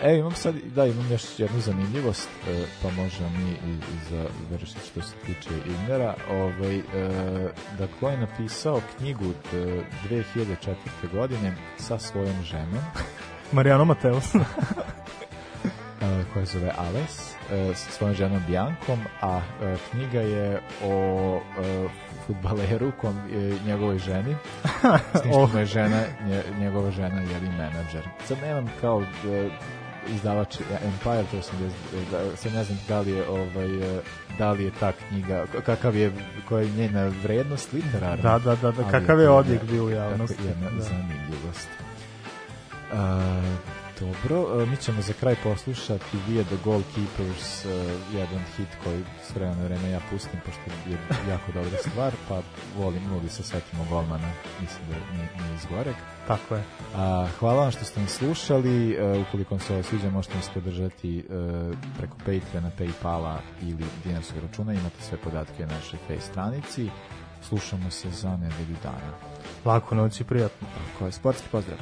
E, 0.03 0.17
imam 0.19 0.33
sad, 0.35 0.55
da, 0.75 0.87
imam 0.87 1.13
još 1.13 1.39
jednu 1.39 1.61
zanimljivost, 1.61 2.29
e, 2.49 2.65
pa 2.83 2.91
možemo 2.91 3.31
mi 3.31 3.51
i, 3.51 3.75
i 3.75 4.27
završiti 4.51 4.81
što 4.91 5.03
se 5.03 5.15
tiče 5.27 5.51
Ignera. 5.67 6.15
Ovaj, 6.31 6.77
e, 6.77 6.83
da 7.79 7.87
ko 8.01 8.09
je 8.09 8.17
napisao 8.17 8.81
knjigu 8.97 9.25
e, 9.25 9.83
2004. 10.11 10.77
godine 11.13 11.53
sa 11.79 11.99
svojom 11.99 12.43
ženom, 12.43 12.83
Marijano 13.53 13.85
Mateus. 13.85 14.35
e, 16.37 16.39
koja 16.39 16.47
se 16.47 16.59
zove 16.59 16.73
Ales, 16.79 17.35
e, 17.51 17.75
sa 17.75 17.91
svojom 17.91 18.15
ženom 18.15 18.43
Bjankom, 18.47 18.99
a 19.23 19.41
e, 19.63 19.77
knjiga 19.91 20.21
je 20.21 20.61
o 20.85 21.37
e, 21.37 21.89
futbaleru, 22.27 22.93
kom, 23.01 23.19
e, 23.19 23.59
njegovoj 23.67 23.99
ženi, 23.99 24.37
što 25.11 25.29
Oh. 25.41 25.55
je 25.55 25.65
žena, 25.67 26.03
nje, 26.27 26.43
njegova 26.61 26.91
žena 26.91 27.21
je 27.21 27.39
li 27.39 27.49
menadžer. 27.49 28.09
Sad 28.25 28.39
nemam 28.43 28.67
kao 28.81 29.03
e, 29.03 29.49
izdavač 30.15 30.61
Empire, 30.85 31.25
to 31.31 31.43
sam 31.43 31.57
da, 32.11 32.37
sad 32.37 32.53
ne 32.53 32.65
znam 32.65 32.79
da 32.89 33.01
li 33.01 33.11
je 33.11 33.29
ovaj 33.29 33.97
e, 33.97 34.01
da 34.39 34.53
li 34.53 34.65
je 34.65 34.71
ta 34.81 34.93
knjiga 34.93 35.45
kakav 35.67 35.97
je 35.97 36.13
koja 36.49 36.63
je 36.63 36.71
njena 36.71 37.13
vrednost 37.23 37.73
literarna. 37.73 38.17
Da, 38.23 38.39
da, 38.39 38.57
da, 38.57 38.71
da, 38.71 38.91
kakav 38.91 39.21
je 39.21 39.31
odjek 39.31 39.63
bio 39.65 39.85
u 39.85 39.91
javnosti, 39.91 40.43
Jedna 40.49 40.71
da. 40.71 40.83
zanimljivost. 40.83 41.69
A, 42.93 43.21
dobro, 44.01 44.63
e, 44.63 44.67
mi 44.67 44.77
ćemo 44.77 45.03
za 45.03 45.13
kraj 45.13 45.37
poslušati 45.43 46.17
Via 46.29 46.45
the 46.45 46.57
Goalkeepers, 46.65 47.65
e, 47.65 47.69
jedan 48.13 48.45
hit 48.57 48.69
koji 48.85 49.03
s 49.23 49.35
vremena 49.35 49.57
na 49.57 49.65
vreme 49.65 49.91
ja 49.91 50.01
pustim, 50.11 50.41
pošto 50.47 50.61
je 50.91 50.99
jako 51.31 51.53
dobra 51.53 51.79
stvar, 51.79 52.13
pa 52.29 52.41
volim, 52.79 53.13
uvijek 53.13 53.33
se 53.33 53.43
setimo 53.43 53.87
golmana, 53.91 54.29
mislim 54.61 54.83
da 54.89 54.95
nije, 55.13 55.29
nije 55.39 55.55
izgorek. 55.57 55.97
Tako 56.27 56.55
je. 56.55 56.63
A, 56.97 57.27
hvala 57.39 57.63
vam 57.63 57.71
što 57.71 57.85
ste 57.85 58.01
nas 58.01 58.11
slušali, 58.11 58.93
e, 58.93 59.19
ukoliko 59.29 59.55
vam 59.55 59.61
se 59.61 59.75
ovo 59.75 59.83
sviđa 59.83 60.11
možete 60.11 60.37
nas 60.37 60.49
podržati 60.55 61.25
preko 61.99 62.17
Patreona, 62.17 62.71
Paypala 62.79 63.37
ili 63.63 63.85
dinarskog 64.05 64.43
računa, 64.43 64.73
imate 64.73 65.03
sve 65.03 65.19
podatke 65.19 65.67
na 65.67 65.75
našoj 65.75 65.99
face 66.09 66.27
stranici. 66.31 66.91
Slušamo 67.43 67.91
se 67.91 68.11
za 68.11 68.31
nedelju 68.31 68.77
dana. 68.83 69.13
Lako 69.65 69.95
noć 69.95 70.21
i 70.21 70.25
prijatno. 70.25 70.69
Tako 70.93 71.07
je, 71.07 71.13
sportski 71.13 71.49
pozdrav. 71.53 71.79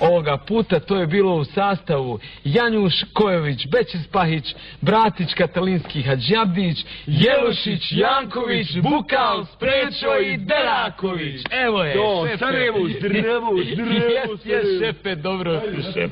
Ovoga 0.00 0.36
puta 0.36 0.80
to 0.80 0.96
je 0.96 1.06
bilo 1.06 1.34
u 1.34 1.44
sastavu 1.44 2.18
Janjuš, 2.44 2.94
Kojović, 3.12 3.66
Bećis 3.72 4.06
Pahić, 4.12 4.54
Bratić, 4.80 5.34
Katalinski, 5.34 6.02
Hadžabdić, 6.02 6.84
Jelušić, 7.06 7.92
Janković, 7.92 8.66
Bukal, 8.82 9.46
Sprečo 9.46 10.18
i 10.22 10.36
Deraković. 10.36 11.42
Evo 11.50 11.84
je, 11.84 11.94
Do, 11.94 12.26
šefe. 12.26 12.38
Sarajevo, 12.38 12.78
zdravo, 12.98 13.52
zdravo, 13.72 14.36
Jes, 14.42 14.44
jes, 14.44 14.66
šefe, 14.80 15.14
dobro 15.14 15.60
si, 15.60 15.92
šef. 15.92 16.10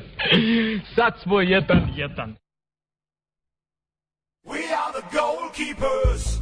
Sad 0.95 1.19
smo 1.19 1.41
jedan, 1.41 1.93
jedan. 1.95 2.35
We 4.45 4.59
are 4.71 4.93
the 4.93 5.17
goalkeepers. 5.17 6.36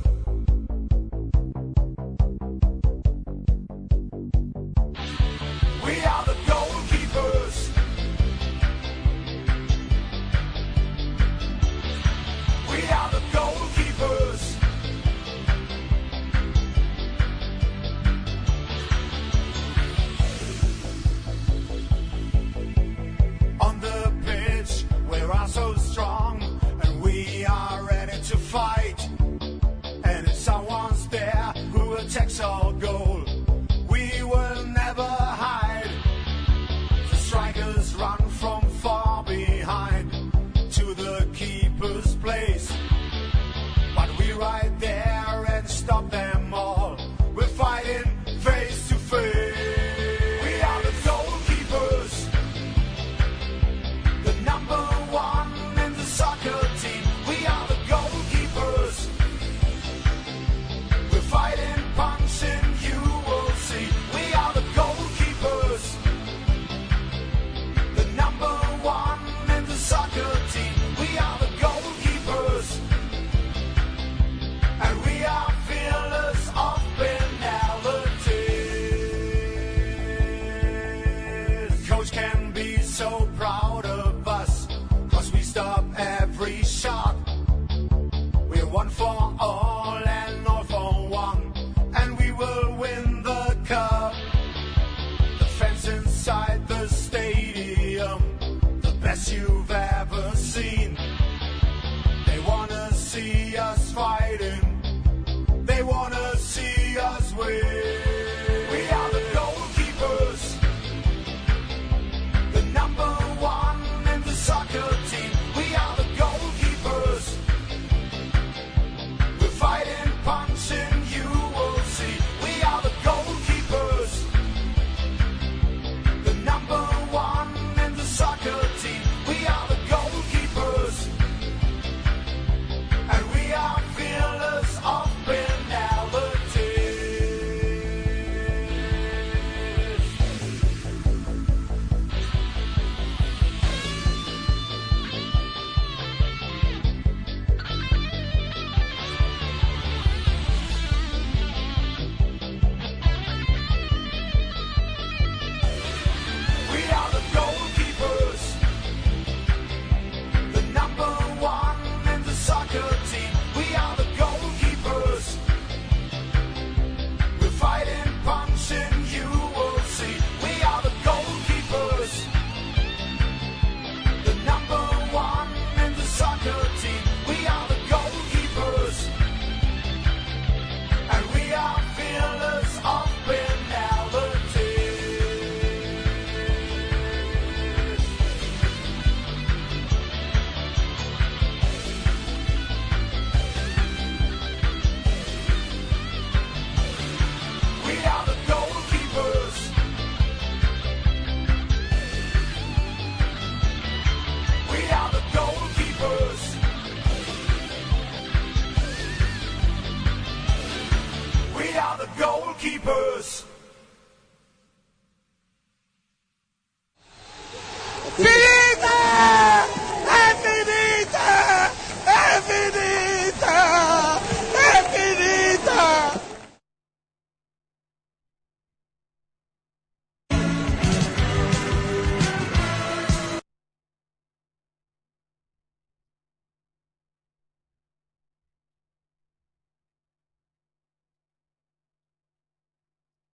There 25.26 25.34
are 25.34 25.48
so 25.48 25.85